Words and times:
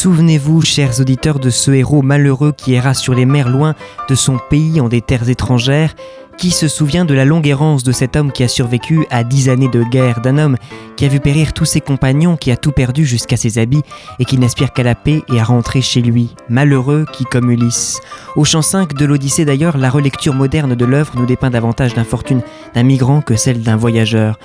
Souvenez-vous, 0.00 0.62
chers 0.62 0.98
auditeurs, 0.98 1.38
de 1.38 1.50
ce 1.50 1.70
héros 1.72 2.00
malheureux 2.00 2.54
qui 2.56 2.72
erra 2.72 2.94
sur 2.94 3.12
les 3.12 3.26
mers 3.26 3.50
loin 3.50 3.74
de 4.08 4.14
son 4.14 4.38
pays 4.48 4.80
en 4.80 4.88
des 4.88 5.02
terres 5.02 5.28
étrangères. 5.28 5.94
Qui 6.38 6.52
se 6.52 6.68
souvient 6.68 7.04
de 7.04 7.12
la 7.12 7.26
longue 7.26 7.46
errance 7.46 7.82
de 7.82 7.92
cet 7.92 8.16
homme 8.16 8.32
qui 8.32 8.42
a 8.42 8.48
survécu 8.48 9.04
à 9.10 9.24
dix 9.24 9.50
années 9.50 9.68
de 9.68 9.82
guerre, 9.82 10.22
d'un 10.22 10.38
homme 10.38 10.56
qui 10.96 11.04
a 11.04 11.08
vu 11.08 11.20
périr 11.20 11.52
tous 11.52 11.66
ses 11.66 11.82
compagnons, 11.82 12.38
qui 12.38 12.50
a 12.50 12.56
tout 12.56 12.72
perdu 12.72 13.04
jusqu'à 13.04 13.36
ses 13.36 13.58
habits 13.58 13.82
et 14.18 14.24
qui 14.24 14.38
n'aspire 14.38 14.72
qu'à 14.72 14.84
la 14.84 14.94
paix 14.94 15.20
et 15.30 15.38
à 15.38 15.44
rentrer 15.44 15.82
chez 15.82 16.00
lui, 16.00 16.34
malheureux 16.48 17.04
qui 17.12 17.24
comme 17.24 17.50
Ulysse. 17.50 18.00
Au 18.36 18.44
chant 18.46 18.62
5 18.62 18.94
de 18.94 19.04
l'Odyssée 19.04 19.44
d'ailleurs, 19.44 19.76
la 19.76 19.90
relecture 19.90 20.32
moderne 20.32 20.74
de 20.74 20.84
l'œuvre 20.86 21.12
nous 21.16 21.26
dépeint 21.26 21.50
davantage 21.50 21.92
d'infortune 21.92 22.40
d'un 22.74 22.84
migrant 22.84 23.20
que 23.20 23.36
celle 23.36 23.60
d'un 23.60 23.76
voyageur. 23.76 24.38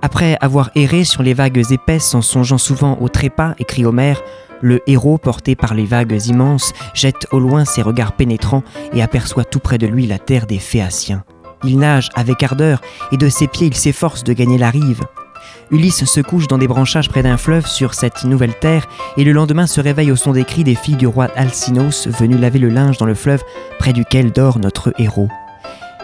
Après 0.00 0.38
avoir 0.40 0.70
erré 0.74 1.04
sur 1.04 1.22
les 1.22 1.34
vagues 1.34 1.70
épaisses 1.70 2.14
en 2.14 2.22
songeant 2.22 2.56
souvent 2.56 2.96
au 3.02 3.10
trépas, 3.10 3.54
écrit 3.58 3.84
Homère, 3.84 4.22
le 4.62 4.80
héros, 4.86 5.18
porté 5.18 5.54
par 5.54 5.74
les 5.74 5.84
vagues 5.84 6.18
immenses, 6.26 6.72
jette 6.94 7.26
au 7.32 7.38
loin 7.38 7.66
ses 7.66 7.82
regards 7.82 8.12
pénétrants 8.12 8.62
et 8.94 9.02
aperçoit 9.02 9.44
tout 9.44 9.58
près 9.58 9.76
de 9.76 9.86
lui 9.86 10.06
la 10.06 10.18
terre 10.18 10.46
des 10.46 10.58
Phéaciens. 10.58 11.24
Il 11.64 11.78
nage 11.78 12.08
avec 12.14 12.42
ardeur 12.42 12.80
et 13.12 13.16
de 13.16 13.28
ses 13.28 13.46
pieds 13.46 13.66
il 13.66 13.74
s'efforce 13.74 14.24
de 14.24 14.32
gagner 14.32 14.58
la 14.58 14.70
rive. 14.70 15.02
Ulysse 15.70 16.04
se 16.04 16.20
couche 16.20 16.48
dans 16.48 16.58
des 16.58 16.68
branchages 16.68 17.08
près 17.08 17.22
d'un 17.22 17.36
fleuve 17.36 17.66
sur 17.66 17.94
cette 17.94 18.24
nouvelle 18.24 18.54
terre 18.54 18.88
et 19.16 19.24
le 19.24 19.32
lendemain 19.32 19.66
se 19.66 19.80
réveille 19.80 20.12
au 20.12 20.16
son 20.16 20.32
des 20.32 20.44
cris 20.44 20.64
des 20.64 20.74
filles 20.74 20.96
du 20.96 21.06
roi 21.06 21.28
Alcinos 21.36 22.08
venues 22.08 22.38
laver 22.38 22.58
le 22.58 22.68
linge 22.68 22.98
dans 22.98 23.06
le 23.06 23.14
fleuve 23.14 23.42
près 23.78 23.92
duquel 23.92 24.32
dort 24.32 24.58
notre 24.58 24.92
héros. 24.98 25.28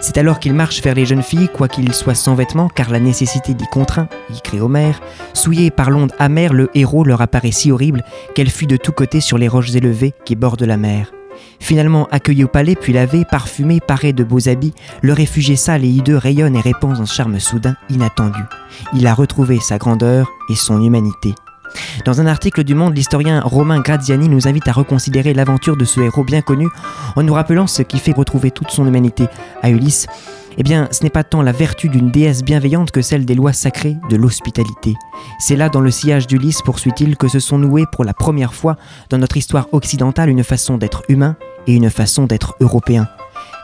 C'est 0.01 0.17
alors 0.17 0.39
qu'il 0.39 0.55
marche 0.55 0.83
vers 0.83 0.95
les 0.95 1.07
jeunes 1.07 1.23
filles, 1.23 1.49
quoiqu'il 1.53 1.93
soit 1.93 2.15
sans 2.15 2.35
vêtements, 2.35 2.69
car 2.69 2.91
la 2.91 3.01
nécessité 3.01 3.55
d'y 3.55 3.67
contraint, 3.67 4.09
y 4.33 4.41
crie 4.41 4.61
Homère. 4.61 5.01
Souillé 5.35 5.71
par 5.71 5.91
l'onde 5.91 6.13
amère, 6.19 6.53
le 6.53 6.71
héros 6.75 7.05
leur 7.05 7.21
apparaît 7.21 7.51
si 7.51 7.73
horrible 7.73 8.05
qu'elle 8.35 8.51
fuit 8.51 8.67
de 8.67 8.77
tous 8.77 8.93
côtés 8.93 9.21
sur 9.21 9.39
les 9.39 9.49
roches 9.49 9.75
élevées 9.75 10.15
qui 10.25 10.37
bordent 10.37 10.63
la 10.63 10.77
mer. 10.77 11.13
Finalement 11.61 12.07
accueilli 12.11 12.45
au 12.45 12.49
palais, 12.49 12.77
puis 12.77 12.93
lavé, 12.93 13.25
parfumé, 13.25 13.81
paré 13.81 14.13
de 14.13 14.25
beaux 14.25 14.49
habits, 14.49 14.75
le 15.03 15.13
réfugié 15.13 15.57
sale 15.57 15.85
et 15.85 15.89
hideux 15.89 16.17
rayonne 16.17 16.57
et 16.57 16.61
répand 16.61 16.99
un 16.99 17.05
charme 17.05 17.41
soudain 17.41 17.77
inattendu. 17.91 18.41
Il 18.95 19.07
a 19.07 19.15
retrouvé 19.15 19.59
sa 19.59 19.79
grandeur 19.79 20.29
et 20.49 20.55
son 20.55 20.83
humanité. 20.83 21.35
Dans 22.05 22.21
un 22.21 22.27
article 22.27 22.65
du 22.65 22.75
Monde, 22.75 22.97
l'historien 22.97 23.41
Romain 23.41 23.81
Graziani 23.81 24.29
nous 24.29 24.49
invite 24.49 24.69
à 24.69 24.73
reconsidérer 24.73 25.35
l'aventure 25.35 25.77
de 25.77 25.85
ce 25.85 26.01
héros 26.01 26.25
bien 26.25 26.43
connu 26.43 26.69
en 27.17 27.23
nous 27.23 27.35
rappelant 27.35 27.67
ce 27.67 27.83
qui 27.83 27.99
fait 27.99 28.13
retrouver 28.13 28.51
toute 28.51 28.71
son 28.71 28.87
humanité 28.87 29.27
à 29.63 29.71
Ulysse. 29.71 30.07
Eh 30.57 30.63
bien, 30.65 30.89
ce 30.91 31.05
n'est 31.05 31.11
pas 31.11 31.23
tant 31.23 31.41
la 31.43 31.53
vertu 31.53 31.89
d'une 31.89 32.11
déesse 32.11 32.43
bienveillante 32.43 32.91
que 32.91 33.03
celle 33.03 33.25
des 33.25 33.37
lois 33.37 33.53
sacrées 33.53 33.97
de 34.11 34.17
l'hospitalité. 34.17 34.97
C'est 35.39 35.57
là, 35.57 35.69
dans 35.69 35.81
le 35.81 35.91
sillage 35.91 36.27
d'Ulysse, 36.27 36.63
poursuit-il, 36.63 37.17
que 37.17 37.29
se 37.29 37.39
sont 37.39 37.59
nouées 37.59 37.87
pour 37.93 38.05
la 38.05 38.15
première 38.15 38.55
fois 38.55 38.77
dans 39.09 39.19
notre 39.19 39.37
histoire 39.37 39.69
occidentale 39.73 40.31
une 40.31 40.43
façon 40.43 40.77
d'être 40.77 41.05
humain 41.09 41.37
et 41.69 41.75
une 41.75 41.91
façon 41.91 42.25
d'être 42.25 42.57
européen. 42.61 43.09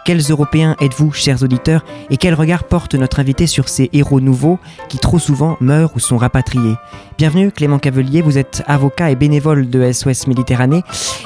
Quels 0.04 0.20
Européens 0.30 0.76
êtes-vous, 0.82 1.12
chers 1.12 1.42
auditeurs, 1.42 1.82
et 2.10 2.18
quel 2.18 2.34
regard 2.34 2.64
porte 2.64 2.94
notre 2.94 3.20
invité 3.20 3.46
sur 3.46 3.70
ces 3.70 3.88
héros 3.94 4.20
nouveaux 4.20 4.58
qui 4.90 4.98
trop 4.98 5.18
souvent 5.18 5.56
meurent 5.62 5.96
ou 5.96 5.98
sont 5.98 6.18
rapatriés? 6.18 6.74
Bienvenue 7.16 7.50
Clément 7.50 7.78
Cavelier, 7.78 8.20
vous 8.20 8.36
êtes 8.36 8.62
avocat 8.66 9.10
et 9.10 9.16
bénévole 9.16 9.70
de 9.70 9.90
SOS 9.90 10.26
Méditerranée, 10.26 10.82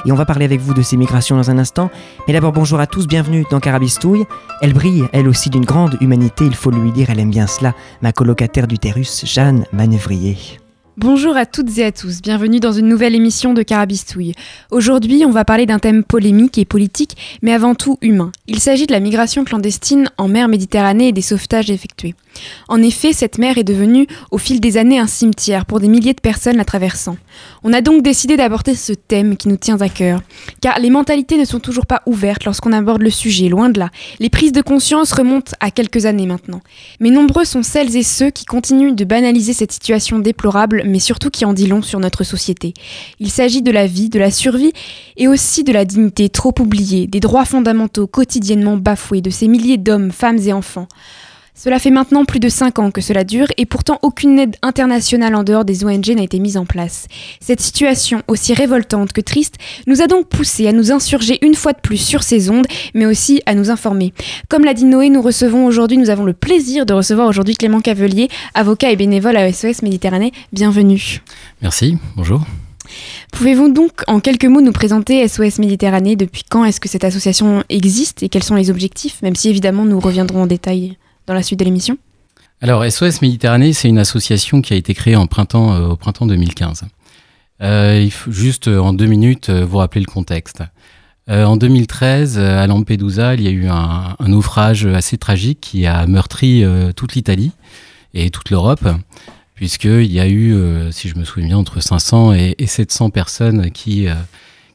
et 0.07 0.13
on 0.13 0.15
va 0.15 0.25
parler 0.25 0.45
avec 0.45 0.61
vous 0.61 0.75
de 0.75 0.83
ces 0.83 0.97
migrations 0.97 1.35
dans 1.35 1.51
un 1.51 1.59
instant. 1.59 1.91
Mais 2.29 2.35
d'abord 2.35 2.53
bonjour 2.53 2.79
à 2.79 2.87
tous, 2.87 3.09
bienvenue 3.09 3.45
dans 3.51 3.59
Carabistouille. 3.59 4.27
Elle 4.63 4.75
brille, 4.75 5.09
elle 5.13 5.27
aussi 5.27 5.51
d'une 5.51 5.65
grande 5.65 5.97
humanité, 6.01 6.45
il 6.45 6.55
faut 6.55 6.71
lui 6.71 6.93
dire, 6.93 7.11
elle 7.11 7.19
aime 7.19 7.31
bien 7.31 7.49
cela, 7.49 7.75
ma 8.01 8.13
colocataire 8.13 8.69
d'utérus, 8.69 9.25
Jeanne 9.27 9.65
Manœuvrier. 9.73 10.39
Bonjour 11.01 11.37
à 11.37 11.47
toutes 11.47 11.79
et 11.79 11.85
à 11.85 11.93
tous, 11.93 12.21
bienvenue 12.23 12.59
dans 12.59 12.73
une 12.73 12.89
nouvelle 12.89 13.15
émission 13.15 13.55
de 13.55 13.63
Carabistouille. 13.63 14.35
Aujourd'hui, 14.73 15.23
on 15.25 15.31
va 15.31 15.45
parler 15.45 15.65
d'un 15.65 15.79
thème 15.79 16.03
polémique 16.03 16.59
et 16.59 16.65
politique, 16.65 17.39
mais 17.41 17.53
avant 17.53 17.77
tout 17.77 17.99
humain. 18.03 18.33
Il 18.49 18.59
s'agit 18.59 18.89
de 18.89 18.93
la 18.93 18.99
migration 18.99 19.45
clandestine 19.45 20.11
en 20.19 20.27
mer 20.27 20.49
Méditerranée 20.49 21.07
et 21.07 21.13
des 21.13 21.23
sauvetages 21.23 21.71
effectués. 21.71 22.17
En 22.67 22.83
effet, 22.83 23.13
cette 23.13 23.39
mer 23.39 23.59
est 23.59 23.65
devenue 23.65 24.09
au 24.33 24.39
fil 24.39 24.61
des 24.61 24.77
années 24.77 24.99
un 24.99 25.07
cimetière 25.07 25.67
pour 25.67 25.79
des 25.79 25.87
milliers 25.87 26.15
de 26.15 26.21
personnes 26.21 26.57
la 26.57 26.65
traversant. 26.65 27.17
On 27.65 27.73
a 27.73 27.81
donc 27.81 28.03
décidé 28.03 28.37
d'aborder 28.37 28.75
ce 28.75 28.93
thème 28.93 29.37
qui 29.37 29.49
nous 29.49 29.57
tient 29.57 29.81
à 29.81 29.89
cœur, 29.89 30.21
car 30.61 30.79
les 30.79 30.91
mentalités 30.91 31.37
ne 31.37 31.45
sont 31.45 31.61
toujours 31.61 31.87
pas 31.87 32.03
ouvertes 32.07 32.45
lorsqu'on 32.45 32.73
aborde 32.73 33.03
le 33.03 33.11
sujet, 33.11 33.49
loin 33.49 33.69
de 33.69 33.79
là. 33.79 33.91
Les 34.21 34.31
prises 34.31 34.53
de 34.53 34.63
conscience 34.63 35.13
remontent 35.13 35.53
à 35.61 35.71
quelques 35.71 36.07
années 36.07 36.27
maintenant. 36.27 36.61
Mais 37.01 37.11
nombreux 37.11 37.45
sont 37.45 37.63
celles 37.63 37.97
et 37.97 38.03
ceux 38.03 38.31
qui 38.31 38.45
continuent 38.45 38.95
de 38.95 39.05
banaliser 39.05 39.53
cette 39.53 39.73
situation 39.73 40.19
déplorable, 40.19 40.83
mais 40.87 41.01
surtout 41.01 41.31
qui 41.31 41.45
en 41.45 41.53
dit 41.53 41.67
long 41.67 41.83
sur 41.83 42.01
notre 42.01 42.25
société. 42.25 42.75
Il 43.21 43.31
s'agit 43.31 43.63
de 43.63 43.71
la 43.71 43.87
vie, 43.87 44.09
de 44.09 44.19
la 44.19 44.31
survie, 44.31 44.73
et 45.17 45.29
aussi 45.29 45.65
de 45.65 45.73
la 45.73 45.85
dignité 45.85 46.29
trop 46.29 46.55
oubliée, 46.61 47.07
des 47.07 47.21
droits 47.21 47.45
fondamentaux 47.45 48.07
quotidiennement 48.07 48.77
bafoués 48.77 49.21
de 49.21 49.31
ces 49.31 49.49
milliers 49.49 49.79
d'hommes, 49.79 50.13
femmes 50.13 50.39
et 50.39 50.53
enfants. 50.53 50.89
Cela 51.61 51.81
fait 51.81 51.91
maintenant 51.91 52.25
plus 52.25 52.39
de 52.39 52.49
5 52.49 52.79
ans 52.79 52.93
que 52.93 53.01
cela 53.01 53.25
dure 53.25 53.49
et 53.57 53.67
pourtant 53.67 53.99
aucune 54.03 54.39
aide 54.39 54.55
internationale 54.63 55.35
en 55.35 55.43
dehors 55.43 55.65
des 55.65 55.85
ONG 55.85 56.09
n'a 56.11 56.23
été 56.23 56.39
mise 56.39 56.57
en 56.57 56.65
place. 56.65 57.09
Cette 57.41 57.61
situation, 57.61 58.23
aussi 58.29 58.55
révoltante 58.55 59.13
que 59.13 59.21
triste, 59.21 59.57
nous 59.89 60.01
a 60.01 60.07
donc 60.07 60.29
poussé 60.29 60.69
à 60.69 60.73
nous 60.73 60.93
insurger 60.93 61.45
une 61.45 61.57
fois 61.57 61.73
de 61.73 61.81
plus 61.81 61.97
sur 61.97 62.23
ces 62.23 62.49
ondes, 62.49 62.69
mais 62.95 63.07
aussi 63.07 63.43
à 63.45 63.57
nous 63.57 63.71
informer. 63.71 64.15
Comme 64.49 64.65
l'a 64.65 64.73
dit 64.73 64.85
Noé, 64.85 65.11
nous 65.11 65.21
recevons 65.21 65.67
aujourd'hui, 65.67 65.99
nous 65.99 66.11
avons 66.11 66.23
le 66.23 66.33
plaisir 66.33 66.87
de 66.87 66.95
recevoir 66.95 67.27
aujourd'hui 67.27 67.57
Clément 67.57 67.81
Cavelier, 67.81 68.29
avocat 68.55 68.93
et 68.93 68.97
bénévole 68.97 69.37
à 69.37 69.53
SOS 69.53 69.83
Méditerranée. 69.83 70.31
Bienvenue. 70.53 71.23
Merci, 71.61 71.99
bonjour. 72.15 72.43
Pouvez-vous 73.33 73.73
donc 73.73 74.05
en 74.07 74.21
quelques 74.21 74.45
mots 74.45 74.61
nous 74.61 74.71
présenter 74.71 75.27
SOS 75.27 75.59
Méditerranée? 75.59 76.15
Depuis 76.15 76.45
quand 76.49 76.65
est-ce 76.65 76.79
que 76.79 76.89
cette 76.89 77.03
association 77.03 77.65
existe 77.69 78.23
et 78.23 78.29
quels 78.29 78.45
sont 78.45 78.55
les 78.55 78.71
objectifs 78.71 79.21
Même 79.23 79.35
si 79.35 79.49
évidemment 79.49 79.85
nous 79.85 79.99
reviendrons 79.99 80.43
en 80.43 80.47
détail? 80.47 80.97
Dans 81.29 81.35
la 81.35 81.43
suite 81.43 81.61
de 81.61 81.65
l'émission 81.65 81.99
Alors, 82.63 82.85
SOS 82.91 83.21
Méditerranée, 83.21 83.75
c'est 83.75 83.89
une 83.89 83.99
association 83.99 84.63
qui 84.63 84.73
a 84.73 84.77
été 84.77 84.95
créée 84.95 85.15
euh, 85.15 85.21
au 85.21 85.27
printemps 85.97 86.27
2015. 86.27 86.85
Euh, 87.61 88.01
il 88.03 88.11
faut 88.11 88.33
juste 88.33 88.69
euh, 88.69 88.79
en 88.79 88.95
deux 88.95 89.07
minutes 89.07 89.51
vous 89.51 89.77
rappeler 89.77 90.01
le 90.01 90.11
contexte. 90.11 90.63
en 91.29 91.59
2013, 91.59 92.39
à 92.39 92.67
Lampedusa, 92.67 93.35
il 93.35 93.43
y 93.43 93.49
a 93.49 93.51
eu 93.51 93.69
un, 93.69 94.17
naufrage 94.27 94.87
assez 94.87 95.19
tragique 95.19 95.61
qui 95.61 95.87
a 95.87 96.07
meurtri 96.07 96.65
toute 96.97 97.15
l'Italie 97.15 97.53
et 98.15 98.31
toute 98.31 98.49
l'Europe, 98.49 98.89
puisqu'il 99.55 100.11
y 100.11 100.21
a 100.21 100.27
eu, 100.27 100.57
si 100.91 101.11
je 101.11 101.17
me 101.17 101.25
souviens 101.25 101.49
bien, 101.49 101.59
entre 101.59 101.81
500 101.81 102.33
et, 102.33 102.67
700 102.67 103.11
personnes 103.11 103.71
qui, 103.71 104.07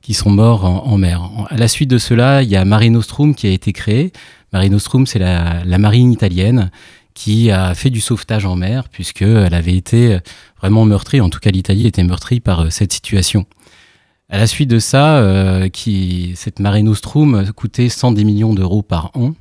qui 0.04 0.14
sont 0.14 0.30
mortes 0.30 0.64
en, 0.64 0.96
mer. 1.00 1.28
À 1.50 1.58
la 1.58 1.68
suite 1.68 1.90
de 1.90 1.98
cela, 1.98 2.44
il 2.44 2.50
y 2.50 2.56
a 2.56 2.64
Marine 2.66 2.94
Nostrum 2.94 3.34
qui 3.34 3.48
a 3.48 3.50
été 3.50 3.74
créée. 3.74 4.14
Marine 4.54 4.74
Nostrum, 4.74 5.08
c'est 5.08 5.20
la, 5.20 5.64
marine 5.80 6.12
italienne 6.12 6.70
qui 7.16 7.52
a 7.52 7.74
fait 7.74 7.90
du 7.90 8.00
sauvetage 8.00 8.46
en 8.46 8.56
mer, 8.56 8.88
puisqu'elle 8.88 9.54
avait 9.54 9.76
été 9.76 10.20
vraiment 10.60 10.86
meurtrie, 10.86 11.22
en 11.22 11.30
tout 11.30 11.40
cas 11.40 11.50
l'Italie 11.50 11.88
était 11.88 12.04
meurtrie 12.04 12.40
par 12.40 12.62
euh, 12.62 12.70
cette 12.70 12.94
situation. 12.94 13.46
À 14.30 14.38
la 14.38 14.48
suite 14.48 14.70
de 14.70 14.80
ça, 14.80 15.18
euh, 15.18 15.68
cette 16.36 16.60
Marine 16.60 16.86
Nostrum 16.86 17.52
coûtait 17.56 17.90
110 17.90 18.26
millions 18.26 18.54
d'euros 18.54 18.84
par 18.84 19.12
an, 19.16 19.34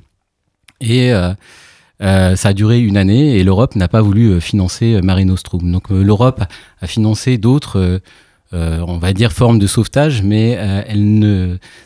et 0.81 1.13
euh, 1.13 1.33
ça 1.99 2.49
a 2.49 2.53
duré 2.53 2.79
une 2.79 2.97
année, 2.97 3.37
et 3.37 3.43
l'Europe 3.43 3.75
n'a 3.75 3.87
pas 3.87 4.01
voulu 4.01 4.41
financer 4.41 4.99
Marine 5.01 5.29
Nostrum. 5.29 5.71
Donc 5.71 5.89
l'Europe 5.89 6.43
a 6.81 6.87
financé 6.87 7.37
d'autres, 7.37 8.01
on 8.51 8.97
va 8.97 9.13
dire, 9.13 9.31
formes 9.31 9.57
de 9.57 9.67
sauvetage, 9.67 10.21
mais 10.21 10.57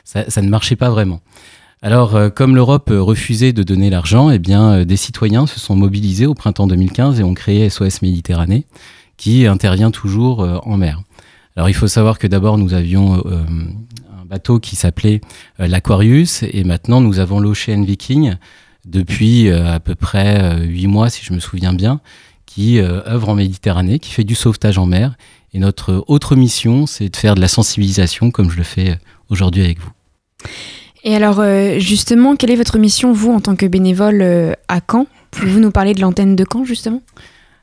ça 0.04 0.42
ne 0.42 0.50
marchait 0.50 0.76
pas 0.76 0.90
vraiment. 0.90 1.22
Alors, 1.82 2.16
euh, 2.16 2.30
comme 2.30 2.56
l'Europe 2.56 2.90
refusait 2.92 3.54
de 3.54 3.64
donner 3.64 3.90
l'argent, 3.90 4.30
eh 4.30 4.40
bien, 4.40 4.72
euh, 4.72 4.86
des 4.86 4.98
citoyens 4.98 5.46
se 5.46 5.60
sont 5.60 5.76
mobilisés 5.76 6.26
au 6.26 6.34
printemps 6.34 6.68
2015 6.68 7.20
et 7.20 7.24
ont 7.24 7.34
créé 7.34 7.70
SOS 7.70 8.02
Méditerranée, 8.02 8.66
qui 9.18 9.46
intervient 9.46 9.92
toujours 9.92 10.42
euh, 10.42 10.58
en 10.64 10.78
mer. 10.78 11.02
Alors, 11.56 11.70
il 11.70 11.74
faut 11.74 11.88
savoir 11.88 12.20
que 12.20 12.28
d'abord, 12.28 12.58
nous 12.58 12.76
avions 12.76 13.16
un 13.16 14.26
bateau 14.26 14.60
qui 14.60 14.76
s'appelait 14.76 15.22
l'Aquarius, 15.58 16.44
et 16.44 16.64
maintenant, 16.64 17.02
nous 17.02 17.18
avons 17.18 17.40
l'Ocean 17.40 17.82
Viking 17.82 18.36
depuis 18.86 19.50
à 19.50 19.80
peu 19.80 19.96
près 19.96 20.62
huit 20.68 20.86
mois, 20.86 21.10
si 21.10 21.26
je 21.26 21.34
me 21.34 21.40
souviens 21.40 21.74
bien, 21.74 22.00
qui 22.48 22.80
euh, 22.80 23.08
œuvre 23.08 23.30
en 23.30 23.36
Méditerranée, 23.36 24.00
qui 24.00 24.12
fait 24.12 24.24
du 24.24 24.34
sauvetage 24.34 24.80
en 24.80 24.88
mer. 24.88 25.16
Et 25.54 25.60
notre 25.60 26.04
autre 26.08 26.36
mission, 26.36 26.88
c'est 26.88 27.10
de 27.10 27.16
faire 27.16 27.36
de 27.36 27.42
la 27.42 27.48
sensibilisation, 27.48 28.32
comme 28.32 28.50
je 28.50 28.58
le 28.58 28.64
fais 28.64 28.90
euh, 28.90 28.96
aujourd'hui 29.30 29.64
avec 29.64 29.80
vous. 29.80 29.92
Et 31.04 31.16
alors, 31.16 31.40
euh, 31.40 31.80
justement, 31.80 32.36
quelle 32.36 32.52
est 32.52 32.56
votre 32.56 32.78
mission, 32.78 33.14
vous, 33.14 33.32
en 33.32 33.40
tant 33.40 33.56
que 33.56 33.66
bénévole 33.66 34.22
euh, 34.22 34.54
à 34.68 34.80
Caen? 34.80 35.08
Pouvez-vous 35.32 35.60
nous 35.60 35.72
parler 35.72 35.94
de 35.94 36.02
l'antenne 36.02 36.36
de 36.36 36.46
Caen, 36.52 36.64
justement? 36.64 37.02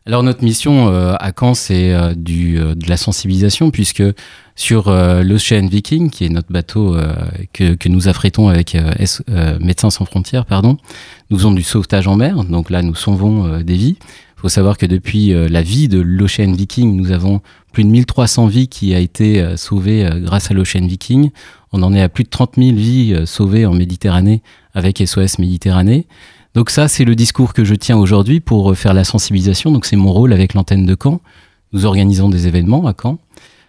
Alors 0.07 0.23
notre 0.23 0.45
mission 0.45 0.89
euh, 0.89 1.15
à 1.19 1.33
Caen, 1.39 1.55
c'est 1.55 1.95
de 2.15 2.89
la 2.89 2.97
sensibilisation, 2.99 3.71
puisque 3.71 4.03
sur 4.55 4.91
l'Ocean 4.91 5.67
Viking, 5.67 6.11
qui 6.11 6.27
est 6.27 6.29
notre 6.29 6.53
bateau 6.53 6.95
que, 7.55 7.89
nous 7.89 8.07
affrétons 8.07 8.49
avec 8.49 8.77
Médecins 9.61 9.89
sans 9.89 10.05
frontières, 10.05 10.45
pardon, 10.45 10.77
nous 11.31 11.39
faisons 11.39 11.53
du 11.53 11.63
sauvetage 11.63 12.07
en 12.07 12.17
mer, 12.17 12.45
donc 12.45 12.69
là 12.69 12.83
nous 12.83 12.95
sauvons 12.95 13.61
des 13.61 13.77
vies. 13.77 13.97
Il 14.37 14.41
faut 14.43 14.51
savoir 14.51 14.77
que 14.77 14.85
depuis 14.85 15.33
la 15.33 15.63
vie 15.63 15.89
de 15.89 16.01
l'Ocean 16.01 16.53
Viking, 16.53 16.95
nous 16.95 17.11
avons 17.11 17.41
plus 17.75 17.85
de 17.85 17.91
1300 17.91 18.47
vies 18.47 18.69
qui 18.69 18.95
a 18.95 19.01
été 19.01 19.43
euh, 19.43 19.57
sauvées 19.59 20.07
euh, 20.07 20.21
grâce 20.21 20.51
à 20.51 20.55
l'Ocean 20.55 20.87
Viking. 20.87 21.31
On 21.73 21.83
en 21.83 21.93
est 21.93 22.01
à 22.01 22.09
plus 22.09 22.25
de 22.25 22.31
30 22.31 22.53
000 22.57 22.75
vies 22.75 23.13
euh, 23.13 23.27
sauvées 23.27 23.67
en 23.67 23.75
Méditerranée 23.75 24.43
avec 24.73 25.03
SOS 25.05 25.39
Méditerranée. 25.39 26.07
Donc 26.55 26.71
ça, 26.71 26.87
c'est 26.87 27.05
le 27.05 27.17
discours 27.17 27.53
que 27.53 27.65
je 27.65 27.75
tiens 27.75 27.99
aujourd'hui 27.99 28.39
pour 28.41 28.75
faire 28.77 28.95
la 28.95 29.03
sensibilisation. 29.03 29.73
Donc 29.73 29.85
c'est 29.85 29.97
mon 29.97 30.13
rôle 30.13 30.33
avec 30.33 30.55
l'antenne 30.55 30.87
de 30.87 30.97
Caen. 31.01 31.21
Nous 31.73 31.85
organisons 31.85 32.29
des 32.29 32.47
événements 32.47 32.87
à 32.87 32.95
Caen, 33.01 33.19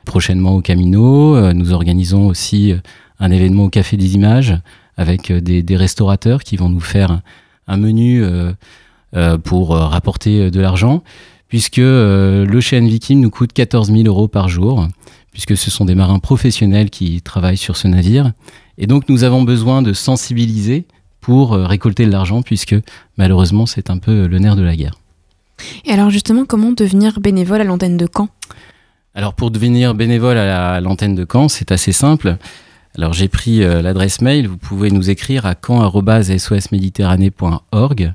prochainement 0.05 0.55
au 0.55 0.61
Camino. 0.61 1.51
Nous 1.53 1.73
organisons 1.73 2.27
aussi 2.27 2.75
un 3.19 3.31
événement 3.31 3.63
au 3.63 3.69
Café 3.69 3.97
des 3.97 4.13
Images 4.13 4.55
avec 4.97 5.31
des, 5.31 5.75
restaurateurs 5.75 6.43
qui 6.43 6.57
vont 6.57 6.69
nous 6.69 6.79
faire 6.79 7.21
un 7.67 7.77
menu 7.77 8.23
pour 9.43 9.69
rapporter 9.69 10.51
de 10.51 10.61
l'argent, 10.61 11.01
puisque 11.47 11.79
euh, 11.79 12.45
l'Ocean 12.45 12.85
Viking 12.85 13.21
nous 13.21 13.29
coûte 13.29 13.53
14 13.53 13.91
000 13.91 14.03
euros 14.07 14.27
par 14.27 14.49
jour, 14.49 14.87
puisque 15.31 15.55
ce 15.57 15.69
sont 15.71 15.85
des 15.85 15.95
marins 15.95 16.19
professionnels 16.19 16.89
qui 16.89 17.21
travaillent 17.21 17.57
sur 17.57 17.77
ce 17.77 17.87
navire. 17.87 18.31
Et 18.77 18.87
donc 18.87 19.07
nous 19.09 19.23
avons 19.23 19.43
besoin 19.43 19.81
de 19.81 19.93
sensibiliser 19.93 20.85
pour 21.21 21.53
euh, 21.53 21.65
récolter 21.65 22.05
de 22.05 22.11
l'argent, 22.11 22.41
puisque 22.41 22.75
malheureusement 23.17 23.65
c'est 23.65 23.89
un 23.89 23.97
peu 23.97 24.27
le 24.27 24.39
nerf 24.39 24.55
de 24.55 24.63
la 24.63 24.75
guerre. 24.75 24.95
Et 25.85 25.91
alors, 25.91 26.09
justement, 26.09 26.43
comment 26.45 26.73
devenir 26.73 27.21
bénévole 27.21 27.61
à 27.61 27.63
l'antenne 27.63 27.95
de 27.95 28.07
Caen? 28.13 28.27
Alors 29.13 29.33
pour 29.33 29.51
devenir 29.51 29.95
bénévole 29.95 30.37
à 30.37 30.45
la- 30.45 30.73
à 30.73 30.81
l'antenne 30.81 31.15
de 31.15 31.25
Caen, 31.31 31.47
c'est 31.47 31.71
assez 31.71 31.93
simple. 31.93 32.35
Alors 32.97 33.13
j'ai 33.13 33.29
pris 33.29 33.63
euh, 33.63 33.81
l'adresse 33.81 34.19
mail, 34.21 34.47
vous 34.47 34.57
pouvez 34.57 34.91
nous 34.91 35.09
écrire 35.09 35.45
à 35.45 35.55
caen@sosméditerranée.org. 35.55 38.13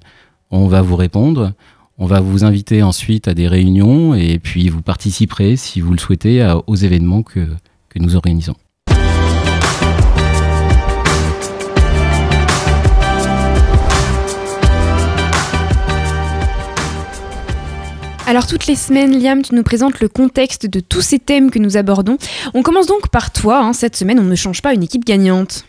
On 0.50 0.66
va 0.66 0.82
vous 0.82 0.96
répondre. 0.96 1.52
On 2.02 2.06
va 2.06 2.20
vous 2.20 2.44
inviter 2.44 2.82
ensuite 2.82 3.28
à 3.28 3.34
des 3.34 3.46
réunions 3.46 4.14
et 4.14 4.38
puis 4.38 4.68
vous 4.70 4.80
participerez, 4.82 5.56
si 5.56 5.80
vous 5.82 5.92
le 5.92 5.98
souhaitez, 5.98 6.40
à- 6.40 6.56
aux 6.66 6.74
événements 6.74 7.22
que, 7.22 7.46
que 7.90 7.98
nous 7.98 8.16
organisons. 8.16 8.54
Alors 18.26 18.46
toutes 18.46 18.66
les 18.66 18.76
semaines, 18.76 19.18
Liam, 19.20 19.42
tu 19.42 19.54
nous 19.56 19.64
présentes 19.64 19.98
le 20.00 20.08
contexte 20.08 20.66
de 20.66 20.78
tous 20.78 21.00
ces 21.00 21.18
thèmes 21.18 21.50
que 21.50 21.58
nous 21.58 21.76
abordons. 21.76 22.16
On 22.54 22.62
commence 22.62 22.86
donc 22.86 23.08
par 23.08 23.32
toi. 23.32 23.58
hein. 23.64 23.72
Cette 23.72 23.96
semaine, 23.96 24.20
on 24.20 24.24
ne 24.24 24.36
change 24.36 24.62
pas 24.62 24.72
une 24.72 24.84
équipe 24.84 25.04
gagnante. 25.04 25.64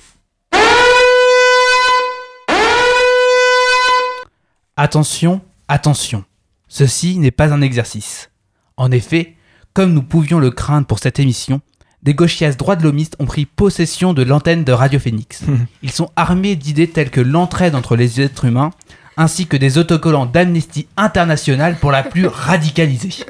Attention, 4.78 5.42
attention. 5.72 6.26
Ceci 6.68 7.18
n'est 7.18 7.32
pas 7.32 7.54
un 7.54 7.62
exercice. 7.62 8.30
En 8.78 8.92
effet, 8.92 9.36
comme 9.74 9.94
nous 9.94 10.04
pouvions 10.04 10.40
le 10.40 10.52
craindre 10.52 10.86
pour 10.86 11.00
cette 11.00 11.20
émission, 11.20 11.62
des 12.04 12.14
gauchias 12.14 12.54
droits 12.54 12.76
de 12.76 12.84
l'homiste 12.84 13.16
ont 13.20 13.26
pris 13.26 13.46
possession 13.46 14.14
de 14.14 14.24
l'antenne 14.24 14.66
de 14.66 14.72
Radio 14.74 15.00
Phoenix. 15.00 15.44
Ils 15.82 15.92
sont 15.92 16.12
armés 16.16 16.56
d'idées 16.56 16.90
telles 16.90 17.10
que 17.10 17.22
l'entraide 17.22 17.76
entre 17.76 17.96
les 17.96 18.20
êtres 18.20 18.46
humains, 18.46 18.72
ainsi 19.16 19.48
que 19.48 19.56
des 19.56 19.78
autocollants 19.78 20.26
d'Amnesty 20.26 20.88
International 20.98 21.78
pour 21.78 21.92
la 21.92 22.04
plus 22.04 22.28
radicalisée. 22.28 23.26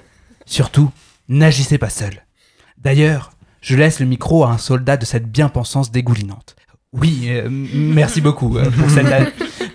Surtout, 0.45 0.91
n'agissez 1.29 1.77
pas 1.77 1.89
seul. 1.89 2.25
D'ailleurs, 2.79 3.33
je 3.61 3.75
laisse 3.75 3.99
le 3.99 4.07
micro 4.07 4.45
à 4.45 4.51
un 4.51 4.57
soldat 4.57 4.97
de 4.97 5.05
cette 5.05 5.31
bien-pensance 5.31 5.91
dégoulinante. 5.91 6.55
Oui, 6.93 7.27
euh, 7.29 7.47
merci 7.49 8.19
beaucoup 8.19 8.57
euh, 8.57 8.69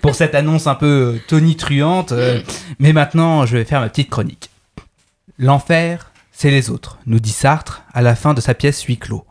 pour, 0.01 0.13
cette 0.13 0.35
annonce 0.35 0.67
un 0.67 0.75
peu 0.75 1.15
euh, 1.15 1.21
tonitruante. 1.27 2.13
mais 2.77 2.93
maintenant, 2.93 3.47
je 3.47 3.57
vais 3.57 3.65
faire 3.65 3.81
ma 3.81 3.89
petite 3.89 4.11
chronique. 4.11 4.51
L'enfer, 5.39 6.11
c'est 6.31 6.51
les 6.51 6.69
autres, 6.69 6.99
nous 7.07 7.19
dit 7.19 7.31
Sartre 7.31 7.83
à 7.91 8.03
la 8.03 8.15
fin 8.15 8.35
de 8.35 8.41
sa 8.41 8.53
pièce 8.53 8.83
Huis 8.83 8.99
clos. 8.99 9.25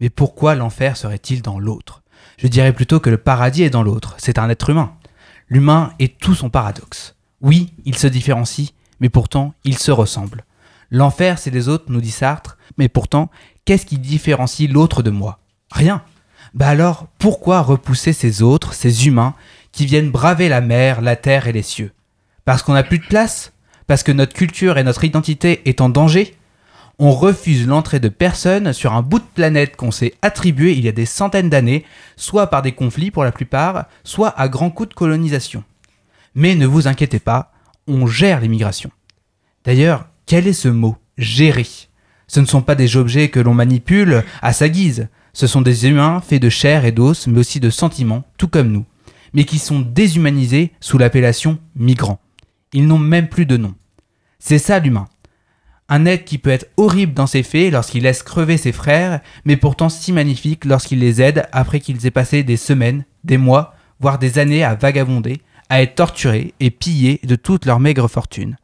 Mais 0.00 0.10
pourquoi 0.10 0.56
l'enfer 0.56 0.96
serait-il 0.96 1.40
dans 1.40 1.60
l'autre? 1.60 2.02
Je 2.36 2.48
dirais 2.48 2.72
plutôt 2.72 2.98
que 2.98 3.10
le 3.10 3.18
paradis 3.18 3.62
est 3.62 3.70
dans 3.70 3.84
l'autre. 3.84 4.16
C'est 4.18 4.38
un 4.38 4.50
être 4.50 4.70
humain. 4.70 4.94
L'humain 5.48 5.92
est 6.00 6.18
tout 6.18 6.34
son 6.34 6.50
paradoxe. 6.50 7.14
Oui, 7.42 7.72
il 7.84 7.96
se 7.96 8.08
différencie, 8.08 8.72
mais 8.98 9.08
pourtant, 9.08 9.54
il 9.62 9.78
se 9.78 9.92
ressemble. 9.92 10.44
L'enfer, 10.90 11.38
c'est 11.38 11.50
les 11.50 11.68
autres, 11.68 11.84
nous 11.88 12.00
dit 12.00 12.10
Sartre, 12.10 12.58
mais 12.76 12.88
pourtant, 12.88 13.30
qu'est-ce 13.64 13.86
qui 13.86 13.98
différencie 13.98 14.68
l'autre 14.68 15.04
de 15.04 15.10
moi? 15.10 15.38
Rien. 15.70 16.02
Bah 16.54 16.68
alors, 16.68 17.06
pourquoi 17.18 17.60
repousser 17.62 18.12
ces 18.12 18.42
autres, 18.42 18.74
ces 18.74 19.06
humains, 19.06 19.34
qui 19.72 19.86
viennent 19.86 20.10
braver 20.10 20.48
la 20.48 20.60
mer, 20.60 21.00
la 21.00 21.16
terre 21.16 21.46
et 21.46 21.52
les 21.52 21.62
cieux? 21.62 21.92
Parce 22.44 22.62
qu'on 22.62 22.74
n'a 22.74 22.82
plus 22.82 22.98
de 22.98 23.06
place? 23.06 23.52
Parce 23.86 24.02
que 24.02 24.12
notre 24.12 24.34
culture 24.34 24.78
et 24.78 24.84
notre 24.84 25.04
identité 25.04 25.62
est 25.64 25.80
en 25.80 25.88
danger? 25.88 26.36
On 26.98 27.12
refuse 27.12 27.66
l'entrée 27.66 28.00
de 28.00 28.08
personnes 28.08 28.72
sur 28.72 28.92
un 28.92 29.02
bout 29.02 29.20
de 29.20 29.24
planète 29.34 29.76
qu'on 29.76 29.90
s'est 29.90 30.14
attribué 30.20 30.72
il 30.72 30.84
y 30.84 30.88
a 30.88 30.92
des 30.92 31.06
centaines 31.06 31.48
d'années, 31.48 31.84
soit 32.16 32.48
par 32.48 32.62
des 32.62 32.72
conflits 32.72 33.10
pour 33.10 33.24
la 33.24 33.32
plupart, 33.32 33.86
soit 34.04 34.38
à 34.38 34.48
grands 34.48 34.70
coups 34.70 34.90
de 34.90 34.94
colonisation. 34.94 35.64
Mais 36.34 36.54
ne 36.54 36.66
vous 36.66 36.88
inquiétez 36.88 37.18
pas, 37.18 37.52
on 37.86 38.06
gère 38.06 38.40
l'immigration. 38.40 38.90
D'ailleurs, 39.64 40.06
quel 40.26 40.46
est 40.46 40.52
ce 40.52 40.68
mot 40.68 40.96
Gérer. 41.16 41.66
Ce 42.26 42.38
ne 42.38 42.46
sont 42.46 42.62
pas 42.62 42.74
des 42.74 42.96
objets 42.96 43.28
que 43.28 43.40
l'on 43.40 43.54
manipule 43.54 44.22
à 44.42 44.52
sa 44.52 44.68
guise. 44.68 45.08
Ce 45.32 45.46
sont 45.46 45.62
des 45.62 45.86
humains 45.86 46.20
faits 46.20 46.42
de 46.42 46.48
chair 46.48 46.84
et 46.84 46.92
d'os, 46.92 47.26
mais 47.26 47.38
aussi 47.38 47.60
de 47.60 47.70
sentiments, 47.70 48.24
tout 48.36 48.48
comme 48.48 48.70
nous, 48.70 48.84
mais 49.32 49.44
qui 49.44 49.58
sont 49.58 49.80
déshumanisés 49.80 50.72
sous 50.80 50.98
l'appellation 50.98 51.58
migrants. 51.76 52.20
Ils 52.72 52.86
n'ont 52.86 52.98
même 52.98 53.28
plus 53.28 53.46
de 53.46 53.56
nom. 53.56 53.74
C'est 54.38 54.58
ça 54.58 54.78
l'humain. 54.78 55.08
Un 55.88 56.06
être 56.06 56.24
qui 56.24 56.38
peut 56.38 56.50
être 56.50 56.68
horrible 56.76 57.14
dans 57.14 57.26
ses 57.26 57.42
faits 57.42 57.72
lorsqu'il 57.72 58.04
laisse 58.04 58.22
crever 58.22 58.56
ses 58.56 58.72
frères, 58.72 59.20
mais 59.44 59.56
pourtant 59.56 59.88
si 59.88 60.12
magnifique 60.12 60.64
lorsqu'il 60.64 61.00
les 61.00 61.20
aide 61.20 61.48
après 61.52 61.80
qu'ils 61.80 62.06
aient 62.06 62.12
passé 62.12 62.44
des 62.44 62.56
semaines, 62.56 63.04
des 63.24 63.38
mois, 63.38 63.74
voire 63.98 64.18
des 64.18 64.38
années 64.38 64.62
à 64.62 64.76
vagabonder, 64.76 65.40
à 65.68 65.82
être 65.82 65.96
torturés 65.96 66.54
et 66.60 66.70
pillés 66.70 67.20
de 67.24 67.34
toute 67.34 67.66
leur 67.66 67.80
maigre 67.80 68.08
fortune. 68.08 68.56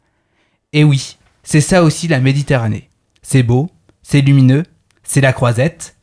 Et 0.72 0.84
oui, 0.84 1.18
c'est 1.42 1.60
ça 1.60 1.82
aussi 1.82 2.08
la 2.08 2.20
Méditerranée. 2.20 2.90
C'est 3.22 3.42
beau, 3.42 3.70
c'est 4.02 4.20
lumineux, 4.20 4.62
c'est 5.02 5.20
la 5.20 5.32
croisette, 5.32 5.95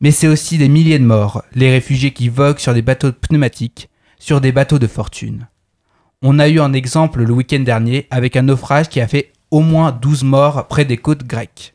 mais 0.00 0.10
c'est 0.10 0.28
aussi 0.28 0.58
des 0.58 0.68
milliers 0.68 0.98
de 0.98 1.04
morts, 1.04 1.42
les 1.54 1.70
réfugiés 1.70 2.12
qui 2.12 2.28
voguent 2.28 2.58
sur 2.58 2.74
des 2.74 2.82
bateaux 2.82 3.12
pneumatiques, 3.12 3.88
sur 4.18 4.40
des 4.40 4.52
bateaux 4.52 4.78
de 4.78 4.86
fortune. 4.86 5.48
On 6.22 6.38
a 6.38 6.48
eu 6.48 6.60
un 6.60 6.72
exemple 6.72 7.22
le 7.22 7.32
week-end 7.32 7.60
dernier 7.60 8.06
avec 8.10 8.36
un 8.36 8.42
naufrage 8.42 8.88
qui 8.88 9.00
a 9.00 9.08
fait 9.08 9.32
au 9.50 9.60
moins 9.60 9.92
12 9.92 10.24
morts 10.24 10.66
près 10.68 10.84
des 10.84 10.96
côtes 10.96 11.26
grecques. 11.26 11.74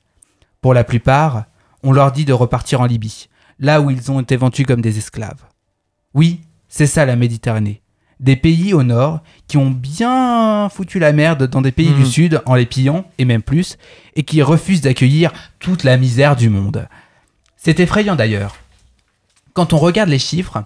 Pour 0.61 0.73
la 0.73 0.83
plupart, 0.83 1.45
on 1.83 1.91
leur 1.91 2.11
dit 2.11 2.25
de 2.25 2.33
repartir 2.33 2.81
en 2.81 2.85
Libye, 2.85 3.29
là 3.59 3.79
où 3.79 3.89
ils 3.89 4.11
ont 4.11 4.19
été 4.19 4.35
vendus 4.35 4.65
comme 4.65 4.81
des 4.81 4.97
esclaves. 4.97 5.45
Oui, 6.13 6.41
c'est 6.67 6.87
ça 6.87 7.05
la 7.05 7.15
Méditerranée. 7.15 7.81
Des 8.19 8.35
pays 8.35 8.73
au 8.73 8.83
nord 8.83 9.21
qui 9.47 9.57
ont 9.57 9.71
bien 9.71 10.67
foutu 10.69 10.99
la 10.99 11.13
merde 11.13 11.47
dans 11.47 11.61
des 11.61 11.71
pays 11.71 11.93
du 11.93 12.05
sud 12.05 12.41
en 12.45 12.55
les 12.55 12.65
pillant, 12.65 13.05
et 13.17 13.23
même 13.23 13.41
plus, 13.41 13.77
et 14.15 14.23
qui 14.23 14.41
refusent 14.41 14.81
d'accueillir 14.81 15.31
toute 15.59 15.83
la 15.83 15.95
misère 15.95 16.35
du 16.35 16.49
monde. 16.49 16.89
C'est 17.61 17.81
effrayant 17.81 18.15
d'ailleurs. 18.15 18.55
Quand 19.53 19.73
on 19.73 19.77
regarde 19.77 20.09
les 20.09 20.17
chiffres, 20.17 20.63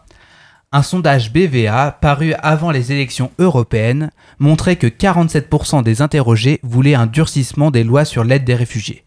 un 0.72 0.84
sondage 0.84 1.34
BVA 1.34 1.92
paru 1.92 2.34
avant 2.34 2.70
les 2.70 2.92
élections 2.92 3.32
européennes 3.40 4.12
montrait 4.38 4.76
que 4.76 4.86
47% 4.86 5.82
des 5.82 6.04
interrogés 6.04 6.60
voulaient 6.62 6.94
un 6.94 7.08
durcissement 7.08 7.72
des 7.72 7.84
lois 7.84 8.06
sur 8.06 8.24
l'aide 8.24 8.46
des 8.46 8.54
réfugiés. 8.54 9.04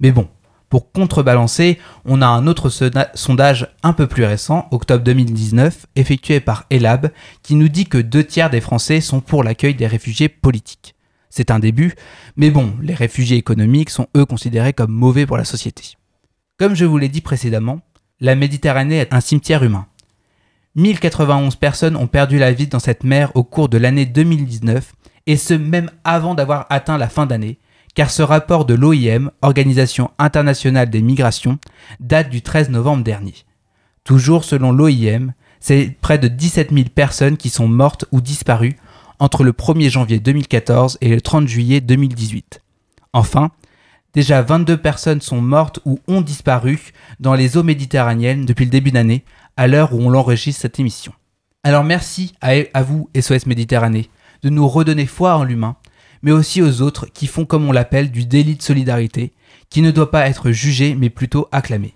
Mais 0.00 0.12
bon, 0.12 0.28
pour 0.70 0.90
contrebalancer, 0.92 1.78
on 2.06 2.22
a 2.22 2.26
un 2.26 2.46
autre 2.46 2.70
sondage 3.14 3.68
un 3.82 3.92
peu 3.92 4.06
plus 4.06 4.24
récent, 4.24 4.66
octobre 4.70 5.04
2019, 5.04 5.84
effectué 5.94 6.40
par 6.40 6.64
Elab, 6.70 7.10
qui 7.42 7.54
nous 7.54 7.68
dit 7.68 7.84
que 7.84 7.98
deux 7.98 8.24
tiers 8.24 8.48
des 8.48 8.62
Français 8.62 9.02
sont 9.02 9.20
pour 9.20 9.44
l'accueil 9.44 9.74
des 9.74 9.86
réfugiés 9.86 10.30
politiques. 10.30 10.94
C'est 11.28 11.50
un 11.50 11.58
début, 11.58 11.96
mais 12.36 12.48
bon, 12.48 12.72
les 12.80 12.94
réfugiés 12.94 13.36
économiques 13.36 13.90
sont 13.90 14.06
eux 14.16 14.24
considérés 14.24 14.72
comme 14.72 14.90
mauvais 14.90 15.26
pour 15.26 15.36
la 15.36 15.44
société. 15.44 15.98
Comme 16.58 16.74
je 16.74 16.86
vous 16.86 16.96
l'ai 16.96 17.10
dit 17.10 17.20
précédemment, 17.20 17.80
la 18.18 18.34
Méditerranée 18.34 18.96
est 18.96 19.12
un 19.12 19.20
cimetière 19.20 19.62
humain. 19.62 19.86
1091 20.74 21.56
personnes 21.56 21.96
ont 21.96 22.06
perdu 22.06 22.38
la 22.38 22.52
vie 22.52 22.66
dans 22.66 22.78
cette 22.78 23.04
mer 23.04 23.30
au 23.34 23.44
cours 23.44 23.68
de 23.68 23.76
l'année 23.76 24.06
2019 24.06 24.94
et 25.26 25.36
ce 25.36 25.52
même 25.52 25.90
avant 26.04 26.34
d'avoir 26.34 26.64
atteint 26.70 26.96
la 26.96 27.10
fin 27.10 27.26
d'année, 27.26 27.58
car 27.94 28.10
ce 28.10 28.22
rapport 28.22 28.64
de 28.64 28.72
l'OIM, 28.72 29.30
Organisation 29.42 30.10
internationale 30.18 30.88
des 30.88 31.02
migrations, 31.02 31.58
date 32.00 32.30
du 32.30 32.40
13 32.40 32.70
novembre 32.70 33.04
dernier. 33.04 33.34
Toujours 34.04 34.44
selon 34.44 34.72
l'OIM, 34.72 35.34
c'est 35.60 35.94
près 36.00 36.18
de 36.18 36.28
17 36.28 36.72
000 36.72 36.88
personnes 36.94 37.36
qui 37.36 37.50
sont 37.50 37.68
mortes 37.68 38.06
ou 38.12 38.22
disparues 38.22 38.76
entre 39.18 39.44
le 39.44 39.52
1er 39.52 39.90
janvier 39.90 40.20
2014 40.20 40.96
et 41.02 41.10
le 41.10 41.20
30 41.20 41.48
juillet 41.48 41.82
2018. 41.82 42.62
Enfin, 43.12 43.50
déjà 44.16 44.40
22 44.40 44.78
personnes 44.78 45.20
sont 45.20 45.42
mortes 45.42 45.78
ou 45.84 46.00
ont 46.08 46.22
disparu 46.22 46.92
dans 47.20 47.34
les 47.34 47.58
eaux 47.58 47.62
méditerranéennes 47.62 48.46
depuis 48.46 48.64
le 48.64 48.70
début 48.70 48.90
d'année, 48.90 49.24
à 49.58 49.66
l'heure 49.68 49.92
où 49.92 50.00
on 50.00 50.08
l'enregistre 50.08 50.62
cette 50.62 50.80
émission. 50.80 51.12
Alors 51.62 51.84
merci 51.84 52.32
à, 52.40 52.52
à 52.72 52.82
vous, 52.82 53.10
SOS 53.14 53.44
Méditerranée, 53.44 54.08
de 54.42 54.48
nous 54.48 54.66
redonner 54.66 55.04
foi 55.04 55.36
en 55.36 55.44
l'humain, 55.44 55.76
mais 56.22 56.32
aussi 56.32 56.62
aux 56.62 56.80
autres 56.80 57.06
qui 57.12 57.26
font 57.26 57.44
comme 57.44 57.68
on 57.68 57.72
l'appelle 57.72 58.10
du 58.10 58.24
délit 58.24 58.56
de 58.56 58.62
solidarité, 58.62 59.34
qui 59.68 59.82
ne 59.82 59.90
doit 59.90 60.10
pas 60.10 60.26
être 60.26 60.50
jugé 60.50 60.94
mais 60.94 61.10
plutôt 61.10 61.46
acclamé. 61.52 61.94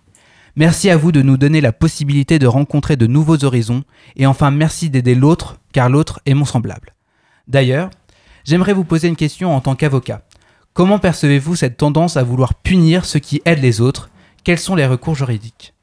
Merci 0.57 0.91
à 0.91 0.99
vous 0.99 1.13
de 1.13 1.23
nous 1.23 1.39
donner 1.39 1.63
la 1.63 1.73
possibilité 1.73 2.39
de 2.39 2.47
rencontrer 2.47 2.97
de 2.97 3.07
nouveaux 3.07 3.45
horizons, 3.45 3.83
et 4.17 4.27
enfin 4.27 4.51
merci 4.51 4.91
d'aider 4.91 5.15
l'autre, 5.15 5.57
car 5.73 5.89
l'autre 5.89 6.21
est 6.27 6.35
mon 6.35 6.45
semblable. 6.45 6.95
D'ailleurs, 7.49 7.89
j'aimerais 8.45 8.75
vous 8.75 8.85
poser 8.85 9.09
une 9.09 9.17
question 9.17 9.57
en 9.57 9.63
tant 9.63 9.75
qu'avocat. 9.75 10.23
Comment 10.73 10.99
percevez-vous 10.99 11.57
cette 11.57 11.77
tendance 11.77 12.17
à 12.17 12.23
vouloir 12.23 12.55
punir 12.55 13.05
ceux 13.05 13.19
qui 13.19 13.43
aident 13.45 13.63
les 13.63 13.81
autres? 13.81 14.11
Quels 14.45 14.59
sont 14.59 14.77
les 14.77 14.87
recours 14.87 15.15
juridiques? 15.15 15.75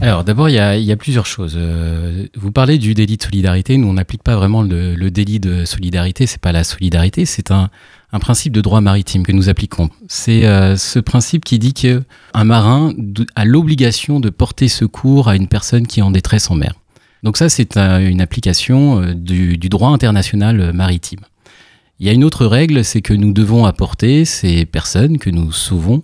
Alors 0.00 0.24
d'abord, 0.24 0.48
il 0.48 0.54
y, 0.56 0.92
a, 0.92 0.96
plusieurs 0.96 1.26
choses. 1.26 1.54
Euh, 1.56 2.26
vous 2.34 2.50
parlez 2.50 2.78
du 2.78 2.94
délit 2.94 3.16
de 3.16 3.22
solidarité. 3.22 3.76
Nous, 3.76 3.86
on 3.86 3.92
n'applique 3.92 4.24
pas 4.24 4.34
vraiment 4.34 4.62
le, 4.62 5.08
délit 5.10 5.38
de 5.38 5.64
solidarité. 5.64 6.26
C'est 6.26 6.40
pas 6.40 6.50
la 6.50 6.64
solidarité, 6.64 7.26
c'est 7.26 7.52
un, 7.52 7.70
principe 8.20 8.52
de 8.52 8.60
droit 8.60 8.80
maritime 8.80 9.24
que 9.24 9.32
nous 9.32 9.48
appliquons. 9.48 9.90
C'est 10.08 10.46
euh, 10.46 10.76
ce 10.76 10.98
principe 10.98 11.44
qui 11.44 11.58
dit 11.58 11.74
que 11.74 12.02
un 12.32 12.44
marin 12.44 12.92
a 13.34 13.44
l'obligation 13.44 14.20
de 14.20 14.30
porter 14.30 14.68
secours 14.68 15.28
à 15.28 15.36
une 15.36 15.48
personne 15.48 15.86
qui 15.86 16.00
est 16.00 16.02
en 16.02 16.10
détresse 16.10 16.50
en 16.50 16.54
mer. 16.54 16.74
Donc 17.22 17.36
ça, 17.36 17.48
c'est 17.48 17.76
une 17.76 18.20
application 18.20 19.00
euh, 19.00 19.14
du, 19.14 19.56
droit 19.56 19.90
international 19.90 20.72
maritime. 20.72 21.20
Il 22.00 22.06
y 22.06 22.10
a 22.10 22.12
une 22.12 22.24
autre 22.24 22.46
règle, 22.46 22.84
c'est 22.84 23.02
que 23.02 23.14
nous 23.14 23.32
devons 23.32 23.66
apporter 23.66 24.24
ces 24.24 24.66
personnes 24.66 25.18
que 25.18 25.30
nous 25.30 25.52
sauvons 25.52 26.02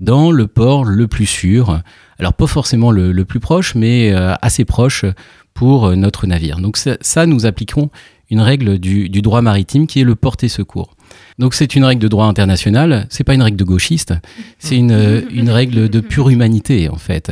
dans 0.00 0.30
le 0.30 0.46
port 0.46 0.84
le 0.84 1.06
plus 1.06 1.26
sûr. 1.26 1.82
Alors 2.18 2.32
pas 2.32 2.46
forcément 2.46 2.90
le, 2.90 3.24
plus 3.24 3.40
proche, 3.40 3.74
mais 3.74 4.12
euh, 4.12 4.34
assez 4.40 4.64
proche 4.64 5.04
pour 5.52 5.86
euh, 5.86 5.96
notre 5.96 6.26
navire. 6.26 6.58
Donc 6.58 6.78
ça, 6.78 7.26
nous 7.26 7.44
appliquons 7.44 7.90
une 8.30 8.40
règle 8.40 8.78
du, 8.78 9.08
droit 9.22 9.42
maritime 9.42 9.86
qui 9.86 10.00
est 10.00 10.04
le 10.04 10.14
porter 10.14 10.48
secours. 10.48 10.96
Donc 11.38 11.54
c'est 11.54 11.76
une 11.76 11.84
règle 11.84 12.02
de 12.02 12.08
droit 12.08 12.26
international, 12.26 13.06
c'est 13.10 13.22
pas 13.22 13.34
une 13.34 13.42
règle 13.42 13.56
de 13.56 13.64
gauchiste, 13.64 14.14
c'est 14.58 14.76
une, 14.76 14.90
euh, 14.90 15.20
une, 15.30 15.50
règle 15.50 15.88
de 15.88 16.00
pure 16.00 16.30
humanité 16.30 16.88
en 16.88 16.96
fait. 16.96 17.30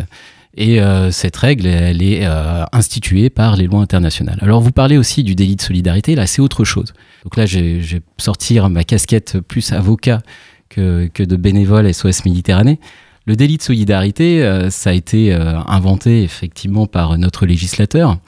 Et 0.57 0.79
cette 1.11 1.37
règle, 1.37 1.67
elle 1.67 2.01
est 2.01 2.25
instituée 2.73 3.29
par 3.29 3.57
les 3.57 3.67
lois 3.67 3.81
internationales. 3.81 4.39
Alors 4.41 4.61
vous 4.61 4.71
parlez 4.71 4.97
aussi 4.97 5.25
du 5.25 5.35
délit 5.35 5.57
de 5.57 5.61
solidarité, 5.61 6.15
là 6.15 6.29
c'est 6.29 6.41
autre 6.41 6.65
chose. 6.65 6.95
Donc 7.25 7.37
là 7.37 7.45
je 7.45 7.59
vais 7.59 8.03
sortir 8.19 8.71
ma 8.71 8.85
casquette 8.85 9.41
plus 9.41 9.73
avocat 9.73 10.23
que, 10.69 11.25
de 11.25 11.37
bénévoles 11.37 11.93
SOS 11.93 12.25
Méditerranée. 12.25 12.79
Le 13.27 13.37
délit 13.37 13.57
de 13.57 13.63
solidarité, 13.63 14.43
euh, 14.43 14.69
ça 14.71 14.91
a 14.91 14.93
été 14.93 15.33
euh, 15.33 15.59
inventé 15.67 16.23
effectivement 16.23 16.87
par 16.87 17.17
notre 17.17 17.47
législateur 17.47 18.19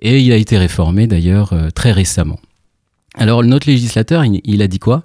et 0.00 0.18
il 0.18 0.32
a 0.32 0.36
été 0.36 0.58
réformé 0.58 1.06
d'ailleurs 1.06 1.52
euh, 1.52 1.70
très 1.70 1.92
récemment. 1.92 2.40
Alors 3.14 3.44
notre 3.44 3.68
législateur, 3.68 4.24
il, 4.24 4.62
a 4.62 4.66
dit 4.66 4.78
quoi? 4.78 5.04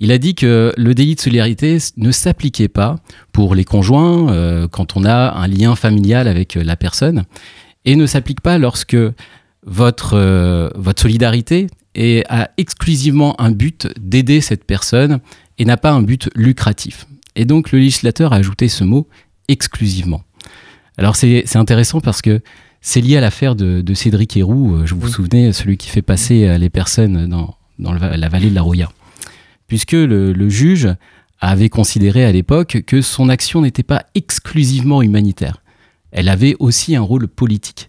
Il 0.00 0.12
a 0.12 0.18
dit 0.18 0.34
que 0.34 0.72
le 0.76 0.94
délit 0.94 1.14
de 1.14 1.20
solidarité 1.20 1.78
ne 1.96 2.10
s'appliquait 2.10 2.68
pas 2.68 2.96
pour 3.32 3.54
les 3.54 3.64
conjoints 3.64 4.68
quand 4.68 4.96
on 4.96 5.04
a 5.04 5.32
un 5.32 5.46
lien 5.46 5.76
familial 5.76 6.26
avec 6.26 6.54
la 6.54 6.74
personne 6.74 7.24
et 7.84 7.96
ne 7.96 8.06
s'applique 8.06 8.40
pas 8.40 8.56
lorsque 8.56 8.96
votre, 9.66 10.72
votre 10.74 11.02
solidarité 11.02 11.66
a 12.28 12.50
exclusivement 12.56 13.38
un 13.40 13.50
but 13.50 13.88
d'aider 14.00 14.40
cette 14.40 14.64
personne 14.64 15.20
et 15.58 15.66
n'a 15.66 15.76
pas 15.76 15.92
un 15.92 16.02
but 16.02 16.30
lucratif. 16.34 17.06
Et 17.36 17.44
donc 17.44 17.72
le 17.72 17.78
législateur 17.78 18.32
a 18.32 18.36
ajouté 18.36 18.68
ce 18.68 18.84
mot 18.84 19.06
exclusivement. 19.48 20.22
Alors 20.96 21.16
c'est 21.16 21.56
intéressant 21.56 22.00
parce 22.00 22.22
que 22.22 22.40
c'est 22.80 23.00
lié 23.00 23.16
à 23.16 23.20
l'affaire 23.20 23.56
de, 23.56 23.94
Cédric 23.94 24.36
Héroux, 24.36 24.74
euh, 24.74 24.86
je 24.86 24.94
vous, 24.94 25.02
vous 25.02 25.08
souvenez, 25.08 25.52
celui 25.52 25.76
qui 25.76 25.88
fait 25.88 26.02
passer 26.02 26.46
euh, 26.46 26.58
les 26.58 26.70
personnes 26.70 27.26
dans, 27.26 27.54
dans 27.78 27.92
la 27.92 28.28
vallée 28.28 28.48
de 28.48 28.54
la 28.54 28.62
Roya. 28.62 28.90
Puisque 29.70 29.92
le, 29.92 30.48
juge 30.50 30.88
avait 31.40 31.70
considéré 31.70 32.24
à 32.24 32.32
l'époque 32.32 32.82
que 32.86 33.00
son 33.00 33.28
action 33.30 33.62
n'était 33.62 33.82
pas 33.82 34.04
exclusivement 34.14 35.00
humanitaire. 35.00 35.62
Elle 36.12 36.28
avait 36.28 36.56
aussi 36.58 36.94
un 36.96 37.00
rôle 37.00 37.28
politique. 37.28 37.88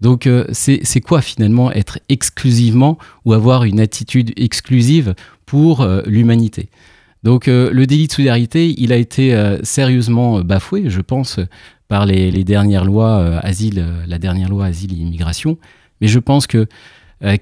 Donc 0.00 0.26
euh, 0.26 0.46
c'est 0.52 1.00
quoi 1.00 1.20
finalement 1.20 1.70
être 1.72 1.98
exclusivement 2.08 2.96
ou 3.24 3.34
avoir 3.34 3.64
une 3.64 3.80
attitude 3.80 4.32
exclusive 4.36 5.14
pour 5.44 5.86
l'humanité? 6.06 6.70
Donc 7.26 7.48
euh, 7.48 7.70
le 7.72 7.86
délit 7.86 8.06
de 8.06 8.12
solidarité, 8.12 8.72
il 8.78 8.92
a 8.92 8.96
été 8.96 9.34
euh, 9.34 9.58
sérieusement 9.64 10.38
euh, 10.38 10.42
bafoué, 10.44 10.84
je 10.86 11.00
pense, 11.00 11.40
par 11.88 12.06
les, 12.06 12.44
dernières 12.44 12.84
lois 12.84 13.40
asile, 13.42 13.84
la 14.06 14.18
dernière 14.18 14.48
loi 14.48 14.66
asile 14.66 14.92
et 14.92 14.96
immigration. 14.96 15.58
Mais 16.00 16.06
je 16.06 16.20
pense 16.20 16.46
que 16.46 16.68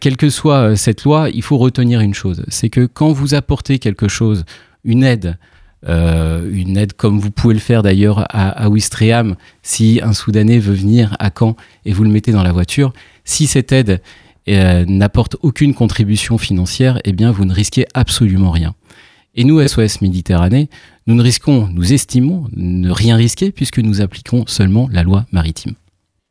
quelle 0.01 0.17
que 0.17 0.31
soit 0.31 0.77
cette 0.77 1.05
loi, 1.05 1.29
il 1.31 1.43
faut 1.43 1.59
retenir 1.59 2.01
une 2.01 2.15
chose, 2.15 2.45
c'est 2.49 2.71
que 2.71 2.87
quand 2.87 3.13
vous 3.13 3.35
apportez 3.35 3.79
quelque 3.79 4.09
chose, 4.09 4.45
une 4.85 5.03
aide, 5.03 5.37
une 5.87 6.77
aide 6.77 6.93
comme 6.93 7.19
vous 7.19 7.31
pouvez 7.31 7.55
le 7.55 7.61
faire 7.61 7.83
d'ailleurs 7.83 8.21
à, 8.31 8.49
à 8.51 8.69
Ouistreham, 8.69 9.37
si 9.63 10.01
un 10.03 10.13
Soudanais 10.13 10.59
veut 10.59 10.75
venir 10.75 11.17
à 11.19 11.31
Caen 11.37 11.57
et 11.85 11.93
vous 11.93 12.05
le 12.05 12.11
mettez 12.11 12.33
dans 12.33 12.45
la 12.45 12.53
voiture, 12.53 12.93
si 13.25 13.47
cette 13.47 13.73
aide 13.73 14.01
n'apporte 14.47 15.37
aucune 15.43 15.75
contribution 15.75 16.39
financière, 16.39 17.01
eh 17.05 17.13
bien 17.13 17.33
vous 17.33 17.45
ne 17.45 17.53
risquez 17.53 17.87
absolument 17.95 18.51
rien. 18.51 18.75
Et 19.35 19.45
nous, 19.45 19.67
SOS 19.67 20.01
Méditerranée, 20.01 20.69
nous 21.07 21.15
ne 21.15 21.23
risquons, 21.23 21.69
nous 21.73 21.93
estimons 21.93 22.47
ne 22.55 22.91
rien 22.91 23.17
risquer 23.17 23.51
puisque 23.51 23.81
nous 23.81 24.01
appliquons 24.01 24.45
seulement 24.47 24.89
la 24.93 25.03
loi 25.03 25.27
maritime. 25.33 25.75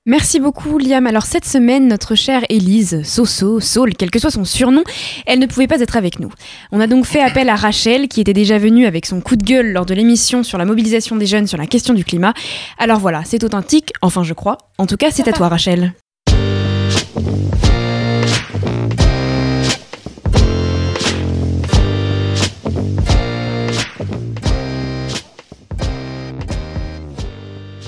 Merci 0.06 0.42
beaucoup 0.42 0.80
Liam. 0.80 1.08
Alors 1.08 1.24
cette 1.24 1.46
semaine, 1.46 1.88
notre 1.88 2.14
chère 2.14 2.42
Élise, 2.50 3.04
Soso, 3.04 3.62
Saul, 3.62 3.94
quel 3.96 4.12
que 4.12 4.20
soit 4.20 4.32
son 4.32 4.44
surnom, 4.44 4.84
elle 5.26 5.40
ne 5.40 5.46
pouvait 5.46 5.66
pas 5.66 5.80
être 5.80 5.96
avec 5.96 6.20
nous. 6.20 6.30
On 6.74 6.82
a 6.82 6.88
donc 6.88 7.06
fait 7.06 7.22
appel 7.22 7.48
à 7.48 7.56
Rachel, 7.56 8.10
qui 8.10 8.20
était 8.20 8.34
déjà 8.34 8.58
venue 8.58 8.86
avec 8.86 9.06
son 9.06 9.22
coup 9.22 9.38
de 9.38 9.46
gueule 9.46 9.72
lors 9.72 9.86
de 9.86 9.94
l'émission 9.94 10.44
sur 10.44 10.58
la 10.58 10.66
mobilisation 10.66 11.16
des 11.16 11.26
jeunes 11.26 11.48
sur 11.48 11.58
la 11.58 11.68
question 11.68 11.94
du 11.94 12.04
climat. 12.04 12.34
Alors 12.78 13.00
voilà, 13.00 13.22
c'est 13.24 13.46
authentique, 13.46 13.94
enfin 14.02 14.26
je 14.26 14.34
crois. 14.34 14.58
En 14.78 14.88
tout 14.88 14.98
cas, 14.98 15.10
c'est 15.10 15.30
à 15.30 15.32
toi 15.32 15.48
Rachel. 15.48 15.94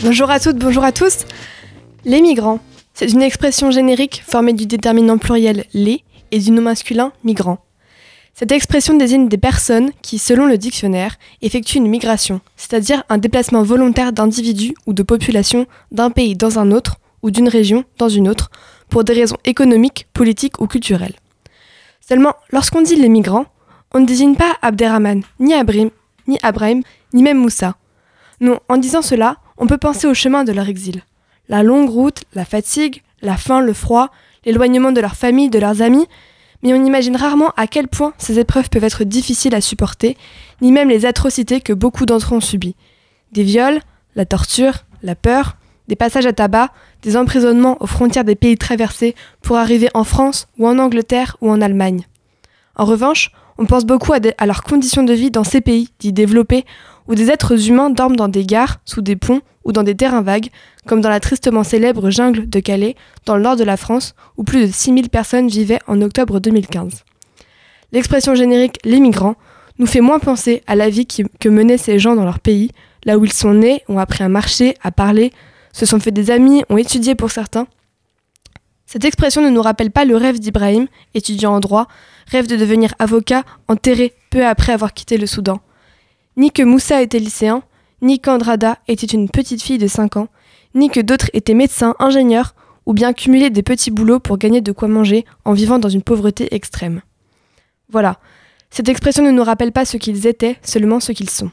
Bonjour 0.01 0.31
à 0.31 0.39
toutes, 0.39 0.59
bonjour 0.59 0.85
à 0.85 0.93
tous. 0.93 1.25
Les 2.07 2.21
migrants, 2.21 2.59
c'est 2.93 3.11
une 3.11 3.23
expression 3.23 3.71
générique 3.71 4.23
formée 4.27 4.53
du 4.53 4.67
déterminant 4.67 5.17
pluriel 5.17 5.65
les 5.73 6.03
et 6.29 6.37
du 6.37 6.51
nom 6.51 6.61
masculin 6.61 7.11
migrant. 7.23 7.57
Cette 8.35 8.51
expression 8.51 8.95
désigne 8.95 9.27
des 9.27 9.39
personnes 9.39 9.89
qui, 10.03 10.19
selon 10.19 10.45
le 10.45 10.59
dictionnaire, 10.59 11.15
effectuent 11.41 11.79
une 11.79 11.87
migration, 11.87 12.41
c'est-à-dire 12.57 13.03
un 13.09 13.17
déplacement 13.17 13.63
volontaire 13.63 14.13
d'individus 14.13 14.75
ou 14.85 14.93
de 14.93 15.01
populations 15.01 15.65
d'un 15.91 16.11
pays 16.11 16.35
dans 16.35 16.59
un 16.59 16.71
autre 16.71 16.97
ou 17.23 17.31
d'une 17.31 17.49
région 17.49 17.85
dans 17.97 18.09
une 18.09 18.29
autre 18.29 18.51
pour 18.87 19.03
des 19.03 19.13
raisons 19.13 19.37
économiques, 19.43 20.05
politiques 20.13 20.61
ou 20.61 20.67
culturelles. 20.67 21.15
Seulement, 22.07 22.35
lorsqu'on 22.51 22.83
dit 22.83 22.97
les 22.97 23.09
migrants, 23.09 23.47
on 23.95 23.99
ne 23.99 24.05
désigne 24.05 24.35
pas 24.35 24.57
Abderrahman, 24.61 25.23
ni 25.39 25.55
Abrim, 25.55 25.89
ni 26.27 26.37
Abraham, 26.43 26.83
ni 27.15 27.23
même 27.23 27.39
Moussa. 27.39 27.77
Non, 28.41 28.59
en 28.69 28.77
disant 28.77 29.01
cela, 29.01 29.37
on 29.57 29.65
peut 29.65 29.79
penser 29.79 30.05
au 30.05 30.13
chemin 30.13 30.43
de 30.43 30.51
leur 30.51 30.69
exil. 30.69 31.01
La 31.49 31.63
longue 31.63 31.89
route, 31.89 32.23
la 32.33 32.45
fatigue, 32.45 33.03
la 33.21 33.37
faim, 33.37 33.61
le 33.61 33.73
froid, 33.73 34.09
l'éloignement 34.45 34.91
de 34.91 35.01
leur 35.01 35.15
famille, 35.15 35.49
de 35.49 35.59
leurs 35.59 35.81
amis, 35.81 36.07
mais 36.63 36.73
on 36.73 36.83
imagine 36.83 37.15
rarement 37.15 37.51
à 37.57 37.67
quel 37.67 37.87
point 37.87 38.13
ces 38.17 38.39
épreuves 38.39 38.69
peuvent 38.69 38.83
être 38.83 39.03
difficiles 39.03 39.55
à 39.55 39.61
supporter, 39.61 40.17
ni 40.61 40.71
même 40.71 40.89
les 40.89 41.05
atrocités 41.05 41.61
que 41.61 41.73
beaucoup 41.73 42.05
d'entre 42.05 42.33
eux 42.33 42.37
ont 42.37 42.41
subies. 42.41 42.75
Des 43.31 43.43
viols, 43.43 43.79
la 44.15 44.25
torture, 44.25 44.85
la 45.03 45.15
peur, 45.15 45.57
des 45.87 45.95
passages 45.95 46.25
à 46.25 46.33
tabac, 46.33 46.71
des 47.03 47.17
emprisonnements 47.17 47.77
aux 47.81 47.87
frontières 47.87 48.23
des 48.23 48.35
pays 48.35 48.57
traversés 48.57 49.13
pour 49.41 49.57
arriver 49.57 49.89
en 49.93 50.03
France 50.03 50.47
ou 50.57 50.67
en 50.67 50.79
Angleterre 50.79 51.37
ou 51.41 51.51
en 51.51 51.61
Allemagne. 51.61 52.07
En 52.75 52.85
revanche, 52.85 53.31
on 53.57 53.65
pense 53.65 53.85
beaucoup 53.85 54.13
à, 54.13 54.19
à 54.37 54.45
leurs 54.45 54.63
conditions 54.63 55.03
de 55.03 55.13
vie 55.13 55.31
dans 55.31 55.43
ces 55.43 55.61
pays 55.61 55.89
dits 55.99 56.13
développés 56.13 56.65
où 57.07 57.15
des 57.15 57.29
êtres 57.29 57.69
humains 57.69 57.89
dorment 57.89 58.15
dans 58.15 58.27
des 58.27 58.45
gares, 58.45 58.79
sous 58.85 59.01
des 59.01 59.15
ponts 59.15 59.41
ou 59.63 59.71
dans 59.71 59.83
des 59.83 59.95
terrains 59.95 60.21
vagues, 60.21 60.49
comme 60.85 61.01
dans 61.01 61.09
la 61.09 61.19
tristement 61.19 61.63
célèbre 61.63 62.09
jungle 62.09 62.49
de 62.49 62.59
Calais, 62.59 62.95
dans 63.25 63.35
le 63.35 63.43
nord 63.43 63.55
de 63.55 63.63
la 63.63 63.77
France, 63.77 64.15
où 64.37 64.43
plus 64.43 64.67
de 64.67 64.71
6000 64.71 65.09
personnes 65.09 65.47
vivaient 65.47 65.79
en 65.87 66.01
octobre 66.01 66.39
2015. 66.39 67.03
L'expression 67.91 68.35
générique 68.35 68.79
les 68.83 68.99
migrants 68.99 69.35
nous 69.79 69.87
fait 69.87 70.01
moins 70.01 70.19
penser 70.19 70.63
à 70.67 70.75
la 70.75 70.89
vie 70.89 71.05
que 71.05 71.49
menaient 71.49 71.77
ces 71.77 71.99
gens 71.99 72.15
dans 72.15 72.25
leur 72.25 72.39
pays, 72.39 72.71
là 73.03 73.17
où 73.17 73.25
ils 73.25 73.33
sont 73.33 73.53
nés, 73.53 73.83
ont 73.87 73.99
appris 73.99 74.23
à 74.23 74.29
marcher, 74.29 74.75
à 74.83 74.91
parler, 74.91 75.31
se 75.73 75.85
sont 75.85 75.99
fait 75.99 76.11
des 76.11 76.31
amis, 76.31 76.63
ont 76.69 76.77
étudié 76.77 77.15
pour 77.15 77.31
certains. 77.31 77.67
Cette 78.85 79.03
expression 79.03 79.41
ne 79.41 79.49
nous 79.49 79.61
rappelle 79.61 79.91
pas 79.91 80.05
le 80.05 80.15
rêve 80.15 80.39
d'Ibrahim, 80.39 80.87
étudiant 81.13 81.53
en 81.53 81.59
droit, 81.59 81.87
rêve 82.27 82.47
de 82.47 82.55
devenir 82.55 82.93
avocat, 82.99 83.43
enterré 83.67 84.13
peu 84.29 84.45
après 84.45 84.73
avoir 84.73 84.93
quitté 84.93 85.17
le 85.17 85.25
Soudan. 85.25 85.59
Ni 86.37 86.51
que 86.51 86.63
Moussa 86.63 87.01
était 87.01 87.19
lycéen, 87.19 87.63
ni 88.01 88.19
qu'Andrada 88.19 88.77
était 88.87 89.05
une 89.05 89.29
petite 89.29 89.61
fille 89.61 89.77
de 89.77 89.87
5 89.87 90.17
ans, 90.17 90.27
ni 90.73 90.89
que 90.89 90.99
d'autres 90.99 91.29
étaient 91.33 91.53
médecins, 91.53 91.95
ingénieurs, 91.99 92.55
ou 92.85 92.93
bien 92.93 93.13
cumulaient 93.13 93.49
des 93.49 93.63
petits 93.63 93.91
boulots 93.91 94.19
pour 94.19 94.37
gagner 94.37 94.61
de 94.61 94.71
quoi 94.71 94.87
manger 94.87 95.25
en 95.43 95.53
vivant 95.53 95.79
dans 95.79 95.89
une 95.89 96.03
pauvreté 96.03 96.53
extrême. 96.53 97.01
Voilà, 97.89 98.19
cette 98.69 98.89
expression 98.89 99.23
ne 99.23 99.31
nous 99.31 99.43
rappelle 99.43 99.71
pas 99.71 99.85
ce 99.85 99.97
qu'ils 99.97 100.27
étaient, 100.27 100.57
seulement 100.61 100.99
ce 100.99 101.11
qu'ils 101.11 101.29
sont. 101.29 101.51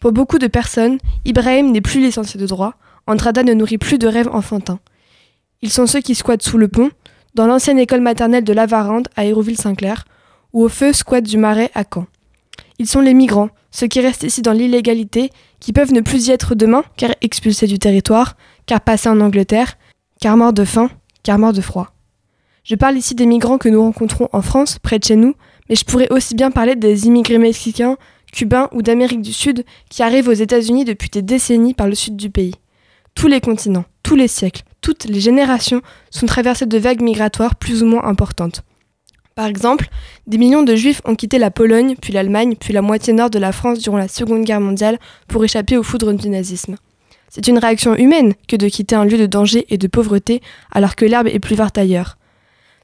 Pour 0.00 0.12
beaucoup 0.12 0.38
de 0.38 0.46
personnes, 0.46 0.98
Ibrahim 1.24 1.72
n'est 1.72 1.80
plus 1.80 2.00
licencié 2.00 2.40
de 2.40 2.46
droit, 2.46 2.74
Andrada 3.06 3.42
ne 3.42 3.52
nourrit 3.52 3.78
plus 3.78 3.98
de 3.98 4.06
rêves 4.08 4.28
enfantins. 4.32 4.80
Ils 5.60 5.70
sont 5.70 5.86
ceux 5.86 6.00
qui 6.00 6.14
squattent 6.14 6.42
sous 6.42 6.58
le 6.58 6.68
pont, 6.68 6.90
dans 7.34 7.46
l'ancienne 7.46 7.78
école 7.78 8.00
maternelle 8.00 8.44
de 8.44 8.52
Lavarande 8.52 9.08
à 9.16 9.24
Hérouville-Saint-Clair, 9.24 10.04
ou 10.52 10.64
au 10.64 10.68
feu 10.68 10.92
squat 10.92 11.22
du 11.22 11.36
Marais 11.36 11.70
à 11.74 11.84
Caen. 11.84 12.06
Ils 12.78 12.88
sont 12.88 13.00
les 13.00 13.14
migrants, 13.14 13.50
ceux 13.70 13.86
qui 13.86 14.00
restent 14.00 14.22
ici 14.22 14.42
dans 14.42 14.52
l'illégalité, 14.52 15.30
qui 15.60 15.72
peuvent 15.72 15.92
ne 15.92 16.00
plus 16.00 16.28
y 16.28 16.30
être 16.30 16.54
demain, 16.54 16.84
car 16.96 17.10
expulsés 17.20 17.66
du 17.66 17.78
territoire, 17.78 18.36
car 18.66 18.80
passés 18.80 19.08
en 19.08 19.20
Angleterre, 19.20 19.76
car 20.20 20.36
morts 20.36 20.52
de 20.52 20.64
faim, 20.64 20.90
car 21.22 21.38
morts 21.38 21.52
de 21.52 21.60
froid. 21.60 21.92
Je 22.64 22.74
parle 22.74 22.96
ici 22.96 23.14
des 23.14 23.26
migrants 23.26 23.58
que 23.58 23.68
nous 23.68 23.80
rencontrons 23.80 24.28
en 24.32 24.42
France, 24.42 24.78
près 24.78 24.98
de 24.98 25.04
chez 25.04 25.16
nous, 25.16 25.34
mais 25.68 25.74
je 25.74 25.84
pourrais 25.84 26.10
aussi 26.12 26.34
bien 26.34 26.50
parler 26.50 26.76
des 26.76 27.06
immigrés 27.06 27.38
mexicains, 27.38 27.96
cubains 28.32 28.68
ou 28.72 28.82
d'Amérique 28.82 29.22
du 29.22 29.32
Sud 29.32 29.64
qui 29.88 30.02
arrivent 30.02 30.28
aux 30.28 30.32
États-Unis 30.32 30.84
depuis 30.84 31.08
des 31.08 31.22
décennies 31.22 31.74
par 31.74 31.88
le 31.88 31.94
sud 31.94 32.16
du 32.16 32.30
pays. 32.30 32.54
Tous 33.14 33.26
les 33.26 33.40
continents, 33.40 33.84
tous 34.02 34.16
les 34.16 34.28
siècles, 34.28 34.62
toutes 34.80 35.04
les 35.04 35.20
générations 35.20 35.82
sont 36.10 36.26
traversées 36.26 36.66
de 36.66 36.78
vagues 36.78 37.02
migratoires 37.02 37.56
plus 37.56 37.82
ou 37.82 37.86
moins 37.86 38.04
importantes. 38.04 38.62
Par 39.38 39.46
exemple, 39.46 39.88
des 40.26 40.36
millions 40.36 40.64
de 40.64 40.74
juifs 40.74 41.00
ont 41.04 41.14
quitté 41.14 41.38
la 41.38 41.52
Pologne, 41.52 41.94
puis 41.94 42.12
l'Allemagne, 42.12 42.56
puis 42.58 42.72
la 42.72 42.82
moitié 42.82 43.12
nord 43.12 43.30
de 43.30 43.38
la 43.38 43.52
France 43.52 43.78
durant 43.78 43.96
la 43.96 44.08
Seconde 44.08 44.42
Guerre 44.42 44.60
mondiale 44.60 44.98
pour 45.28 45.44
échapper 45.44 45.76
aux 45.76 45.84
foudres 45.84 46.12
du 46.12 46.28
nazisme. 46.28 46.74
C'est 47.28 47.46
une 47.46 47.58
réaction 47.58 47.94
humaine 47.94 48.34
que 48.48 48.56
de 48.56 48.66
quitter 48.66 48.96
un 48.96 49.04
lieu 49.04 49.16
de 49.16 49.26
danger 49.26 49.64
et 49.68 49.78
de 49.78 49.86
pauvreté 49.86 50.42
alors 50.72 50.96
que 50.96 51.04
l'herbe 51.04 51.28
est 51.28 51.38
plus 51.38 51.54
verte 51.54 51.78
ailleurs. 51.78 52.18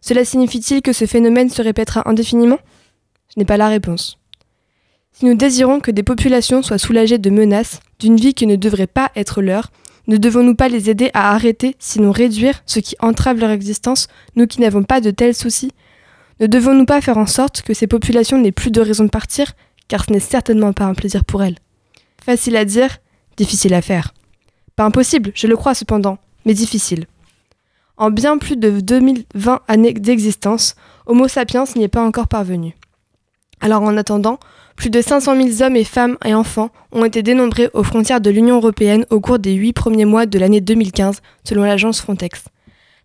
Cela 0.01 0.25
signifie-t-il 0.25 0.81
que 0.81 0.93
ce 0.93 1.07
phénomène 1.07 1.51
se 1.51 1.61
répétera 1.61 2.09
indéfiniment? 2.09 2.61
Je 3.35 3.41
n'ai 3.41 3.45
pas 3.45 3.57
la 3.57 3.67
réponse. 3.67 4.21
Si 5.11 5.25
nous 5.25 5.35
désirons 5.35 5.81
que 5.81 5.91
des 5.91 6.05
populations 6.05 6.63
soient 6.63 6.79
soulagées 6.79 7.19
de 7.19 7.31
menaces, 7.31 7.81
d'une 7.99 8.17
vie 8.17 8.33
qui 8.33 8.47
ne 8.47 8.55
devrait 8.55 8.87
pas 8.87 9.11
être 9.17 9.43
leur, 9.43 9.73
ne 10.07 10.19
devons-nous 10.19 10.55
pas 10.55 10.69
les 10.69 10.89
aider 10.89 11.11
à 11.15 11.35
arrêter, 11.35 11.75
sinon 11.81 12.13
réduire, 12.13 12.63
ce 12.65 12.79
qui 12.79 12.95
entrave 13.01 13.41
leur 13.41 13.51
existence, 13.51 14.07
nous 14.37 14.47
qui 14.47 14.61
n'avons 14.61 14.85
pas 14.85 15.01
de 15.01 15.11
tels 15.11 15.35
soucis? 15.35 15.73
Ne 16.45 16.49
devons-nous 16.49 16.85
pas 16.85 17.01
faire 17.01 17.17
en 17.17 17.25
sorte 17.25 17.63
que 17.63 17.73
ces 17.73 17.87
populations 17.87 18.37
n'aient 18.37 18.53
plus 18.53 18.71
de 18.71 18.83
raison 18.83 19.05
de 19.05 19.09
partir, 19.09 19.53
car 19.89 20.05
ce 20.05 20.13
n'est 20.13 20.21
certainement 20.21 20.75
pas 20.75 20.85
un 20.85 20.93
plaisir 20.93 21.25
pour 21.25 21.43
elles? 21.43 21.57
Facile 22.23 22.59
à 22.59 22.67
dire, 22.67 22.99
difficile 23.39 23.73
à 23.73 23.81
faire. 23.81 24.13
Pas 24.77 24.85
impossible, 24.85 25.33
je 25.35 25.47
le 25.47 25.57
crois 25.57 25.73
cependant, 25.73 26.19
mais 26.45 26.53
difficile. 26.53 27.07
En 27.97 28.11
bien 28.11 28.37
plus 28.37 28.59
de 28.59 28.81
2020 28.81 29.63
années 29.69 29.95
d'existence, 29.95 30.75
Homo 31.07 31.29
sapiens 31.29 31.65
n'y 31.77 31.85
est 31.85 31.89
pas 31.89 32.05
encore 32.05 32.29
parvenu. 32.29 32.77
Alors 33.63 33.81
en 33.81 33.97
attendant, 33.97 34.39
plus 34.77 34.91
de 34.91 35.01
500 35.01 35.43
000 35.43 35.63
hommes 35.63 35.77
et 35.77 35.85
femmes 35.85 36.19
et 36.27 36.35
enfants 36.35 36.69
ont 36.93 37.07
été 37.07 37.23
dénombrés 37.23 37.71
aux 37.73 37.85
frontières 37.85 38.21
de 38.21 38.29
l'Union 38.29 38.57
européenne 38.57 39.07
au 39.09 39.19
cours 39.19 39.39
des 39.39 39.55
huit 39.55 39.73
premiers 39.73 40.05
mois 40.05 40.27
de 40.27 40.39
l'année 40.39 40.61
2015, 40.61 41.23
selon 41.43 41.63
l'agence 41.63 42.03
Frontex. 42.03 42.45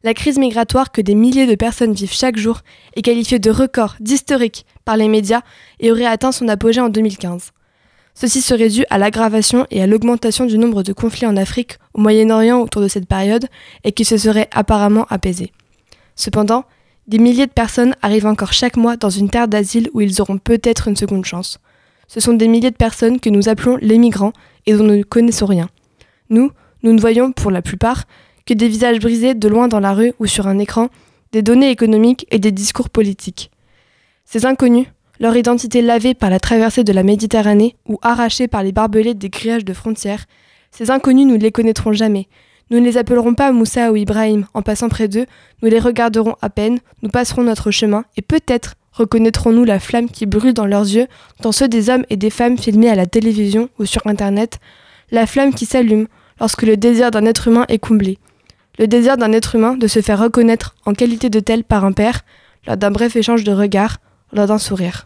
La 0.01 0.13
crise 0.13 0.39
migratoire 0.39 0.93
que 0.93 1.01
des 1.01 1.13
milliers 1.13 1.45
de 1.45 1.55
personnes 1.55 1.91
vivent 1.91 2.13
chaque 2.13 2.37
jour 2.37 2.61
est 2.95 3.01
qualifiée 3.01 3.39
de 3.39 3.51
record, 3.51 3.95
d'historique 3.99 4.65
par 4.85 4.95
les 4.95 5.09
médias 5.09 5.41
et 5.81 5.91
aurait 5.91 6.05
atteint 6.05 6.31
son 6.31 6.47
apogée 6.47 6.79
en 6.79 6.87
2015. 6.87 7.51
Ceci 8.13 8.41
serait 8.41 8.69
dû 8.69 8.85
à 8.89 8.97
l'aggravation 8.97 9.67
et 9.71 9.81
à 9.81 9.87
l'augmentation 9.87 10.45
du 10.45 10.57
nombre 10.57 10.83
de 10.83 10.93
conflits 10.93 11.27
en 11.27 11.35
Afrique, 11.35 11.79
au 11.93 12.01
Moyen-Orient 12.01 12.61
autour 12.61 12.81
de 12.81 12.87
cette 12.87 13.07
période, 13.07 13.47
et 13.83 13.91
qui 13.91 14.05
se 14.05 14.17
serait 14.17 14.47
apparemment 14.53 15.05
apaisé. 15.09 15.51
Cependant, 16.15 16.63
des 17.07 17.17
milliers 17.17 17.47
de 17.47 17.51
personnes 17.51 17.95
arrivent 18.01 18.25
encore 18.25 18.53
chaque 18.53 18.77
mois 18.77 18.95
dans 18.95 19.09
une 19.09 19.29
terre 19.29 19.47
d'asile 19.49 19.89
où 19.93 20.01
ils 20.01 20.21
auront 20.21 20.37
peut-être 20.37 20.87
une 20.87 20.95
seconde 20.95 21.25
chance. 21.25 21.59
Ce 22.07 22.19
sont 22.19 22.33
des 22.33 22.47
milliers 22.47 22.71
de 22.71 22.75
personnes 22.75 23.19
que 23.19 23.29
nous 23.29 23.49
appelons 23.49 23.77
les 23.81 23.97
migrants 23.97 24.33
et 24.65 24.73
dont 24.73 24.83
nous 24.83 24.97
ne 24.97 25.03
connaissons 25.03 25.45
rien. 25.45 25.69
Nous, 26.29 26.51
nous 26.83 26.93
ne 26.93 27.01
voyons, 27.01 27.31
pour 27.31 27.51
la 27.51 27.61
plupart, 27.61 28.05
des 28.55 28.67
visages 28.67 28.99
brisés 28.99 29.33
de 29.33 29.47
loin 29.47 29.67
dans 29.67 29.79
la 29.79 29.93
rue 29.93 30.13
ou 30.19 30.25
sur 30.25 30.47
un 30.47 30.59
écran, 30.59 30.89
des 31.31 31.41
données 31.41 31.69
économiques 31.69 32.25
et 32.31 32.39
des 32.39 32.51
discours 32.51 32.89
politiques. 32.89 33.51
Ces 34.25 34.45
inconnus, 34.45 34.87
leur 35.19 35.35
identité 35.35 35.81
lavée 35.81 36.13
par 36.13 36.29
la 36.29 36.39
traversée 36.39 36.83
de 36.83 36.93
la 36.93 37.03
Méditerranée 37.03 37.75
ou 37.87 37.97
arrachée 38.01 38.47
par 38.47 38.63
les 38.63 38.71
barbelés 38.71 39.13
des 39.13 39.29
grillages 39.29 39.65
de 39.65 39.73
frontières, 39.73 40.25
ces 40.71 40.91
inconnus 40.91 41.25
nous 41.25 41.37
ne 41.37 41.41
les 41.41 41.51
connaîtrons 41.51 41.93
jamais. 41.93 42.27
Nous 42.69 42.79
ne 42.79 42.85
les 42.85 42.97
appellerons 42.97 43.33
pas 43.33 43.51
Moussa 43.51 43.91
ou 43.91 43.95
Ibrahim 43.95 44.45
en 44.53 44.61
passant 44.61 44.89
près 44.89 45.07
d'eux, 45.07 45.25
nous 45.61 45.69
les 45.69 45.79
regarderons 45.79 46.35
à 46.41 46.49
peine, 46.49 46.79
nous 47.01 47.09
passerons 47.09 47.43
notre 47.43 47.71
chemin 47.71 48.05
et 48.15 48.21
peut-être 48.21 48.75
reconnaîtrons-nous 48.91 49.63
la 49.63 49.79
flamme 49.79 50.09
qui 50.09 50.25
brûle 50.25 50.53
dans 50.53 50.65
leurs 50.65 50.83
yeux, 50.83 51.07
dans 51.41 51.51
ceux 51.51 51.67
des 51.67 51.89
hommes 51.89 52.05
et 52.09 52.17
des 52.17 52.29
femmes 52.29 52.57
filmés 52.57 52.89
à 52.89 52.95
la 52.95 53.07
télévision 53.07 53.69
ou 53.79 53.85
sur 53.85 54.05
Internet, 54.05 54.59
la 55.11 55.25
flamme 55.25 55.53
qui 55.53 55.65
s'allume 55.65 56.07
lorsque 56.39 56.63
le 56.63 56.77
désir 56.77 57.11
d'un 57.11 57.25
être 57.25 57.47
humain 57.47 57.65
est 57.69 57.79
comblé. 57.79 58.19
Le 58.79 58.87
désir 58.87 59.17
d'un 59.17 59.33
être 59.33 59.55
humain 59.55 59.75
de 59.75 59.87
se 59.87 60.01
faire 60.01 60.19
reconnaître 60.19 60.73
en 60.85 60.93
qualité 60.93 61.29
de 61.29 61.41
tel 61.41 61.65
par 61.65 61.83
un 61.83 61.91
père, 61.91 62.21
lors 62.65 62.77
d'un 62.77 62.91
bref 62.91 63.17
échange 63.17 63.43
de 63.43 63.51
regards, 63.51 63.97
lors 64.31 64.47
d'un 64.47 64.57
sourire. 64.57 65.05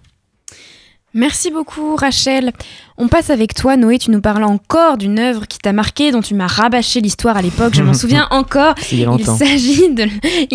Merci 1.15 1.51
beaucoup 1.51 1.95
Rachel. 1.95 2.53
On 2.97 3.07
passe 3.07 3.31
avec 3.31 3.55
toi 3.55 3.75
Noé, 3.75 3.97
tu 3.97 4.11
nous 4.11 4.21
parles 4.21 4.43
encore 4.43 4.97
d'une 4.97 5.19
œuvre 5.19 5.47
qui 5.47 5.57
t'a 5.57 5.73
marqué, 5.73 6.11
dont 6.11 6.21
tu 6.21 6.35
m'as 6.35 6.47
rabâché 6.47 7.01
l'histoire 7.01 7.35
à 7.35 7.41
l'époque, 7.41 7.73
je 7.73 7.81
m'en 7.83 7.93
souviens 7.95 8.27
encore. 8.29 8.75
Il 8.91 9.07
de, 9.07 9.23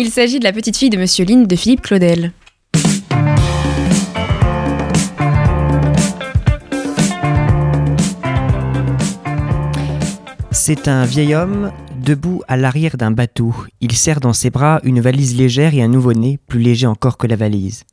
s'agit 0.09 0.39
de 0.39 0.43
la 0.43 0.53
petite 0.53 0.77
fille 0.77 0.89
de 0.89 0.97
Monsieur 0.97 1.25
Lynn 1.25 1.45
de 1.45 1.55
Philippe 1.57 1.81
Claudel. 1.81 2.31
C'est 10.61 10.89
un 10.89 11.05
vieil 11.05 11.35
homme 11.35 11.71
debout 12.03 12.41
à 12.49 12.57
l'arrière 12.57 12.97
d'un 12.97 13.11
bateau. 13.11 13.55
Il 13.79 13.93
serre 13.93 14.19
dans 14.19 14.33
ses 14.33 14.49
bras 14.49 14.81
une 14.83 14.99
valise 14.99 15.37
légère 15.37 15.73
et 15.73 15.81
un 15.81 15.87
nouveau-né, 15.87 16.37
plus 16.49 16.59
léger 16.59 16.85
encore 16.85 17.17
que 17.17 17.27
la 17.27 17.37
valise. 17.37 17.85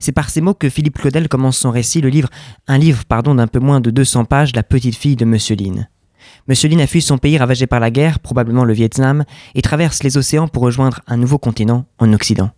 C'est 0.00 0.12
par 0.12 0.30
ces 0.30 0.40
mots 0.40 0.54
que 0.54 0.70
Philippe 0.70 0.96
Claudel 0.96 1.28
commence 1.28 1.58
son 1.58 1.70
récit, 1.70 2.00
le 2.00 2.08
livre, 2.08 2.30
un 2.68 2.78
livre 2.78 3.04
pardon 3.04 3.34
d'un 3.34 3.46
peu 3.46 3.58
moins 3.58 3.82
de 3.82 3.90
200 3.90 4.24
pages, 4.24 4.56
La 4.56 4.62
petite 4.62 4.96
fille 4.96 5.14
de. 5.14 5.26
Monsieur 5.26 5.56
Lynn 5.56 6.80
a 6.80 6.86
fui 6.86 7.02
son 7.02 7.18
pays 7.18 7.36
ravagé 7.36 7.66
par 7.66 7.80
la 7.80 7.90
guerre, 7.90 8.18
probablement 8.18 8.64
le 8.64 8.72
Vietnam, 8.72 9.24
et 9.54 9.60
traverse 9.60 10.02
les 10.02 10.16
océans 10.16 10.48
pour 10.48 10.62
rejoindre 10.62 11.02
un 11.06 11.18
nouveau 11.18 11.36
continent 11.36 11.84
en 11.98 12.14
Occident. 12.14 12.50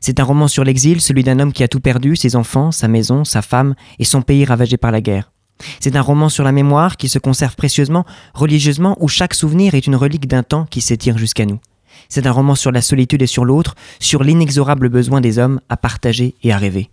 C'est 0.00 0.20
un 0.20 0.24
roman 0.24 0.46
sur 0.46 0.62
l'exil, 0.62 1.00
celui 1.00 1.24
d'un 1.24 1.40
homme 1.40 1.54
qui 1.54 1.62
a 1.62 1.68
tout 1.68 1.80
perdu, 1.80 2.16
ses 2.16 2.36
enfants, 2.36 2.70
sa 2.70 2.86
maison, 2.86 3.24
sa 3.24 3.40
femme 3.40 3.74
et 3.98 4.04
son 4.04 4.20
pays 4.20 4.44
ravagé 4.44 4.76
par 4.76 4.92
la 4.92 5.00
guerre. 5.00 5.29
C'est 5.80 5.96
un 5.96 6.02
roman 6.02 6.28
sur 6.28 6.44
la 6.44 6.52
mémoire 6.52 6.96
qui 6.96 7.08
se 7.08 7.18
conserve 7.18 7.56
précieusement, 7.56 8.04
religieusement, 8.34 8.96
où 9.00 9.08
chaque 9.08 9.34
souvenir 9.34 9.74
est 9.74 9.86
une 9.86 9.96
relique 9.96 10.28
d'un 10.28 10.42
temps 10.42 10.66
qui 10.66 10.80
s'étire 10.80 11.18
jusqu'à 11.18 11.46
nous. 11.46 11.60
C'est 12.08 12.26
un 12.26 12.32
roman 12.32 12.54
sur 12.54 12.72
la 12.72 12.82
solitude 12.82 13.22
et 13.22 13.26
sur 13.26 13.44
l'autre, 13.44 13.74
sur 13.98 14.24
l'inexorable 14.24 14.88
besoin 14.88 15.20
des 15.20 15.38
hommes 15.38 15.60
à 15.68 15.76
partager 15.76 16.34
et 16.42 16.52
à 16.52 16.58
rêver. 16.58 16.90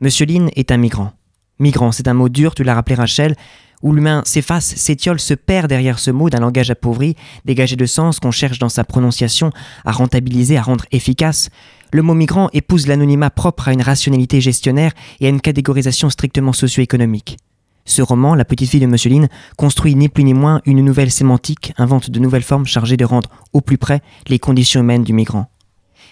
Monsieur 0.00 0.26
Lynn 0.26 0.50
est 0.54 0.70
un 0.70 0.76
migrant. 0.76 1.12
Migrant, 1.58 1.90
c'est 1.90 2.06
un 2.06 2.14
mot 2.14 2.28
dur, 2.28 2.54
tu 2.54 2.64
l'as 2.64 2.74
rappelé 2.74 2.96
Rachel, 2.96 3.34
où 3.82 3.92
l'humain 3.92 4.22
s'efface, 4.24 4.74
s'étiole, 4.76 5.20
se 5.20 5.34
perd 5.34 5.68
derrière 5.68 5.98
ce 5.98 6.10
mot 6.10 6.30
d'un 6.30 6.40
langage 6.40 6.70
appauvri, 6.70 7.16
dégagé 7.44 7.76
de 7.76 7.86
sens 7.86 8.20
qu'on 8.20 8.30
cherche 8.30 8.58
dans 8.58 8.68
sa 8.68 8.84
prononciation 8.84 9.50
à 9.84 9.92
rentabiliser, 9.92 10.56
à 10.56 10.62
rendre 10.62 10.84
efficace. 10.92 11.50
Le 11.92 12.02
mot 12.02 12.14
migrant 12.14 12.48
épouse 12.52 12.86
l'anonymat 12.86 13.30
propre 13.30 13.68
à 13.68 13.72
une 13.72 13.82
rationalité 13.82 14.40
gestionnaire 14.40 14.92
et 15.20 15.26
à 15.26 15.30
une 15.30 15.40
catégorisation 15.40 16.10
strictement 16.10 16.52
socio-économique. 16.52 17.38
Ce 17.86 18.02
roman, 18.02 18.34
La 18.34 18.44
petite 18.44 18.68
fille 18.68 18.80
de 18.80 18.86
Monsieur 18.86 19.10
Lynn, 19.10 19.28
construit 19.56 19.94
ni 19.94 20.08
plus 20.08 20.24
ni 20.24 20.34
moins 20.34 20.60
une 20.66 20.84
nouvelle 20.84 21.10
sémantique, 21.10 21.72
invente 21.78 22.10
de 22.10 22.18
nouvelles 22.18 22.42
formes 22.42 22.66
chargées 22.66 22.96
de 22.96 23.04
rendre 23.04 23.30
au 23.52 23.60
plus 23.60 23.78
près 23.78 24.02
les 24.26 24.40
conditions 24.40 24.80
humaines 24.80 25.04
du 25.04 25.12
migrant. 25.12 25.48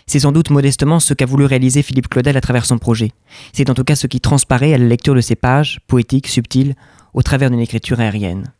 C'est 0.06 0.20
sans 0.20 0.32
doute 0.32 0.50
modestement 0.50 1.00
ce 1.00 1.14
qu'a 1.14 1.26
voulu 1.26 1.46
réaliser 1.46 1.82
Philippe 1.82 2.08
Claudel 2.08 2.36
à 2.36 2.40
travers 2.40 2.64
son 2.64 2.78
projet. 2.78 3.10
C'est 3.52 3.70
en 3.70 3.74
tout 3.74 3.84
cas 3.84 3.96
ce 3.96 4.06
qui 4.06 4.20
transparaît 4.20 4.72
à 4.72 4.78
la 4.78 4.86
lecture 4.86 5.14
de 5.14 5.20
ces 5.20 5.34
pages, 5.34 5.80
poétiques, 5.88 6.28
subtiles, 6.28 6.76
au 7.12 7.22
travers 7.22 7.50
d'une 7.50 7.60
écriture 7.60 8.00
aérienne. 8.00 8.52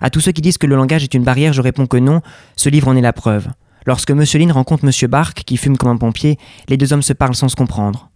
À 0.00 0.10
tous 0.10 0.20
ceux 0.20 0.32
qui 0.32 0.42
disent 0.42 0.58
que 0.58 0.66
le 0.66 0.76
langage 0.76 1.04
est 1.04 1.14
une 1.14 1.24
barrière, 1.24 1.52
je 1.52 1.62
réponds 1.62 1.86
que 1.86 1.96
non, 1.96 2.20
ce 2.56 2.68
livre 2.68 2.88
en 2.88 2.96
est 2.96 3.00
la 3.00 3.12
preuve. 3.12 3.48
Lorsque 3.86 4.10
Lynn 4.10 4.52
rencontre 4.52 4.84
Monsieur 4.84 5.08
Bark, 5.08 5.44
qui 5.44 5.56
fume 5.56 5.76
comme 5.76 5.90
un 5.90 5.96
pompier, 5.96 6.38
les 6.68 6.76
deux 6.76 6.92
hommes 6.92 7.02
se 7.02 7.12
parlent 7.12 7.36
sans 7.36 7.48
se 7.48 7.56
comprendre. 7.56 8.10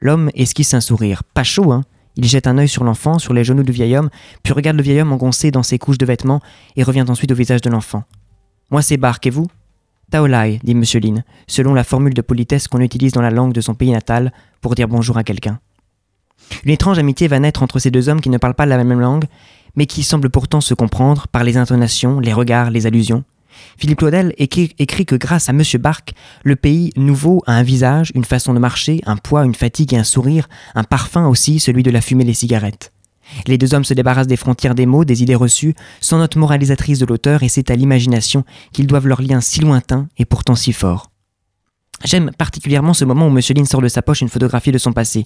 L'homme 0.00 0.30
esquisse 0.34 0.74
un 0.74 0.80
sourire, 0.80 1.22
pas 1.34 1.42
chaud, 1.42 1.72
hein? 1.72 1.82
Il 2.18 2.24
jette 2.24 2.48
un 2.48 2.58
œil 2.58 2.68
sur 2.68 2.82
l'enfant, 2.82 3.20
sur 3.20 3.32
les 3.32 3.44
genoux 3.44 3.62
du 3.62 3.70
vieil 3.70 3.96
homme, 3.96 4.10
puis 4.42 4.52
regarde 4.52 4.76
le 4.76 4.82
vieil 4.82 5.00
homme 5.00 5.12
engoncé 5.12 5.52
dans 5.52 5.62
ses 5.62 5.78
couches 5.78 5.98
de 5.98 6.04
vêtements 6.04 6.40
et 6.74 6.82
revient 6.82 7.04
ensuite 7.08 7.30
au 7.30 7.36
visage 7.36 7.60
de 7.60 7.70
l'enfant. 7.70 8.02
Moi 8.72 8.82
c'est 8.82 8.96
Bark, 8.96 9.24
et 9.28 9.30
vous 9.30 9.46
Taolai, 10.10 10.58
dit 10.64 10.74
Monsieur 10.74 10.98
Lin, 10.98 11.22
selon 11.46 11.74
la 11.74 11.84
formule 11.84 12.14
de 12.14 12.20
politesse 12.20 12.66
qu'on 12.66 12.80
utilise 12.80 13.12
dans 13.12 13.22
la 13.22 13.30
langue 13.30 13.52
de 13.52 13.60
son 13.60 13.74
pays 13.74 13.92
natal 13.92 14.32
pour 14.60 14.74
dire 14.74 14.88
bonjour 14.88 15.16
à 15.16 15.22
quelqu'un. 15.22 15.60
Une 16.64 16.72
étrange 16.72 16.98
amitié 16.98 17.28
va 17.28 17.38
naître 17.38 17.62
entre 17.62 17.78
ces 17.78 17.92
deux 17.92 18.08
hommes 18.08 18.20
qui 18.20 18.30
ne 18.30 18.38
parlent 18.38 18.54
pas 18.54 18.66
la 18.66 18.82
même 18.82 19.00
langue, 19.00 19.26
mais 19.76 19.86
qui 19.86 20.02
semblent 20.02 20.30
pourtant 20.30 20.60
se 20.60 20.74
comprendre 20.74 21.28
par 21.28 21.44
les 21.44 21.56
intonations, 21.56 22.18
les 22.18 22.32
regards, 22.32 22.70
les 22.70 22.86
allusions. 22.86 23.22
Philippe 23.76 23.98
Claudel 23.98 24.34
écrit, 24.38 25.06
que 25.06 25.16
grâce 25.16 25.48
à 25.48 25.52
M. 25.52 25.62
Barque, 25.80 26.12
le 26.44 26.56
pays 26.56 26.92
nouveau 26.96 27.42
a 27.46 27.52
un 27.52 27.62
visage, 27.62 28.12
une 28.14 28.24
façon 28.24 28.54
de 28.54 28.58
marcher, 28.58 29.00
un 29.06 29.16
poids, 29.16 29.44
une 29.44 29.54
fatigue 29.54 29.94
et 29.94 29.98
un 29.98 30.04
sourire, 30.04 30.48
un 30.74 30.84
parfum 30.84 31.26
aussi, 31.26 31.60
celui 31.60 31.82
de 31.82 31.90
la 31.90 32.00
fumée 32.00 32.24
des 32.24 32.34
cigarettes. 32.34 32.92
Les 33.46 33.58
deux 33.58 33.74
hommes 33.74 33.84
se 33.84 33.94
débarrassent 33.94 34.26
des 34.26 34.36
frontières 34.36 34.74
des 34.74 34.86
mots, 34.86 35.04
des 35.04 35.22
idées 35.22 35.34
reçues, 35.34 35.74
sans 36.00 36.18
note 36.18 36.36
moralisatrice 36.36 36.98
de 36.98 37.06
l'auteur, 37.06 37.42
et 37.42 37.48
c'est 37.48 37.70
à 37.70 37.76
l'imagination 37.76 38.44
qu'ils 38.72 38.86
doivent 38.86 39.06
leur 39.06 39.22
lien 39.22 39.40
si 39.40 39.60
lointain 39.60 40.08
et 40.16 40.24
pourtant 40.24 40.54
si 40.54 40.72
fort. 40.72 41.10
J'aime 42.04 42.30
particulièrement 42.36 42.94
ce 42.94 43.04
moment 43.04 43.26
où 43.26 43.36
M. 43.36 43.40
Lin 43.56 43.64
sort 43.64 43.82
de 43.82 43.88
sa 43.88 44.02
poche 44.02 44.20
une 44.20 44.28
photographie 44.28 44.72
de 44.72 44.78
son 44.78 44.92
passé. 44.92 45.24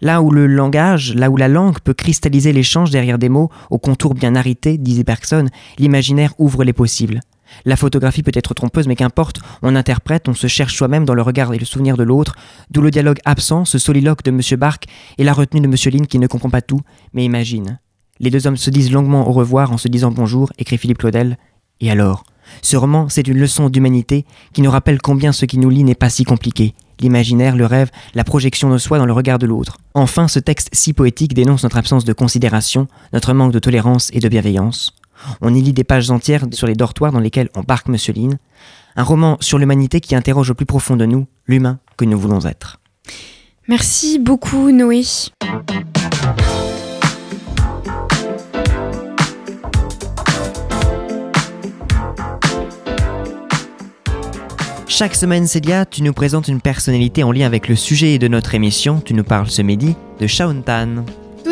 Là 0.00 0.22
où 0.22 0.30
le 0.30 0.46
langage, 0.46 1.14
là 1.14 1.30
où 1.30 1.36
la 1.36 1.48
langue 1.48 1.80
peut 1.80 1.94
cristalliser 1.94 2.52
l'échange 2.52 2.90
derrière 2.90 3.18
des 3.18 3.28
mots 3.28 3.50
aux 3.70 3.78
contours 3.78 4.14
bien 4.14 4.34
arrêtés, 4.34 4.78
disait 4.78 5.04
Bergson, 5.04 5.46
l'imaginaire 5.78 6.34
ouvre 6.38 6.64
les 6.64 6.72
possibles. 6.72 7.20
La 7.64 7.76
photographie 7.76 8.22
peut 8.22 8.32
être 8.34 8.54
trompeuse, 8.54 8.86
mais 8.86 8.96
qu'importe, 8.96 9.40
on 9.62 9.74
interprète, 9.74 10.28
on 10.28 10.34
se 10.34 10.46
cherche 10.46 10.76
soi-même 10.76 11.04
dans 11.04 11.14
le 11.14 11.22
regard 11.22 11.52
et 11.54 11.58
le 11.58 11.64
souvenir 11.64 11.96
de 11.96 12.02
l'autre, 12.02 12.34
d'où 12.70 12.80
le 12.80 12.90
dialogue 12.90 13.18
absent, 13.24 13.64
ce 13.64 13.78
soliloque 13.78 14.22
de 14.22 14.30
M. 14.30 14.40
Bark 14.58 14.84
et 15.18 15.24
la 15.24 15.32
retenue 15.32 15.60
de 15.60 15.66
M. 15.66 15.74
Lynn 15.92 16.06
qui 16.06 16.18
ne 16.18 16.26
comprend 16.26 16.50
pas 16.50 16.62
tout, 16.62 16.80
mais 17.12 17.24
imagine. 17.24 17.78
Les 18.20 18.30
deux 18.30 18.46
hommes 18.46 18.56
se 18.56 18.70
disent 18.70 18.92
longuement 18.92 19.28
au 19.28 19.32
revoir 19.32 19.72
en 19.72 19.78
se 19.78 19.88
disant 19.88 20.10
bonjour, 20.10 20.50
écrit 20.58 20.78
Philippe 20.78 20.98
Claudel. 20.98 21.38
Et 21.80 21.90
alors? 21.90 22.24
Ce 22.62 22.76
roman, 22.76 23.08
c'est 23.08 23.28
une 23.28 23.38
leçon 23.38 23.68
d'humanité 23.68 24.24
qui 24.52 24.62
nous 24.62 24.70
rappelle 24.70 25.00
combien 25.00 25.32
ce 25.32 25.44
qui 25.44 25.58
nous 25.58 25.70
lie 25.70 25.84
n'est 25.84 25.94
pas 25.94 26.10
si 26.10 26.24
compliqué. 26.24 26.74
L'imaginaire, 27.00 27.54
le 27.54 27.66
rêve, 27.66 27.90
la 28.14 28.24
projection 28.24 28.70
de 28.70 28.78
soi 28.78 28.98
dans 28.98 29.06
le 29.06 29.12
regard 29.12 29.38
de 29.38 29.46
l'autre. 29.46 29.78
Enfin, 29.94 30.26
ce 30.26 30.40
texte 30.40 30.68
si 30.72 30.92
poétique 30.92 31.34
dénonce 31.34 31.62
notre 31.62 31.76
absence 31.76 32.04
de 32.04 32.12
considération, 32.12 32.88
notre 33.12 33.34
manque 33.34 33.52
de 33.52 33.58
tolérance 33.58 34.10
et 34.12 34.20
de 34.20 34.28
bienveillance. 34.28 34.96
On 35.40 35.54
y 35.54 35.62
lit 35.62 35.72
des 35.72 35.84
pages 35.84 36.10
entières 36.10 36.44
sur 36.52 36.66
les 36.66 36.74
dortoirs 36.74 37.12
dans 37.12 37.20
lesquels 37.20 37.48
embarque 37.54 37.88
Lynn. 37.88 38.38
Un 38.96 39.02
roman 39.02 39.36
sur 39.40 39.58
l'humanité 39.58 40.00
qui 40.00 40.14
interroge 40.14 40.50
au 40.50 40.54
plus 40.54 40.66
profond 40.66 40.96
de 40.96 41.06
nous 41.06 41.26
l'humain 41.46 41.78
que 41.96 42.04
nous 42.04 42.18
voulons 42.18 42.44
être. 42.44 42.80
Merci 43.68 44.18
beaucoup 44.18 44.70
Noé. 44.70 45.02
Chaque 54.98 55.14
semaine, 55.14 55.46
Célia, 55.46 55.84
tu 55.84 56.02
nous 56.02 56.12
présentes 56.12 56.48
une 56.48 56.60
personnalité 56.60 57.22
en 57.22 57.30
lien 57.30 57.46
avec 57.46 57.68
le 57.68 57.76
sujet 57.76 58.18
de 58.18 58.26
notre 58.26 58.56
émission. 58.56 59.00
Tu 59.00 59.14
nous 59.14 59.22
parles 59.22 59.48
ce 59.48 59.62
midi 59.62 59.94
de 60.18 60.26
Shauntan. 60.26 61.04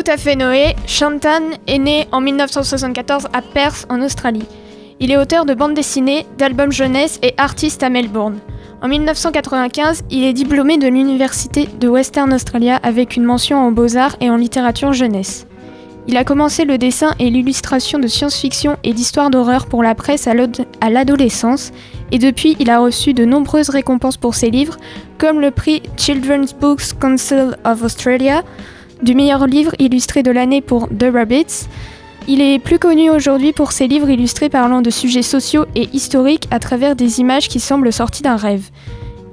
À 0.09 0.17
fait 0.17 0.35
Noé, 0.35 0.75
Shantan 0.85 1.57
est 1.65 1.79
né 1.79 2.07
en 2.11 2.21
1974 2.21 3.27
à 3.33 3.41
Perth 3.41 3.85
en 3.89 4.01
Australie. 4.01 4.45
Il 4.99 5.11
est 5.11 5.17
auteur 5.17 5.43
de 5.43 5.53
bandes 5.53 5.73
dessinées, 5.73 6.25
d'albums 6.37 6.71
jeunesse 6.71 7.19
et 7.23 7.33
artiste 7.37 7.83
à 7.83 7.89
Melbourne. 7.89 8.39
En 8.81 8.87
1995, 8.87 10.03
il 10.09 10.23
est 10.23 10.33
diplômé 10.33 10.77
de 10.77 10.87
l'Université 10.87 11.67
de 11.79 11.87
Western 11.89 12.31
Australia 12.33 12.79
avec 12.83 13.17
une 13.17 13.23
mention 13.23 13.57
en 13.57 13.71
beaux-arts 13.71 14.15
et 14.21 14.29
en 14.29 14.37
littérature 14.37 14.93
jeunesse. 14.93 15.45
Il 16.07 16.15
a 16.15 16.23
commencé 16.23 16.63
le 16.63 16.77
dessin 16.77 17.13
et 17.19 17.29
l'illustration 17.29 17.99
de 17.99 18.07
science-fiction 18.07 18.77
et 18.85 18.93
d'histoire 18.93 19.29
d'horreur 19.29 19.65
pour 19.65 19.83
la 19.83 19.93
presse 19.93 20.27
à 20.27 20.89
l'adolescence 20.89 21.71
et 22.11 22.19
depuis 22.19 22.55
il 22.59 22.69
a 22.69 22.79
reçu 22.79 23.13
de 23.13 23.25
nombreuses 23.25 23.69
récompenses 23.69 24.17
pour 24.17 24.35
ses 24.35 24.51
livres 24.51 24.77
comme 25.17 25.41
le 25.41 25.51
prix 25.51 25.81
Children's 25.97 26.53
Books 26.53 26.97
Council 26.97 27.57
of 27.65 27.83
Australia, 27.83 28.43
du 29.01 29.15
meilleur 29.15 29.47
livre 29.47 29.71
illustré 29.79 30.23
de 30.23 30.31
l'année 30.31 30.61
pour 30.61 30.87
The 30.89 31.11
Rabbits. 31.13 31.67
Il 32.27 32.41
est 32.41 32.59
plus 32.59 32.79
connu 32.79 33.09
aujourd'hui 33.09 33.53
pour 33.53 33.71
ses 33.71 33.87
livres 33.87 34.09
illustrés 34.09 34.49
parlant 34.49 34.81
de 34.81 34.89
sujets 34.89 35.21
sociaux 35.21 35.65
et 35.75 35.87
historiques 35.93 36.47
à 36.51 36.59
travers 36.59 36.95
des 36.95 37.19
images 37.19 37.47
qui 37.47 37.59
semblent 37.59 37.93
sorties 37.93 38.23
d'un 38.23 38.35
rêve. 38.35 38.69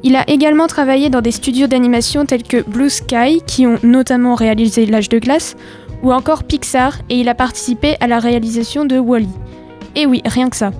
Il 0.05 0.17
a 0.17 0.29
également 0.29 0.67
travaillé 0.67 1.09
dans 1.09 1.23
des 1.23 1.33
studios 1.33 1.67
d'animation 1.67 2.27
tels 2.27 2.43
que 2.43 2.63
Blue 2.63 2.91
Sky, 2.91 3.41
qui 3.47 3.67
ont 3.67 3.79
notamment 3.83 4.35
réalisé 4.35 4.87
L'âge 4.87 5.09
de 5.09 5.19
glace, 5.19 5.57
ou 6.03 6.13
encore 6.13 6.45
Pixar, 6.45 6.99
et 7.09 7.19
il 7.19 7.29
a 7.29 7.35
participé 7.35 7.97
à 8.01 8.07
la 8.07 8.19
réalisation 8.19 8.85
de 8.85 8.99
Wally. 8.99 9.27
-E. 9.27 10.01
Et 10.01 10.07
oui, 10.07 10.21
rien 10.25 10.51
que 10.51 10.57
ça. 10.57 10.73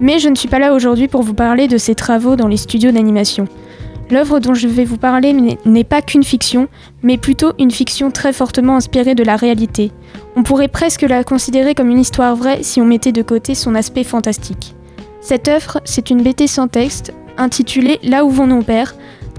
Mais 0.00 0.18
je 0.18 0.28
ne 0.28 0.34
suis 0.36 0.48
pas 0.48 0.58
là 0.58 0.74
aujourd'hui 0.74 1.08
pour 1.08 1.22
vous 1.22 1.34
parler 1.34 1.66
de 1.68 1.78
ses 1.78 1.94
travaux 1.94 2.36
dans 2.36 2.48
les 2.48 2.58
studios 2.58 2.92
d'animation. 2.92 3.48
L'œuvre 4.10 4.40
dont 4.40 4.54
je 4.54 4.68
vais 4.68 4.84
vous 4.84 4.96
parler 4.96 5.34
n'est 5.64 5.84
pas 5.84 6.00
qu'une 6.00 6.22
fiction, 6.22 6.68
mais 7.02 7.18
plutôt 7.18 7.52
une 7.58 7.70
fiction 7.70 8.10
très 8.10 8.32
fortement 8.32 8.76
inspirée 8.76 9.14
de 9.14 9.22
la 9.22 9.36
réalité. 9.36 9.92
On 10.34 10.42
pourrait 10.42 10.68
presque 10.68 11.02
la 11.02 11.24
considérer 11.24 11.74
comme 11.74 11.90
une 11.90 11.98
histoire 11.98 12.34
vraie 12.34 12.62
si 12.62 12.80
on 12.80 12.86
mettait 12.86 13.12
de 13.12 13.22
côté 13.22 13.54
son 13.54 13.74
aspect 13.74 14.04
fantastique. 14.04 14.74
Cette 15.20 15.48
œuvre, 15.48 15.80
c'est 15.84 16.10
une 16.10 16.22
BT 16.22 16.46
sans 16.46 16.68
texte, 16.68 17.12
intitulée 17.36 17.98
Là 18.02 18.24
où 18.24 18.30
vont 18.30 18.46
nos 18.46 18.62
pères, 18.62 18.94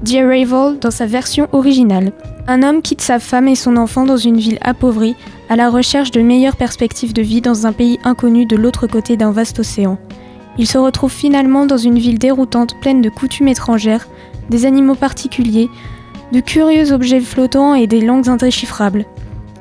The 0.05 0.15
Arrival 0.15 0.77
dans 0.79 0.91
sa 0.91 1.08
version 1.08 1.47
originale. 1.51 2.12
Un 2.47 2.63
homme 2.63 2.82
quitte 2.82 3.01
sa 3.01 3.19
femme 3.19 3.47
et 3.47 3.55
son 3.55 3.75
enfant 3.75 4.05
dans 4.05 4.17
une 4.17 4.38
ville 4.38 4.60
appauvrie, 4.62 5.15
à 5.49 5.55
la 5.55 5.69
recherche 5.69 6.12
de 6.12 6.21
meilleures 6.21 6.55
perspectives 6.55 7.13
de 7.13 7.21
vie 7.21 7.41
dans 7.41 7.65
un 7.65 7.73
pays 7.73 7.99
inconnu 8.03 8.45
de 8.45 8.55
l'autre 8.55 8.88
côté 8.88 9.17
d'un 9.17 9.32
vaste 9.32 9.60
océan. 9.60 9.97
Il 10.58 10.67
se 10.67 10.77
retrouve 10.77 11.12
finalement 11.12 11.65
dans 11.65 11.77
une 11.77 11.97
ville 11.97 12.19
déroutante 12.19 12.79
pleine 12.82 13.01
de 13.01 13.10
coutumes 13.10 13.47
étrangères, 13.47 14.08
des 14.50 14.66
animaux 14.66 14.96
particuliers, 14.96 15.70
de 16.32 16.40
curieux 16.40 16.92
objets 16.92 17.22
flottants 17.22 17.74
et 17.74 17.88
des 17.88 18.02
langues 18.02 18.30
indéchiffrables. 18.30 19.06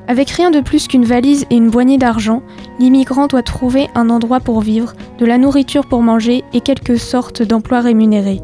Avec 0.07 0.31
rien 0.31 0.51
de 0.51 0.61
plus 0.61 0.89
qu'une 0.89 1.05
valise 1.05 1.45
et 1.51 1.57
une 1.57 1.71
poignée 1.71 1.99
d'argent, 1.99 2.43
l'immigrant 2.79 3.27
doit 3.27 3.43
trouver 3.43 3.89
un 3.95 4.09
endroit 4.09 4.41
pour 4.41 4.63
vivre, 4.63 4.95
de 5.19 5.27
la 5.27 5.37
nourriture 5.37 5.87
pour 5.87 6.03
manger 6.03 6.45
et 6.55 6.63
quelque 6.63 6.97
sorte 6.97 7.43
d'emploi 7.43 7.81
rémunéré. 7.81 8.41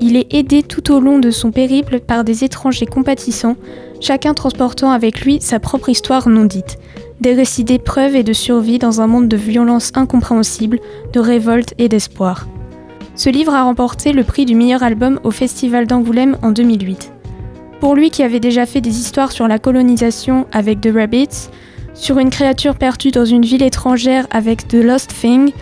Il 0.00 0.16
est 0.16 0.34
aidé 0.34 0.62
tout 0.62 0.92
au 0.92 1.00
long 1.00 1.18
de 1.18 1.30
son 1.30 1.52
périple 1.52 2.00
par 2.00 2.22
des 2.22 2.44
étrangers 2.44 2.84
compatissants, 2.84 3.56
chacun 4.00 4.34
transportant 4.34 4.90
avec 4.90 5.22
lui 5.22 5.38
sa 5.40 5.58
propre 5.58 5.88
histoire 5.88 6.28
non 6.28 6.44
dite, 6.44 6.76
des 7.22 7.32
récits 7.32 7.64
d'épreuves 7.64 8.14
et 8.14 8.22
de 8.22 8.34
survie 8.34 8.78
dans 8.78 9.00
un 9.00 9.06
monde 9.06 9.28
de 9.28 9.38
violence 9.38 9.92
incompréhensible, 9.94 10.80
de 11.14 11.20
révolte 11.20 11.72
et 11.78 11.88
d'espoir. 11.88 12.46
Ce 13.16 13.30
livre 13.30 13.54
a 13.54 13.62
remporté 13.62 14.12
le 14.12 14.24
prix 14.24 14.44
du 14.44 14.54
meilleur 14.54 14.82
album 14.82 15.18
au 15.24 15.30
Festival 15.30 15.86
d'Angoulême 15.86 16.36
en 16.42 16.52
2008. 16.52 17.12
Pour 17.80 17.94
lui 17.94 18.10
qui 18.10 18.22
avait 18.22 18.40
déjà 18.40 18.66
fait 18.66 18.82
des 18.82 19.00
histoires 19.00 19.32
sur 19.32 19.48
la 19.48 19.58
colonisation 19.58 20.46
avec 20.52 20.82
The 20.82 20.90
Rabbits, 20.94 21.48
sur 21.94 22.18
une 22.18 22.28
créature 22.28 22.74
perdue 22.74 23.12
dans 23.12 23.24
une 23.24 23.46
ville 23.46 23.62
étrangère 23.62 24.26
avec 24.30 24.68
The 24.68 24.74
Lost 24.74 25.14
Thing, 25.18 25.52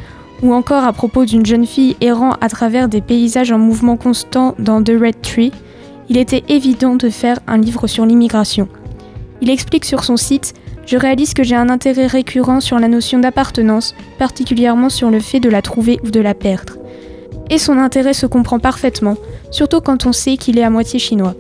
ou 0.43 0.53
encore 0.53 0.83
à 0.83 0.93
propos 0.93 1.25
d'une 1.25 1.47
jeune 1.47 1.65
fille 1.65 1.97
errant 2.01 2.33
à 2.41 2.49
travers 2.49 2.89
des 2.89 3.01
paysages 3.01 3.53
en 3.53 3.59
mouvement 3.59 3.97
constant 3.97 4.57
dans 4.59 4.83
The 4.83 4.93
Red 5.01 5.23
Tree, 5.23 5.53
il 6.09 6.17
était 6.17 6.43
évident 6.49 6.97
de 6.97 7.09
faire 7.09 7.39
un 7.47 7.59
livre 7.59 7.87
sur 7.87 8.05
l'immigration. 8.05 8.67
Il 9.41 9.49
explique 9.49 9.85
sur 9.85 10.03
son 10.03 10.17
site 10.17 10.55
Je 10.87 10.97
réalise 10.97 11.35
que 11.35 11.45
j'ai 11.45 11.55
un 11.55 11.71
intérêt 11.71 12.09
récurrent 12.09 12.61
sur 12.61 12.81
la 12.81 12.89
notion 12.89 13.21
d'appartenance, 13.21 13.95
particulièrement 14.19 14.89
sur 14.89 15.09
le 15.09 15.21
fait 15.21 15.39
de 15.39 15.49
la 15.49 15.63
trouver 15.63 16.01
ou 16.03 16.11
de 16.11 16.21
la 16.21 16.35
perdre 16.35 16.79
et 17.51 17.59
son 17.59 17.79
intérêt 17.79 18.15
se 18.15 18.27
comprend 18.27 18.59
parfaitement, 18.59 19.17
surtout 19.51 19.81
quand 19.81 20.07
on 20.07 20.13
sait 20.13 20.37
qu'il 20.37 20.59
est 20.59 20.65
à 20.65 20.71
moitié 20.71 20.99
chinois. 20.99 21.35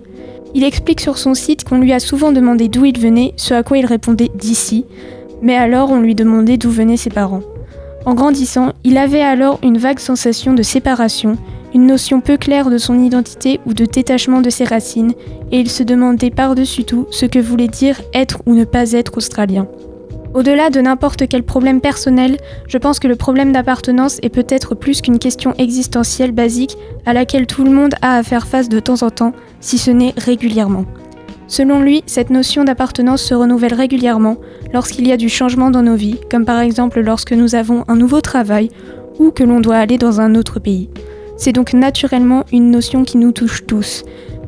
Il 0.54 0.62
explique 0.62 1.00
sur 1.00 1.18
son 1.18 1.34
site 1.34 1.64
qu'on 1.64 1.78
lui 1.78 1.92
a 1.92 2.00
souvent 2.00 2.30
demandé 2.30 2.68
d'où 2.68 2.84
il 2.84 2.98
venait, 2.98 3.34
ce 3.36 3.54
à 3.54 3.62
quoi 3.62 3.78
il 3.78 3.86
répondait 3.86 4.30
d'ici, 4.34 4.84
mais 5.42 5.56
alors 5.56 5.90
on 5.90 6.00
lui 6.00 6.14
demandait 6.14 6.56
d'où 6.56 6.70
venaient 6.70 6.96
ses 6.96 7.10
parents. 7.10 7.42
En 8.06 8.14
grandissant, 8.14 8.72
il 8.84 8.98
avait 8.98 9.22
alors 9.22 9.58
une 9.62 9.78
vague 9.78 9.98
sensation 9.98 10.52
de 10.52 10.62
séparation, 10.62 11.36
une 11.74 11.86
notion 11.86 12.20
peu 12.20 12.36
claire 12.36 12.70
de 12.70 12.78
son 12.78 13.02
identité 13.02 13.60
ou 13.66 13.74
de 13.74 13.84
détachement 13.84 14.40
de 14.40 14.50
ses 14.50 14.64
racines, 14.64 15.14
et 15.50 15.58
il 15.58 15.70
se 15.70 15.82
demandait 15.82 16.30
par-dessus 16.30 16.84
tout 16.84 17.06
ce 17.10 17.26
que 17.26 17.38
voulait 17.38 17.68
dire 17.68 18.00
être 18.12 18.42
ou 18.46 18.54
ne 18.54 18.64
pas 18.64 18.92
être 18.92 19.16
australien. 19.16 19.66
Au-delà 20.34 20.68
de 20.68 20.80
n'importe 20.80 21.28
quel 21.28 21.44
problème 21.44 21.80
personnel, 21.80 22.38
je 22.66 22.76
pense 22.76 22.98
que 22.98 23.06
le 23.06 23.14
problème 23.14 23.52
d'appartenance 23.52 24.18
est 24.20 24.30
peut-être 24.30 24.74
plus 24.74 25.00
qu'une 25.00 25.20
question 25.20 25.54
existentielle 25.58 26.32
basique 26.32 26.76
à 27.06 27.12
laquelle 27.12 27.46
tout 27.46 27.62
le 27.62 27.70
monde 27.70 27.94
a 28.02 28.16
à 28.16 28.22
faire 28.24 28.48
face 28.48 28.68
de 28.68 28.80
temps 28.80 29.02
en 29.04 29.10
temps, 29.10 29.32
si 29.60 29.78
ce 29.78 29.92
n'est 29.92 30.12
régulièrement. 30.16 30.86
Selon 31.46 31.80
lui, 31.80 32.02
cette 32.06 32.30
notion 32.30 32.64
d'appartenance 32.64 33.22
se 33.22 33.34
renouvelle 33.34 33.74
régulièrement 33.74 34.38
lorsqu'il 34.72 35.06
y 35.06 35.12
a 35.12 35.16
du 35.16 35.28
changement 35.28 35.70
dans 35.70 35.82
nos 35.82 35.94
vies, 35.94 36.18
comme 36.28 36.44
par 36.44 36.58
exemple 36.58 37.00
lorsque 37.00 37.32
nous 37.32 37.54
avons 37.54 37.84
un 37.86 37.94
nouveau 37.94 38.20
travail 38.20 38.70
ou 39.20 39.30
que 39.30 39.44
l'on 39.44 39.60
doit 39.60 39.76
aller 39.76 39.98
dans 39.98 40.20
un 40.20 40.34
autre 40.34 40.58
pays. 40.58 40.90
C'est 41.36 41.52
donc 41.52 41.74
naturellement 41.74 42.44
une 42.50 42.72
notion 42.72 43.04
qui 43.04 43.18
nous 43.18 43.30
touche 43.30 43.66
tous, 43.66 44.02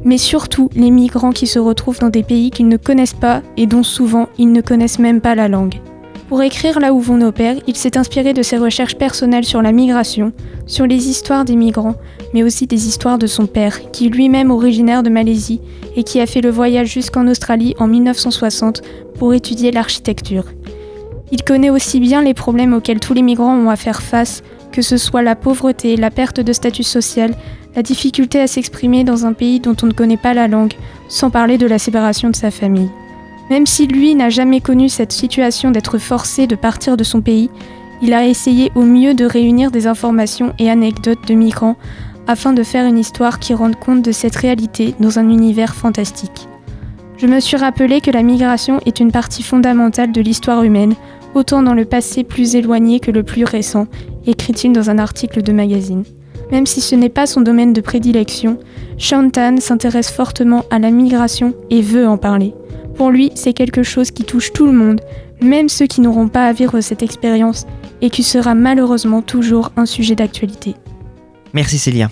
mais 0.07 0.17
surtout 0.17 0.71
les 0.75 0.91
migrants 0.91 1.33
qui 1.33 1.47
se 1.47 1.59
retrouvent 1.59 1.99
dans 1.99 2.09
des 2.09 2.23
pays 2.23 2.51
qu'ils 2.51 2.69
ne 2.69 2.79
connaissent 2.79 3.13
pas 3.13 3.43
et 3.59 3.67
dont 3.67 3.83
souvent 3.83 4.29
ils 4.39 4.53
ne 4.53 4.63
connaissent 4.63 5.01
même 5.01 5.21
pas 5.21 5.35
la 5.35 5.49
langue. 5.49 5.75
Pour 6.29 6.43
écrire 6.43 6.81
Là 6.81 6.93
où 6.93 7.01
vont 7.01 7.19
nos 7.19 7.33
pères, 7.33 7.57
il 7.67 7.77
s'est 7.77 7.99
inspiré 7.99 8.33
de 8.33 8.43
ses 8.43 8.57
recherches 8.57 8.97
personnelles 8.97 9.45
sur 9.45 9.63
la 9.63 9.73
migration, 9.73 10.33
sur 10.67 10.87
les 10.87 11.09
histoires 11.09 11.45
des 11.45 11.57
migrants, 11.57 11.95
mais 12.35 12.43
aussi 12.43 12.67
des 12.67 12.89
histoires 12.89 13.19
de 13.19 13.27
son 13.27 13.47
père, 13.47 13.91
qui 13.93 14.07
est 14.07 14.11
lui-même 14.11 14.51
originaire 14.51 15.03
de 15.03 15.11
Malaisie 15.11 15.61
et 15.97 16.03
qui 16.03 16.21
a 16.21 16.27
fait 16.27 16.41
le 16.41 16.51
voyage 16.51 16.89
jusqu'en 16.89 17.27
Australie 17.29 17.75
en 17.79 17.87
1960 17.87 18.83
pour 19.19 19.35
étudier 19.35 19.71
l'architecture. 19.71 20.45
Il 21.33 21.43
connaît 21.43 21.71
aussi 21.71 21.99
bien 21.99 22.23
les 22.23 22.35
problèmes 22.35 22.75
auxquels 22.75 23.01
tous 23.01 23.15
les 23.15 23.23
migrants 23.23 23.57
ont 23.57 23.71
à 23.71 23.77
faire 23.77 24.03
face, 24.03 24.43
que 24.77 24.83
ce 24.83 24.99
soit 24.99 25.23
la 25.23 25.37
pauvreté, 25.37 25.97
la 25.97 26.11
perte 26.11 26.39
de 26.39 26.53
statut 26.53 26.83
social, 26.83 27.35
la 27.75 27.83
difficulté 27.83 28.43
à 28.43 28.47
s'exprimer 28.47 29.05
dans 29.05 29.25
un 29.25 29.33
pays 29.33 29.59
dont 29.59 29.75
on 29.83 29.87
ne 29.87 29.93
connaît 29.93 30.19
pas 30.19 30.35
la 30.35 30.49
langue, 30.49 30.75
sans 31.09 31.31
parler 31.31 31.57
de 31.57 31.67
la 31.67 31.79
séparation 31.79 32.29
de 32.29 32.37
sa 32.37 32.51
famille. 32.51 32.91
Même 33.49 33.65
si 33.65 33.87
lui 33.87 34.15
n'a 34.15 34.29
jamais 34.29 34.61
connu 34.61 34.91
cette 34.91 35.13
situation 35.13 35.71
d'être 35.71 35.97
forcé 35.97 36.47
de 36.47 36.57
partir 36.57 36.99
de 36.99 37.05
son 37.05 37.23
pays, 37.23 37.49
il 38.03 38.13
a 38.13 38.27
essayé 38.27 38.71
au 38.75 38.83
mieux 38.83 39.15
de 39.15 39.25
réunir 39.25 39.71
des 39.71 39.87
informations 39.87 40.53
et 40.59 40.69
anecdotes 40.69 41.27
de 41.27 41.33
migrants 41.33 41.77
afin 42.27 42.53
de 42.53 42.63
faire 42.63 42.85
une 42.85 42.99
histoire 42.99 43.39
qui 43.39 43.55
rende 43.55 43.77
compte 43.77 44.03
de 44.03 44.13
cette 44.13 44.37
réalité 44.37 44.95
dans 45.01 45.19
un 45.19 45.31
univers 45.31 45.75
fantastique. 45.75 46.49
Je 47.17 47.27
me 47.27 47.41
suis 47.41 47.57
rappelé 47.57 48.03
que 48.03 48.11
la 48.11 48.23
migration 48.23 48.79
est 48.85 49.01
une 49.01 49.11
partie 49.11 49.43
fondamentale 49.43 50.13
de 50.13 50.21
l'histoire 50.21 50.65
humaine, 50.65 50.97
autant 51.35 51.63
dans 51.63 51.73
le 51.73 51.87
passé 51.87 52.25
plus 52.25 52.57
éloigné 52.57 53.01
que 53.01 53.11
le 53.11 53.23
plus 53.23 53.45
récent, 53.45 53.87
écrit-il 54.27 54.73
dans 54.73 54.91
un 54.91 54.99
article 54.99 55.43
de 55.43 55.53
magazine. 55.53 56.05
Même 56.51 56.67
si 56.67 56.81
ce 56.81 56.95
n'est 56.95 57.09
pas 57.09 57.27
son 57.27 57.41
domaine 57.41 57.73
de 57.73 57.81
prédilection, 57.81 58.59
Shantan 58.99 59.57
s'intéresse 59.59 60.11
fortement 60.11 60.65
à 60.71 60.79
la 60.79 60.91
migration 60.91 61.55
et 61.71 61.83
veut 61.83 62.07
en 62.07 62.19
parler. 62.19 62.55
Pour 62.95 63.11
lui, 63.11 63.33
c'est 63.35 63.53
quelque 63.53 63.83
chose 63.83 64.11
qui 64.11 64.25
touche 64.25 64.53
tout 64.53 64.67
le 64.67 64.73
monde, 64.73 65.01
même 65.41 65.69
ceux 65.69 65.87
qui 65.87 66.01
n'auront 66.01 66.29
pas 66.29 66.47
à 66.47 66.53
vivre 66.53 66.81
cette 66.81 67.03
expérience, 67.03 67.67
et 68.01 68.11
qui 68.11 68.23
sera 68.23 68.55
malheureusement 68.55 69.23
toujours 69.23 69.73
un 69.77 69.87
sujet 69.87 70.15
d'actualité. 70.15 70.75
Merci 71.53 71.79
Célia. 71.79 72.11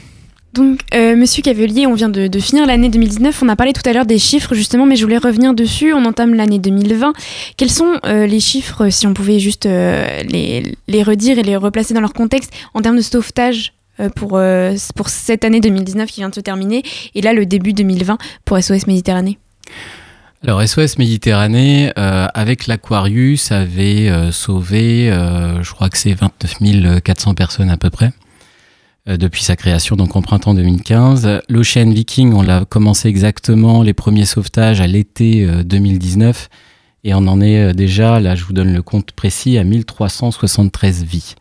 Donc, 0.54 0.82
euh, 0.94 1.16
Monsieur 1.16 1.42
Cavelier, 1.42 1.88
on 1.88 1.94
vient 1.94 2.08
de, 2.08 2.38
finir 2.38 2.64
l'année 2.64 2.88
2019. 2.88 3.42
On 3.42 3.48
a 3.48 3.56
parlé 3.56 3.72
tout 3.72 3.82
à 3.86 3.92
l'heure 3.92 4.06
des 4.06 4.20
chiffres, 4.20 4.54
justement, 4.54 4.86
mais 4.86 4.94
je 4.94 5.02
voulais 5.02 5.18
revenir 5.18 5.52
dessus. 5.52 5.92
On 5.92 6.04
entame 6.04 6.32
l'année 6.32 6.60
2020. 6.60 7.12
Quels 7.56 7.70
sont 7.70 7.98
euh, 8.06 8.26
les 8.26 8.38
chiffres, 8.38 8.88
si 8.88 9.08
on 9.08 9.14
pouvait 9.14 9.40
juste 9.40 9.66
euh, 9.66 10.22
les, 10.22 11.02
redire 11.02 11.40
et 11.40 11.42
les 11.42 11.56
replacer 11.56 11.92
dans 11.92 12.00
leur 12.00 12.12
contexte, 12.12 12.52
en 12.72 12.82
termes 12.82 12.96
de 12.96 13.02
sauvetage 13.02 13.72
pour, 14.14 14.40
pour 14.94 15.08
cette 15.08 15.44
année 15.44 15.60
2019 15.60 16.08
qui 16.08 16.20
vient 16.20 16.28
de 16.28 16.34
se 16.34 16.40
terminer, 16.40 16.82
et 17.16 17.20
là, 17.20 17.32
le 17.32 17.46
début 17.46 17.72
2020 17.72 18.18
pour 18.44 18.62
SOS 18.62 18.86
Méditerranée? 18.86 19.38
Alors 20.42 20.62
SOS 20.62 20.98
Méditerranée, 20.98 21.92
avec 21.96 22.66
l'Aquarius, 22.66 23.50
avait 23.50 24.10
sauvé, 24.30 25.10
je 25.62 25.72
crois 25.72 25.90
que 25.90 25.98
c'est 25.98 26.14
29 26.14 27.02
400 27.02 27.34
personnes 27.34 27.70
à 27.70 27.76
peu 27.76 27.90
près, 27.90 28.10
depuis 29.06 29.42
sa 29.42 29.54
création, 29.54 29.96
donc 29.96 30.16
en 30.16 30.22
printemps 30.22 30.54
2015. 30.54 31.42
L'Ocean 31.48 31.90
Viking, 31.90 32.32
on 32.32 32.42
l'a 32.42 32.64
commencé 32.64 33.08
exactement, 33.08 33.82
les 33.82 33.92
premiers 33.92 34.24
sauvetages 34.24 34.80
à 34.80 34.86
l'été 34.86 35.44
euh, 35.44 35.62
2019, 35.62 36.48
et 37.04 37.12
on 37.14 37.26
en 37.26 37.40
est 37.40 37.70
euh, 37.70 37.72
déjà, 37.72 38.18
là 38.20 38.34
je 38.34 38.44
vous 38.44 38.54
donne 38.54 38.72
le 38.72 38.82
compte 38.82 39.12
précis, 39.12 39.58
à 39.58 39.64
1373 39.64 41.04
vies. 41.04 41.34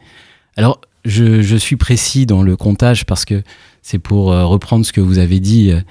Alors, 0.57 0.81
je, 1.05 1.41
je 1.41 1.55
suis 1.55 1.75
précis 1.75 2.25
dans 2.25 2.43
le 2.43 2.55
comptage 2.55 3.05
parce 3.05 3.25
que 3.25 3.43
c'est 3.81 3.99
pour 3.99 4.31
euh, 4.31 4.45
reprendre 4.45 4.85
ce 4.85 4.93
que 4.93 5.01
vous 5.01 5.19
avez 5.19 5.39
dit 5.39 5.71
euh, 5.71 5.81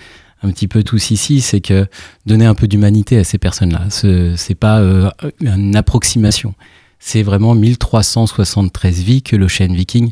un 0.42 0.50
petit 0.50 0.66
peu 0.66 0.82
tous 0.82 1.10
ici, 1.10 1.40
c'est 1.40 1.60
que 1.60 1.86
donner 2.26 2.46
un 2.46 2.54
peu 2.54 2.66
d'humanité 2.66 3.18
à 3.18 3.24
ces 3.24 3.38
personnes-là. 3.38 3.90
Ce 3.90 4.34
c'est 4.36 4.56
pas 4.56 4.80
euh, 4.80 5.10
une 5.40 5.76
approximation. 5.76 6.54
C'est 6.98 7.22
vraiment 7.22 7.54
1373 7.54 9.02
vies 9.02 9.22
que 9.22 9.36
l'Ocean 9.36 9.72
Viking 9.72 10.10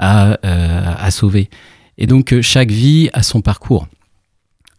euh, 0.00 0.94
a 0.96 1.10
sauvées. 1.10 1.50
Et 1.96 2.06
donc 2.06 2.32
euh, 2.32 2.42
chaque 2.42 2.70
vie 2.70 3.10
a 3.12 3.22
son 3.22 3.40
parcours. 3.40 3.88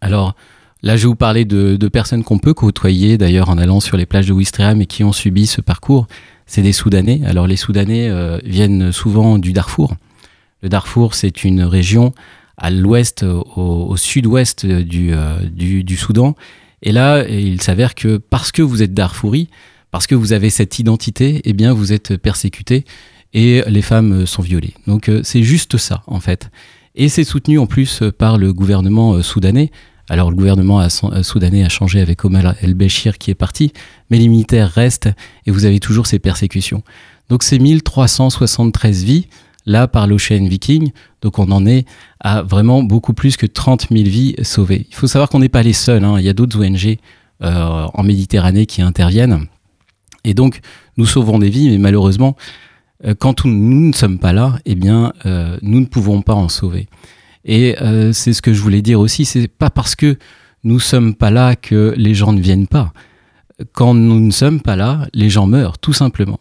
Alors 0.00 0.34
là, 0.82 0.96
je 0.96 1.02
vais 1.02 1.08
vous 1.08 1.14
parler 1.14 1.44
de, 1.44 1.76
personnes 1.88 2.24
qu'on 2.24 2.38
peut 2.38 2.54
côtoyer 2.54 3.18
d'ailleurs 3.18 3.50
en 3.50 3.58
allant 3.58 3.80
sur 3.80 3.96
les 3.96 4.06
plages 4.06 4.26
de 4.26 4.32
Ouistreham 4.32 4.80
et 4.80 4.86
qui 4.86 5.04
ont 5.04 5.12
subi 5.12 5.46
ce 5.46 5.60
parcours. 5.60 6.06
C'est 6.46 6.62
des 6.62 6.72
Soudanais. 6.72 7.20
Alors 7.26 7.46
les 7.46 7.56
Soudanais 7.56 8.08
euh, 8.08 8.38
viennent 8.44 8.92
souvent 8.92 9.38
du 9.38 9.52
Darfour. 9.52 9.94
Le 10.62 10.68
Darfour, 10.68 11.14
c'est 11.14 11.44
une 11.44 11.62
région 11.62 12.12
à 12.56 12.70
l'ouest, 12.70 13.24
au, 13.24 13.96
sud-ouest 13.96 14.66
du, 14.66 15.12
du, 15.50 15.82
du 15.82 15.96
Soudan. 15.96 16.34
Et 16.82 16.92
là, 16.92 17.26
il 17.26 17.62
s'avère 17.62 17.94
que 17.94 18.18
parce 18.18 18.52
que 18.52 18.60
vous 18.60 18.82
êtes 18.82 18.92
Darfouri, 18.92 19.48
parce 19.90 20.06
que 20.06 20.14
vous 20.14 20.34
avez 20.34 20.50
cette 20.50 20.78
identité, 20.78 21.40
eh 21.44 21.54
bien, 21.54 21.72
vous 21.72 21.94
êtes 21.94 22.18
persécuté 22.18 22.84
et 23.32 23.62
les 23.66 23.82
femmes 23.82 24.26
sont 24.26 24.42
violées. 24.42 24.74
Donc, 24.86 25.08
euh, 25.08 25.20
c'est 25.22 25.42
juste 25.42 25.76
ça, 25.76 26.02
en 26.06 26.20
fait. 26.20 26.50
Et 26.94 27.08
c'est 27.08 27.24
soutenu 27.24 27.58
en 27.58 27.66
plus 27.66 28.02
par 28.18 28.38
le 28.38 28.52
gouvernement 28.52 29.14
euh, 29.14 29.22
soudanais. 29.22 29.70
Alors, 30.08 30.30
le 30.30 30.36
gouvernement 30.36 30.80
euh, 30.80 31.22
soudanais 31.22 31.64
a 31.64 31.68
changé 31.68 32.00
avec 32.00 32.24
Omar 32.24 32.54
el-Béchir 32.62 33.16
qui 33.18 33.30
est 33.30 33.36
parti, 33.36 33.72
mais 34.10 34.18
les 34.18 34.26
militaires 34.28 34.68
restent 34.68 35.08
et 35.46 35.52
vous 35.52 35.64
avez 35.64 35.78
toujours 35.78 36.06
ces 36.06 36.18
persécutions. 36.18 36.82
Donc, 37.28 37.44
c'est 37.44 37.60
1373 37.60 39.04
vies, 39.04 39.28
là, 39.66 39.86
par 39.86 40.08
l'Ocean 40.08 40.44
Viking. 40.46 40.90
Donc, 41.22 41.38
on 41.38 41.50
en 41.52 41.64
est 41.64 41.86
à 42.18 42.42
vraiment 42.42 42.82
beaucoup 42.82 43.14
plus 43.14 43.36
que 43.36 43.46
30 43.46 43.86
000 43.90 44.02
vies 44.04 44.34
sauvées. 44.42 44.86
Il 44.90 44.96
faut 44.96 45.06
savoir 45.06 45.28
qu'on 45.28 45.38
n'est 45.38 45.48
pas 45.48 45.62
les 45.62 45.72
seuls. 45.72 46.04
hein. 46.04 46.16
Il 46.18 46.24
y 46.24 46.28
a 46.28 46.32
d'autres 46.32 46.58
ONG 46.58 46.96
euh, 47.42 47.86
en 47.94 48.02
Méditerranée 48.02 48.66
qui 48.66 48.82
interviennent. 48.82 49.46
Et 50.24 50.34
donc, 50.34 50.60
nous 50.96 51.06
sauvons 51.06 51.38
des 51.38 51.50
vies, 51.50 51.70
mais 51.70 51.78
malheureusement, 51.78 52.36
euh, 52.36 52.69
quand 53.18 53.44
nous 53.44 53.88
ne 53.88 53.92
sommes 53.92 54.18
pas 54.18 54.32
là, 54.32 54.58
eh 54.66 54.74
bien, 54.74 55.12
euh, 55.26 55.56
nous 55.62 55.80
ne 55.80 55.86
pouvons 55.86 56.22
pas 56.22 56.34
en 56.34 56.48
sauver. 56.48 56.88
Et 57.44 57.76
euh, 57.80 58.12
c'est 58.12 58.32
ce 58.32 58.42
que 58.42 58.52
je 58.52 58.60
voulais 58.60 58.82
dire 58.82 59.00
aussi, 59.00 59.24
c'est 59.24 59.48
pas 59.48 59.70
parce 59.70 59.96
que 59.96 60.18
nous 60.64 60.80
sommes 60.80 61.14
pas 61.14 61.30
là 61.30 61.56
que 61.56 61.94
les 61.96 62.14
gens 62.14 62.32
ne 62.32 62.40
viennent 62.40 62.66
pas. 62.66 62.92
Quand 63.72 63.94
nous 63.94 64.20
ne 64.20 64.30
sommes 64.30 64.60
pas 64.60 64.76
là, 64.76 65.06
les 65.14 65.30
gens 65.30 65.46
meurent, 65.46 65.78
tout 65.78 65.92
simplement. 65.92 66.40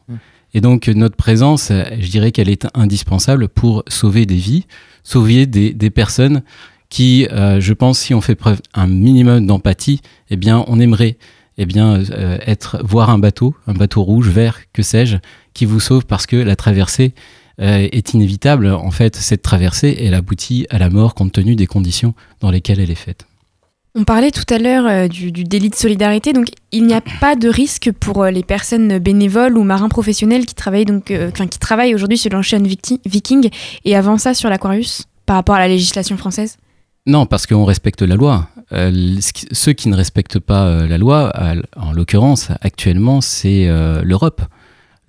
Et 0.53 0.61
donc 0.61 0.87
notre 0.87 1.15
présence, 1.15 1.71
euh, 1.71 1.83
je 1.99 2.09
dirais 2.09 2.31
qu'elle 2.31 2.49
est 2.49 2.67
indispensable 2.73 3.47
pour 3.47 3.83
sauver 3.87 4.25
des 4.25 4.35
vies, 4.35 4.65
sauver 5.03 5.45
des, 5.45 5.73
des 5.73 5.89
personnes 5.89 6.43
qui, 6.89 7.27
euh, 7.31 7.61
je 7.61 7.73
pense, 7.73 7.99
si 7.99 8.13
on 8.13 8.21
fait 8.21 8.35
preuve 8.35 8.61
un 8.73 8.87
minimum 8.87 9.45
d'empathie, 9.45 10.01
eh 10.29 10.35
bien, 10.35 10.65
on 10.67 10.79
aimerait 10.79 11.17
eh 11.57 11.65
bien, 11.65 12.01
euh, 12.11 12.37
être, 12.45 12.79
voir 12.83 13.09
un 13.09 13.19
bateau, 13.19 13.55
un 13.67 13.73
bateau 13.73 14.01
rouge, 14.01 14.29
vert, 14.29 14.59
que 14.73 14.81
sais-je, 14.81 15.17
qui 15.59 15.65
vous 15.65 15.81
sauve 15.81 16.05
parce 16.05 16.25
que 16.25 16.37
la 16.37 16.55
traversée 16.55 17.13
euh, 17.59 17.89
est 17.91 18.13
inévitable. 18.13 18.71
En 18.71 18.91
fait, 18.91 19.17
cette 19.17 19.41
traversée, 19.41 19.93
elle 19.99 20.13
aboutit 20.13 20.65
à 20.69 20.77
la 20.77 20.89
mort 20.89 21.15
compte 21.15 21.33
tenu 21.33 21.57
des 21.57 21.67
conditions 21.67 22.13
dans 22.39 22.49
lesquelles 22.49 22.79
elle 22.79 22.91
est 22.91 22.95
faite. 22.95 23.25
On 23.93 24.05
parlait 24.05 24.31
tout 24.31 24.45
à 24.53 24.57
l'heure 24.57 24.87
euh, 24.87 25.09
du, 25.09 25.33
du 25.33 25.43
délit 25.43 25.69
de 25.69 25.75
solidarité, 25.75 26.31
donc 26.31 26.47
il 26.71 26.85
n'y 26.85 26.93
a 26.93 27.01
pas 27.19 27.35
de 27.35 27.49
risque 27.49 27.91
pour 27.91 28.23
euh, 28.23 28.31
les 28.31 28.43
personnes 28.43 28.99
bénévoles 28.99 29.57
ou 29.57 29.63
marins 29.63 29.89
professionnels 29.89 30.45
qui 30.45 30.55
travaillent 30.55 30.85
donc, 30.85 31.11
euh, 31.11 31.29
enfin, 31.33 31.47
qui 31.47 31.59
travaillent 31.59 31.93
aujourd'hui 31.93 32.17
sur 32.17 32.31
l'Ocean 32.31 32.63
Viking 33.05 33.49
et 33.83 33.95
avant 33.97 34.17
ça 34.17 34.33
sur 34.33 34.49
l'Aquarius 34.49 35.03
par 35.25 35.35
rapport 35.35 35.55
à 35.55 35.59
la 35.59 35.67
législation 35.67 36.15
française? 36.15 36.55
Non, 37.05 37.25
parce 37.25 37.45
qu'on 37.45 37.65
respecte 37.65 38.01
la 38.01 38.15
loi. 38.15 38.47
Euh, 38.71 39.17
ceux 39.51 39.73
qui 39.73 39.89
ne 39.89 39.95
respectent 39.95 40.39
pas 40.39 40.85
la 40.85 40.97
loi, 40.97 41.33
en 41.75 41.91
l'occurrence, 41.91 42.49
actuellement, 42.61 43.19
c'est 43.19 43.67
euh, 43.67 44.01
l'Europe. 44.03 44.41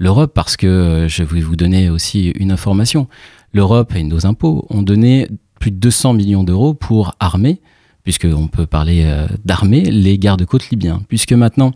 L'Europe, 0.00 0.32
parce 0.34 0.56
que 0.56 0.66
euh, 0.66 1.08
je 1.08 1.22
vais 1.22 1.42
vous 1.42 1.56
donner 1.56 1.90
aussi 1.90 2.30
une 2.30 2.52
information. 2.52 3.06
L'Europe 3.52 3.94
et 3.94 4.02
nos 4.02 4.24
impôts 4.24 4.66
ont 4.70 4.80
donné 4.80 5.28
plus 5.60 5.70
de 5.70 5.76
200 5.76 6.14
millions 6.14 6.42
d'euros 6.42 6.72
pour 6.72 7.14
armer, 7.20 7.60
puisqu'on 8.02 8.48
peut 8.48 8.64
parler 8.64 9.02
euh, 9.04 9.26
d'armer, 9.44 9.82
les 9.82 10.16
gardes-côtes 10.16 10.70
libyens. 10.70 11.02
Puisque 11.08 11.34
maintenant, 11.34 11.72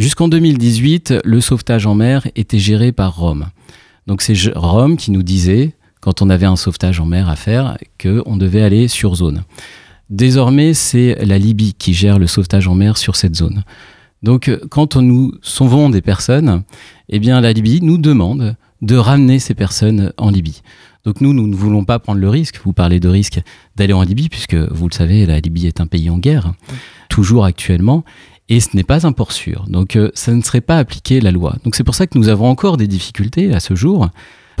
jusqu'en 0.00 0.26
2018, 0.26 1.20
le 1.24 1.40
sauvetage 1.40 1.86
en 1.86 1.94
mer 1.94 2.26
était 2.34 2.58
géré 2.58 2.90
par 2.90 3.16
Rome. 3.16 3.46
Donc 4.08 4.20
c'est 4.20 4.34
Rome 4.56 4.96
qui 4.96 5.12
nous 5.12 5.22
disait, 5.22 5.76
quand 6.00 6.22
on 6.22 6.28
avait 6.28 6.46
un 6.46 6.56
sauvetage 6.56 6.98
en 6.98 7.06
mer 7.06 7.28
à 7.28 7.36
faire, 7.36 7.78
qu'on 8.02 8.36
devait 8.36 8.62
aller 8.62 8.88
sur 8.88 9.14
zone. 9.14 9.44
Désormais, 10.08 10.74
c'est 10.74 11.24
la 11.24 11.38
Libye 11.38 11.74
qui 11.74 11.94
gère 11.94 12.18
le 12.18 12.26
sauvetage 12.26 12.66
en 12.66 12.74
mer 12.74 12.96
sur 12.96 13.14
cette 13.14 13.36
zone. 13.36 13.62
Donc, 14.22 14.48
euh, 14.48 14.60
quand 14.70 14.96
nous 14.96 15.32
sauvons 15.42 15.90
des 15.90 16.02
personnes, 16.02 16.62
eh 17.08 17.18
bien, 17.18 17.40
la 17.40 17.52
Libye 17.52 17.80
nous 17.82 17.98
demande 17.98 18.56
de 18.82 18.96
ramener 18.96 19.38
ces 19.38 19.54
personnes 19.54 20.12
en 20.16 20.30
Libye. 20.30 20.62
Donc, 21.04 21.20
nous, 21.20 21.32
nous 21.32 21.46
ne 21.46 21.54
voulons 21.54 21.84
pas 21.84 21.98
prendre 21.98 22.20
le 22.20 22.28
risque. 22.28 22.60
Vous 22.64 22.72
parlez 22.72 23.00
de 23.00 23.08
risque 23.08 23.40
d'aller 23.76 23.92
en 23.92 24.02
Libye, 24.02 24.28
puisque 24.28 24.54
vous 24.54 24.88
le 24.88 24.94
savez, 24.94 25.24
la 25.26 25.40
Libye 25.40 25.66
est 25.66 25.80
un 25.80 25.86
pays 25.86 26.10
en 26.10 26.18
guerre, 26.18 26.52
toujours 27.08 27.44
actuellement, 27.44 28.04
et 28.48 28.60
ce 28.60 28.76
n'est 28.76 28.84
pas 28.84 29.06
un 29.06 29.12
port 29.12 29.32
sûr. 29.32 29.64
Donc, 29.68 29.96
euh, 29.96 30.10
ça 30.14 30.32
ne 30.32 30.42
serait 30.42 30.60
pas 30.60 30.78
appliquer 30.78 31.20
la 31.20 31.30
loi. 31.30 31.56
Donc, 31.64 31.74
c'est 31.74 31.84
pour 31.84 31.94
ça 31.94 32.06
que 32.06 32.18
nous 32.18 32.28
avons 32.28 32.48
encore 32.48 32.76
des 32.76 32.88
difficultés 32.88 33.54
à 33.54 33.60
ce 33.60 33.74
jour, 33.74 34.08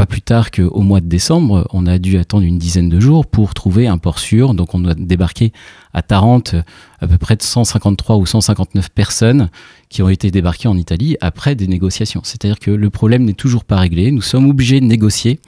pas 0.00 0.06
plus 0.06 0.22
tard 0.22 0.50
qu'au 0.50 0.80
mois 0.80 1.02
de 1.02 1.08
décembre, 1.08 1.68
on 1.74 1.86
a 1.86 1.98
dû 1.98 2.16
attendre 2.16 2.44
une 2.44 2.56
dizaine 2.56 2.88
de 2.88 2.98
jours 3.00 3.26
pour 3.26 3.52
trouver 3.52 3.86
un 3.86 3.98
port 3.98 4.18
sûr. 4.18 4.54
Donc 4.54 4.74
on 4.74 4.86
a 4.86 4.94
débarqué 4.94 5.52
à 5.92 6.00
Tarente 6.00 6.54
à 7.00 7.06
peu 7.06 7.18
près 7.18 7.36
de 7.36 7.42
153 7.42 8.16
ou 8.16 8.24
159 8.24 8.88
personnes 8.88 9.50
qui 9.90 10.02
ont 10.02 10.08
été 10.08 10.30
débarquées 10.30 10.68
en 10.68 10.78
Italie 10.78 11.18
après 11.20 11.54
des 11.54 11.66
négociations. 11.66 12.22
C'est-à-dire 12.24 12.58
que 12.58 12.70
le 12.70 12.88
problème 12.88 13.24
n'est 13.24 13.34
toujours 13.34 13.62
pas 13.62 13.76
réglé. 13.76 14.10
Nous 14.10 14.22
sommes 14.22 14.48
obligés 14.48 14.80
de 14.80 14.86
négocier. 14.86 15.38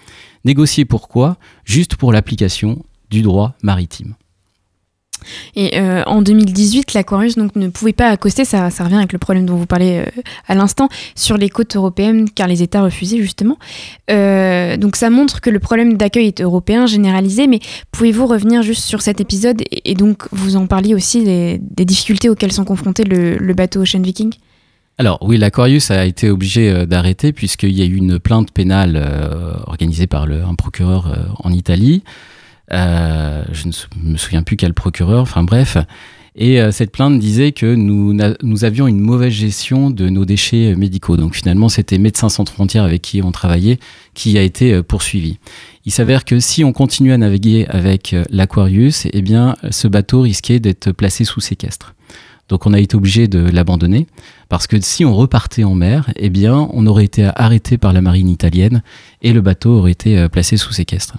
Négocier 0.44 0.84
pourquoi? 0.84 1.38
Juste 1.64 1.96
pour 1.96 2.12
l'application 2.12 2.84
du 3.08 3.22
droit 3.22 3.54
maritime. 3.62 4.16
Et 5.56 5.78
euh, 5.78 6.02
en 6.06 6.22
2018, 6.22 6.94
l'Aquarius 6.94 7.36
donc 7.36 7.56
ne 7.56 7.68
pouvait 7.68 7.92
pas 7.92 8.08
accoster, 8.08 8.44
ça, 8.44 8.68
revient 8.68 8.96
avec 8.96 9.12
le 9.12 9.18
problème 9.18 9.46
dont 9.46 9.56
vous 9.56 9.66
parlez 9.66 9.98
euh, 9.98 10.22
à 10.48 10.54
l'instant, 10.54 10.88
sur 11.14 11.36
les 11.36 11.48
côtes 11.48 11.76
européennes 11.76 12.28
car 12.30 12.48
les 12.48 12.62
États 12.62 12.82
refusaient 12.82 13.18
justement. 13.18 13.58
Euh, 14.10 14.76
donc 14.76 14.96
ça 14.96 15.10
montre 15.10 15.40
que 15.40 15.50
le 15.50 15.58
problème 15.58 15.96
d'accueil 15.96 16.26
est 16.26 16.40
européen, 16.40 16.86
généralisé, 16.86 17.46
mais 17.46 17.60
pouvez-vous 17.90 18.26
revenir 18.26 18.62
juste 18.62 18.84
sur 18.84 19.02
cet 19.02 19.20
épisode 19.20 19.62
et, 19.70 19.94
donc 19.94 20.26
vous 20.32 20.56
en 20.56 20.66
parliez 20.66 20.94
aussi 20.94 21.24
des, 21.24 21.84
difficultés 21.84 22.28
auxquelles 22.28 22.52
sont 22.52 22.64
confrontés 22.64 23.04
le, 23.04 23.52
bateau 23.54 23.82
Ocean 23.82 24.00
Viking? 24.00 24.32
Alors 24.98 25.18
oui, 25.22 25.36
l'Aquarius 25.36 25.90
a 25.90 26.04
été 26.06 26.30
obligé 26.30 26.86
d'arrêter 26.86 27.32
puisqu'il 27.32 27.72
y 27.72 27.82
a 27.82 27.84
eu 27.84 27.96
une 27.96 28.18
plainte 28.18 28.52
pénale 28.52 29.02
organisée 29.66 30.06
par 30.06 30.22
un 30.22 30.54
procureur 30.54 31.34
en 31.42 31.50
Italie 31.50 32.02
je 33.52 33.68
ne 33.68 34.12
me 34.12 34.16
souviens 34.16 34.42
plus 34.42 34.56
quel 34.56 34.74
procureur, 34.74 35.22
enfin 35.22 35.42
bref. 35.42 35.76
Et 36.34 36.60
euh, 36.60 36.70
cette 36.70 36.92
plainte 36.92 37.18
disait 37.18 37.52
que 37.52 37.74
nous, 37.74 38.64
avions 38.64 38.86
une 38.86 39.00
mauvaise 39.00 39.32
gestion 39.32 39.90
de 39.90 40.08
nos 40.08 40.24
déchets 40.24 40.74
médicaux. 40.76 41.16
Donc 41.16 41.34
finalement, 41.34 41.68
c'était 41.68 41.98
Médecins 41.98 42.30
sans 42.30 42.48
frontières 42.48 42.84
avec 42.84 43.02
qui 43.02 43.22
on 43.22 43.32
travaillait 43.32 43.78
qui 44.14 44.38
a 44.38 44.42
été 44.42 44.72
euh, 44.72 44.82
poursuivi. 44.82 45.38
Il 45.84 45.92
s'avère 45.92 46.24
que 46.24 46.40
si 46.40 46.64
on 46.64 46.72
continue 46.72 47.12
à 47.12 47.18
naviguer 47.18 47.66
avec 47.68 48.16
l'Aquarius, 48.30 49.06
eh 49.12 49.20
bien, 49.20 49.56
ce 49.70 49.88
bateau 49.88 50.22
risquait 50.22 50.60
d'être 50.60 50.92
placé 50.92 51.24
sous 51.24 51.40
séquestre. 51.40 51.94
Donc 52.48 52.66
on 52.66 52.72
a 52.72 52.80
été 52.80 52.96
obligé 52.96 53.28
de 53.28 53.38
l'abandonner 53.38 54.06
parce 54.48 54.66
que 54.66 54.80
si 54.80 55.04
on 55.04 55.14
repartait 55.14 55.64
en 55.64 55.74
mer, 55.74 56.12
eh 56.16 56.30
bien, 56.30 56.68
on 56.72 56.86
aurait 56.86 57.04
été 57.04 57.28
arrêté 57.34 57.78
par 57.78 57.92
la 57.92 58.00
marine 58.00 58.28
italienne 58.28 58.82
et 59.22 59.32
le 59.32 59.40
bateau 59.40 59.78
aurait 59.78 59.92
été 59.92 60.28
placé 60.28 60.56
sous 60.56 60.72
séquestre. 60.72 61.16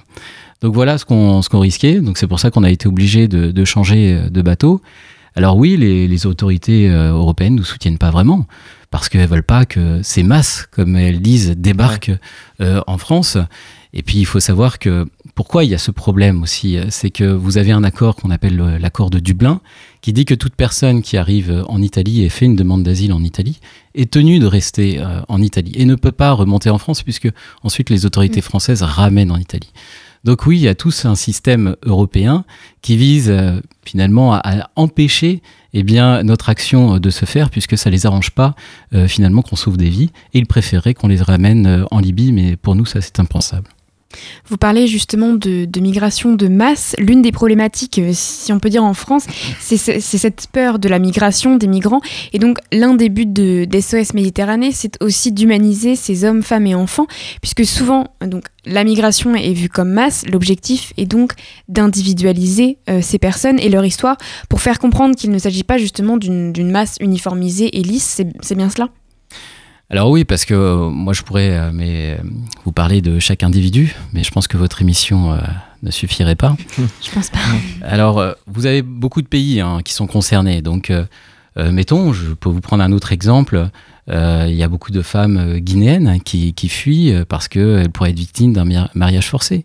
Donc 0.63 0.73
voilà 0.73 0.97
ce 0.97 1.05
qu'on 1.05 1.59
risquait. 1.59 1.99
Donc 1.99 2.17
c'est 2.17 2.27
pour 2.27 2.39
ça 2.39 2.49
qu'on 2.49 2.63
a 2.63 2.71
été 2.71 2.87
obligé 2.87 3.27
de, 3.27 3.51
de, 3.51 3.65
changer 3.65 4.29
de 4.31 4.41
bateau. 4.41 4.81
Alors 5.35 5.57
oui, 5.57 5.77
les, 5.77 6.07
les 6.07 6.25
autorités 6.25 6.89
euh, 6.89 7.11
européennes 7.11 7.55
nous 7.55 7.63
soutiennent 7.63 7.97
pas 7.97 8.11
vraiment 8.11 8.47
parce 8.91 9.09
qu'elles 9.09 9.27
veulent 9.27 9.43
pas 9.43 9.65
que 9.65 10.01
ces 10.03 10.21
masses, 10.21 10.67
comme 10.71 10.95
elles 10.95 11.21
disent, 11.21 11.55
débarquent 11.57 12.11
euh, 12.61 12.81
en 12.85 12.97
France. 12.97 13.37
Et 13.93 14.03
puis 14.03 14.19
il 14.19 14.25
faut 14.25 14.39
savoir 14.39 14.79
que 14.79 15.07
pourquoi 15.35 15.63
il 15.63 15.71
y 15.71 15.75
a 15.75 15.79
ce 15.79 15.91
problème 15.91 16.43
aussi, 16.43 16.77
c'est 16.89 17.09
que 17.09 17.23
vous 17.23 17.57
avez 17.57 17.71
un 17.71 17.83
accord 17.83 18.15
qu'on 18.15 18.29
appelle 18.29 18.55
l'accord 18.79 19.09
de 19.09 19.19
Dublin, 19.19 19.61
qui 20.01 20.13
dit 20.13 20.25
que 20.25 20.33
toute 20.33 20.55
personne 20.55 21.01
qui 21.01 21.17
arrive 21.17 21.63
en 21.67 21.81
Italie 21.81 22.23
et 22.23 22.29
fait 22.29 22.45
une 22.45 22.55
demande 22.55 22.83
d'asile 22.83 23.13
en 23.13 23.23
Italie 23.23 23.59
est 23.95 24.11
tenue 24.11 24.39
de 24.39 24.45
rester 24.45 24.99
euh, 24.99 25.21
en 25.27 25.41
Italie 25.41 25.73
et 25.75 25.85
ne 25.85 25.95
peut 25.95 26.11
pas 26.11 26.31
remonter 26.31 26.69
en 26.69 26.77
France 26.77 27.01
puisque 27.03 27.29
ensuite 27.63 27.89
les 27.89 28.05
autorités 28.05 28.39
mm. 28.39 28.43
françaises 28.43 28.83
ramènent 28.83 29.31
en 29.31 29.37
Italie. 29.37 29.71
Donc 30.23 30.45
oui, 30.45 30.57
il 30.57 30.61
y 30.61 30.67
a 30.69 30.75
tous 30.75 31.05
un 31.05 31.15
système 31.15 31.75
européen 31.83 32.45
qui 32.81 32.95
vise 32.95 33.29
euh, 33.29 33.59
finalement 33.83 34.33
à, 34.33 34.69
empêcher 34.75 35.41
eh 35.73 35.83
bien, 35.83 36.23
notre 36.23 36.49
action 36.49 36.99
de 36.99 37.09
se 37.09 37.25
faire, 37.25 37.49
puisque 37.49 37.77
ça 37.77 37.89
les 37.89 38.05
arrange 38.05 38.31
pas 38.31 38.55
euh, 38.93 39.07
finalement 39.07 39.41
qu'on 39.41 39.55
sauve 39.55 39.75
des 39.75 39.89
vies, 39.89 40.11
et 40.33 40.39
ils 40.39 40.45
préféraient 40.45 40.93
qu'on 40.93 41.07
les 41.07 41.21
ramène 41.21 41.65
euh, 41.65 41.85
en 41.91 41.99
Libye, 41.99 42.31
mais 42.31 42.55
pour 42.55 42.75
nous 42.75 42.85
ça 42.85 43.01
c'est 43.01 43.19
impensable. 43.19 43.72
Vous 44.47 44.57
parlez 44.57 44.87
justement 44.87 45.33
de, 45.33 45.67
migration 45.79 46.33
de 46.33 46.47
masse. 46.47 46.95
L'une 46.99 47.21
des 47.21 47.31
problématiques, 47.31 47.99
euh, 47.99 48.11
si 48.13 48.53
on 48.53 48.59
peut 48.59 48.69
dire 48.69 48.83
en 48.83 48.93
France, 48.93 49.25
c'est 49.59 49.77
cette 49.77 50.47
peur 50.51 50.79
de 50.79 50.87
la 50.89 50.99
migration 50.99 51.55
des 51.55 51.67
migrants. 51.67 52.01
Et 52.31 52.39
donc 52.39 52.57
l'un 52.71 52.93
des 52.93 53.09
buts 53.09 53.25
de, 53.25 53.65
d'SOS 53.65 54.13
Méditerranée, 54.13 54.71
c'est 54.71 55.01
aussi 55.01 55.31
d'humaniser 55.31 55.95
ces 55.95 56.23
hommes, 56.23 56.43
femmes 56.43 56.67
et 56.67 56.75
enfants, 56.75 57.07
puisque 57.41 57.65
souvent 57.65 58.07
donc, 58.21 58.45
la 58.65 58.83
migration 58.83 59.35
est 59.35 59.53
vue 59.53 59.69
comme 59.69 59.89
masse. 59.89 60.25
L'objectif 60.31 60.93
est 60.97 61.05
donc 61.05 61.33
d'individualiser 61.67 62.77
euh, 62.89 63.01
ces 63.01 63.19
personnes 63.19 63.59
et 63.59 63.69
leur 63.69 63.85
histoire 63.85 64.17
pour 64.49 64.61
faire 64.61 64.79
comprendre 64.79 65.15
qu'il 65.15 65.31
ne 65.31 65.39
s'agit 65.39 65.63
pas 65.63 65.77
justement 65.77 66.17
d'une 66.17 66.71
masse 66.71 66.95
uniformisée 66.99 67.77
et 67.77 67.81
lisse. 67.81 68.21
c'est 68.41 68.55
bien 68.55 68.69
cela? 68.69 68.89
Alors 69.93 70.09
oui, 70.09 70.23
parce 70.23 70.43
que 70.43 70.55
euh, 70.55 70.89
moi 70.89 71.13
je 71.13 71.21
pourrais 71.21 71.51
euh, 71.51 71.69
mais, 71.71 72.17
euh, 72.17 72.23
vous 72.65 72.71
parler 72.71 72.99
de 72.99 73.19
chaque 73.19 73.43
individu, 73.43 73.95
mais 74.11 74.23
je 74.23 74.31
pense 74.31 74.47
que 74.47 74.57
votre 74.57 74.81
émission 74.81 75.37
ne 75.83 75.91
suffirait 75.91 76.35
pas. 76.35 76.57
je 77.03 77.11
pense 77.11 77.29
pas. 77.29 77.37
Alors 77.83 78.25
vous 78.47 78.65
avez 78.65 78.81
beaucoup 78.81 79.21
de 79.21 79.27
pays 79.27 79.61
hein, 79.61 79.81
qui 79.85 79.93
sont 79.93 80.07
concernés, 80.07 80.63
donc 80.63 80.91
mettons, 81.55 82.11
je 82.11 82.33
peux 82.33 82.49
vous 82.49 82.59
prendre 82.59 82.83
un 82.83 82.91
autre 82.91 83.11
exemple. 83.11 83.69
Il 84.07 84.55
y 84.55 84.63
a 84.63 84.67
beaucoup 84.67 84.91
de 84.91 85.03
femmes 85.03 85.59
guinéennes 85.59 86.19
qui, 86.25 86.53
qui 86.53 86.69
fuient 86.69 87.13
parce 87.29 87.47
qu'elles 87.47 87.91
pourraient 87.91 88.09
être 88.09 88.17
victimes 88.17 88.53
d'un 88.53 88.87
mariage 88.95 89.29
forcé. 89.29 89.63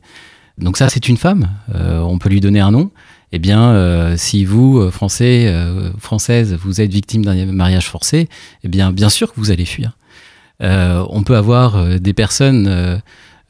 Donc 0.58 0.76
ça, 0.76 0.90
c'est 0.90 1.08
une 1.08 1.16
femme. 1.16 1.48
on 1.74 2.18
peut 2.18 2.28
lui 2.28 2.40
donner 2.40 2.60
un 2.60 2.72
nom 2.72 2.90
eh 3.32 3.38
bien, 3.38 4.14
si 4.18 4.44
vous, 4.44 4.90
Français, 4.90 5.50
Françaises, 5.98 6.54
vous 6.62 6.82
êtes 6.82 6.92
victime 6.92 7.24
d'un 7.24 7.46
mariage 7.46 7.86
forcé, 7.88 8.28
eh 8.62 8.68
bien, 8.68 8.92
bien 8.92 9.08
sûr 9.08 9.32
que 9.32 9.40
vous 9.40 9.50
allez 9.50 9.64
fuir. 9.64 9.97
Euh, 10.62 11.04
on 11.10 11.22
peut 11.22 11.36
avoir 11.36 11.76
euh, 11.76 11.98
des 11.98 12.12
personnes, 12.12 12.66
euh, 12.66 12.98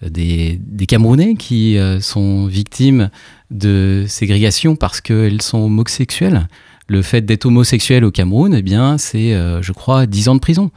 des, 0.03 0.61
Camerounais 0.87 1.35
qui 1.35 1.77
sont 2.01 2.47
victimes 2.47 3.11
de 3.51 4.05
ségrégation 4.09 4.77
parce 4.77 5.01
qu'elles 5.01 5.43
sont 5.43 5.59
homosexuelles. 5.59 6.49
Le 6.87 7.03
fait 7.03 7.23
d'être 7.23 7.45
homosexuel 7.45 8.05
au 8.05 8.11
Cameroun, 8.11 8.55
eh 8.55 8.63
bien, 8.63 8.97
c'est, 8.97 9.33
je 9.61 9.73
crois, 9.73 10.07
10 10.07 10.29
ans 10.31 10.35
de 10.35 10.41
prison. 10.41 10.71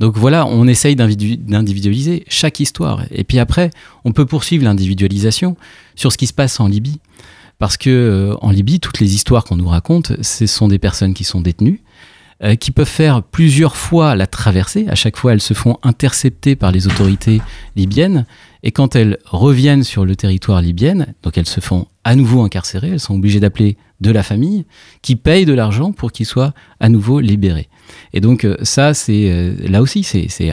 Donc 0.00 0.18
voilà, 0.18 0.44
on 0.46 0.66
essaye 0.66 0.96
d'individualiser 0.96 2.24
chaque 2.28 2.60
histoire. 2.60 3.04
Et 3.10 3.24
puis 3.24 3.38
après, 3.38 3.70
on 4.04 4.12
peut 4.12 4.26
poursuivre 4.26 4.64
l'individualisation 4.64 5.56
sur 5.94 6.12
ce 6.12 6.18
qui 6.18 6.26
se 6.26 6.34
passe 6.34 6.60
en 6.60 6.68
Libye. 6.68 7.00
Parce 7.58 7.78
que 7.78 8.36
en 8.42 8.50
Libye, 8.50 8.80
toutes 8.80 9.00
les 9.00 9.14
histoires 9.14 9.44
qu'on 9.44 9.56
nous 9.56 9.68
raconte, 9.68 10.20
ce 10.22 10.46
sont 10.46 10.68
des 10.68 10.78
personnes 10.78 11.14
qui 11.14 11.24
sont 11.24 11.40
détenues, 11.40 11.80
euh, 12.44 12.56
qui 12.56 12.70
peuvent 12.70 12.86
faire 12.86 13.22
plusieurs 13.22 13.76
fois 13.76 14.14
la 14.16 14.26
traversée. 14.26 14.86
À 14.88 14.94
chaque 14.94 15.16
fois, 15.16 15.32
elles 15.32 15.40
se 15.40 15.54
font 15.54 15.78
intercepter 15.82 16.56
par 16.56 16.72
les 16.72 16.86
autorités 16.86 17.40
libyennes. 17.74 18.26
Et 18.62 18.70
quand 18.70 18.96
elles 18.96 19.18
reviennent 19.24 19.84
sur 19.84 20.04
le 20.04 20.14
territoire 20.14 20.60
libyen, 20.60 21.06
donc 21.22 21.38
elles 21.38 21.46
se 21.46 21.60
font 21.60 21.86
à 22.04 22.16
nouveau 22.16 22.42
incarcérées, 22.42 22.90
elles 22.90 23.00
sont 23.00 23.14
obligées 23.14 23.40
d'appeler 23.40 23.76
de 24.00 24.10
la 24.10 24.22
famille 24.22 24.66
qui 25.00 25.16
paye 25.16 25.46
de 25.46 25.54
l'argent 25.54 25.92
pour 25.92 26.12
qu'ils 26.12 26.26
soient 26.26 26.52
à 26.80 26.88
nouveau 26.88 27.20
libérés. 27.20 27.68
Et 28.12 28.20
donc 28.20 28.44
euh, 28.44 28.56
ça, 28.62 28.92
c'est 28.92 29.30
euh, 29.30 29.54
là 29.66 29.80
aussi, 29.80 30.02
c'est 30.02 30.52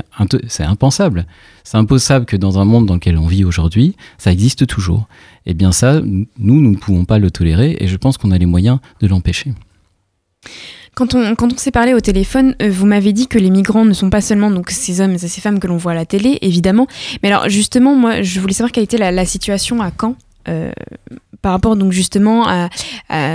impensable. 0.59 1.25
C'est 1.63 1.77
impossible 1.77 2.25
que 2.25 2.37
dans 2.37 2.59
un 2.59 2.65
monde 2.65 2.85
dans 2.85 2.95
lequel 2.95 3.17
on 3.17 3.27
vit 3.27 3.43
aujourd'hui, 3.43 3.95
ça 4.17 4.31
existe 4.31 4.65
toujours. 4.65 5.07
Et 5.45 5.51
eh 5.51 5.53
bien 5.53 5.71
ça, 5.71 6.01
nous, 6.01 6.25
nous 6.37 6.71
ne 6.71 6.77
pouvons 6.77 7.05
pas 7.05 7.19
le 7.19 7.31
tolérer 7.31 7.75
et 7.79 7.87
je 7.87 7.97
pense 7.97 8.17
qu'on 8.17 8.31
a 8.31 8.37
les 8.37 8.45
moyens 8.45 8.79
de 9.01 9.07
l'empêcher. 9.07 9.53
Quand 10.95 11.15
on, 11.15 11.35
quand 11.35 11.53
on 11.53 11.57
s'est 11.57 11.71
parlé 11.71 11.93
au 11.93 12.01
téléphone, 12.01 12.53
euh, 12.61 12.69
vous 12.69 12.85
m'avez 12.85 13.13
dit 13.13 13.27
que 13.27 13.39
les 13.39 13.49
migrants 13.49 13.85
ne 13.85 13.93
sont 13.93 14.09
pas 14.09 14.19
seulement 14.19 14.51
donc 14.51 14.71
ces 14.71 14.99
hommes 14.99 15.13
et 15.13 15.17
ces 15.17 15.41
femmes 15.41 15.59
que 15.59 15.67
l'on 15.67 15.77
voit 15.77 15.93
à 15.93 15.95
la 15.95 16.05
télé, 16.05 16.37
évidemment. 16.41 16.87
Mais 17.23 17.31
alors 17.31 17.47
justement, 17.47 17.95
moi, 17.95 18.21
je 18.21 18.39
voulais 18.39 18.53
savoir 18.53 18.71
quelle 18.71 18.83
était 18.83 18.97
la, 18.97 19.25
situation 19.25 19.81
à 19.81 19.91
Caen 19.97 20.15
euh, 20.49 20.71
par 21.41 21.53
rapport 21.53 21.77
donc 21.77 21.93
justement 21.93 22.45
à, 22.47 22.69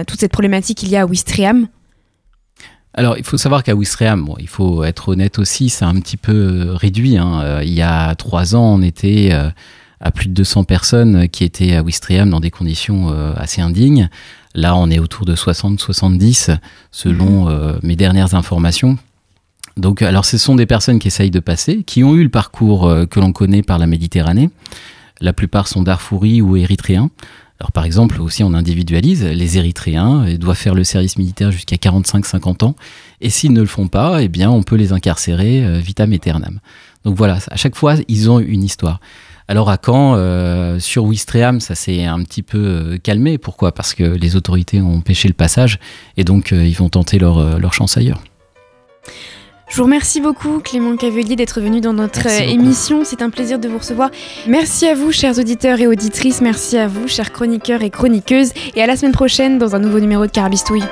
toute 0.04 0.20
cette 0.20 0.32
problématique 0.32 0.78
qu'il 0.78 0.90
y 0.90 0.96
a 0.96 1.02
à 1.02 1.06
Ouistreham. 1.06 1.68
Alors, 2.92 3.16
il 3.16 3.24
faut 3.24 3.36
savoir 3.36 3.62
qu'à 3.62 3.74
Ouistreham, 3.74 4.26
il 4.38 4.48
faut 4.48 4.84
être 4.84 5.10
honnête 5.10 5.38
aussi, 5.38 5.68
c'est 5.68 5.84
un 5.84 5.94
petit 5.94 6.16
peu 6.16 6.32
euh, 6.32 6.74
réduit. 6.74 7.16
Hein. 7.16 7.60
il 7.62 7.72
y 7.72 7.82
a 7.82 8.14
trois 8.16 8.54
ans, 8.54 8.74
on 8.74 8.82
était 8.82 9.32
à 10.00 10.10
plus 10.10 10.28
de 10.28 10.34
200 10.34 10.64
personnes 10.64 11.28
qui 11.28 11.44
étaient 11.44 11.74
à 11.74 11.82
Ouistreham 11.82 12.30
dans 12.30 12.40
des 12.40 12.50
conditions 12.50 13.08
assez 13.36 13.60
indignes. 13.62 14.10
Là, 14.56 14.74
on 14.74 14.90
est 14.90 14.98
autour 14.98 15.26
de 15.26 15.36
60-70 15.36 16.56
selon 16.90 17.44
mhm. 17.44 17.48
euh, 17.50 17.78
mes 17.82 17.94
dernières 17.94 18.34
informations. 18.34 18.96
Donc, 19.76 20.00
alors, 20.00 20.24
ce 20.24 20.38
sont 20.38 20.54
des 20.54 20.64
personnes 20.64 20.98
qui 20.98 21.08
essayent 21.08 21.30
de 21.30 21.40
passer, 21.40 21.82
qui 21.82 22.02
ont 22.02 22.14
eu 22.14 22.22
le 22.22 22.30
parcours 22.30 22.88
euh, 22.88 23.04
que 23.04 23.20
l'on 23.20 23.32
connaît 23.32 23.62
par 23.62 23.78
la 23.78 23.86
Méditerranée. 23.86 24.48
La 25.20 25.34
plupart 25.34 25.68
sont 25.68 25.82
darfouris 25.82 26.40
ou 26.40 26.56
érythréens. 26.56 27.10
Alors, 27.60 27.70
par 27.70 27.84
exemple, 27.84 28.20
aussi, 28.22 28.42
on 28.44 28.54
individualise. 28.54 29.22
Les 29.24 29.58
érythréens 29.58 30.26
ils 30.26 30.38
doivent 30.38 30.56
faire 30.56 30.74
le 30.74 30.84
service 30.84 31.18
militaire 31.18 31.52
jusqu'à 31.52 31.76
45-50 31.76 32.64
ans. 32.64 32.76
Et 33.20 33.28
s'ils 33.28 33.52
ne 33.52 33.60
le 33.60 33.66
font 33.66 33.88
pas, 33.88 34.22
eh 34.22 34.28
bien, 34.28 34.50
on 34.50 34.62
peut 34.62 34.76
les 34.76 34.94
incarcérer 34.94 35.66
euh, 35.66 35.80
vitam 35.80 36.12
aeternam. 36.12 36.60
Donc 37.04 37.14
voilà, 37.14 37.38
à 37.50 37.56
chaque 37.56 37.76
fois, 37.76 37.96
ils 38.08 38.30
ont 38.30 38.40
une 38.40 38.64
histoire. 38.64 39.00
Alors 39.48 39.70
à 39.70 39.78
Caen, 39.84 40.14
euh, 40.16 40.78
sur 40.80 41.04
Ouistreham, 41.04 41.60
ça 41.60 41.74
s'est 41.74 42.04
un 42.04 42.22
petit 42.22 42.42
peu 42.42 42.58
euh, 42.58 42.98
calmé. 42.98 43.38
Pourquoi? 43.38 43.72
Parce 43.72 43.94
que 43.94 44.02
les 44.02 44.34
autorités 44.34 44.80
ont 44.80 44.96
empêché 44.96 45.28
le 45.28 45.34
passage 45.34 45.78
et 46.16 46.24
donc 46.24 46.52
euh, 46.52 46.66
ils 46.66 46.76
vont 46.76 46.88
tenter 46.88 47.18
leur, 47.18 47.58
leur 47.58 47.72
chance 47.72 47.96
ailleurs. 47.96 48.22
Je 49.68 49.76
vous 49.76 49.84
remercie 49.84 50.20
beaucoup 50.20 50.60
Clément 50.60 50.96
Cavelier 50.96 51.34
d'être 51.34 51.60
venu 51.60 51.80
dans 51.80 51.92
notre 51.92 52.26
émission. 52.40 53.02
C'est 53.04 53.20
un 53.20 53.30
plaisir 53.30 53.58
de 53.58 53.68
vous 53.68 53.78
recevoir. 53.78 54.10
Merci 54.46 54.86
à 54.86 54.94
vous 54.94 55.10
chers 55.10 55.38
auditeurs 55.38 55.80
et 55.80 55.88
auditrices. 55.88 56.40
Merci 56.40 56.78
à 56.78 56.86
vous 56.86 57.08
chers 57.08 57.32
chroniqueurs 57.32 57.82
et 57.82 57.90
chroniqueuses. 57.90 58.52
Et 58.76 58.82
à 58.82 58.86
la 58.86 58.96
semaine 58.96 59.12
prochaine 59.12 59.58
dans 59.58 59.74
un 59.74 59.80
nouveau 59.80 59.98
numéro 59.98 60.24
de 60.24 60.30
Carabistouille. 60.30 60.84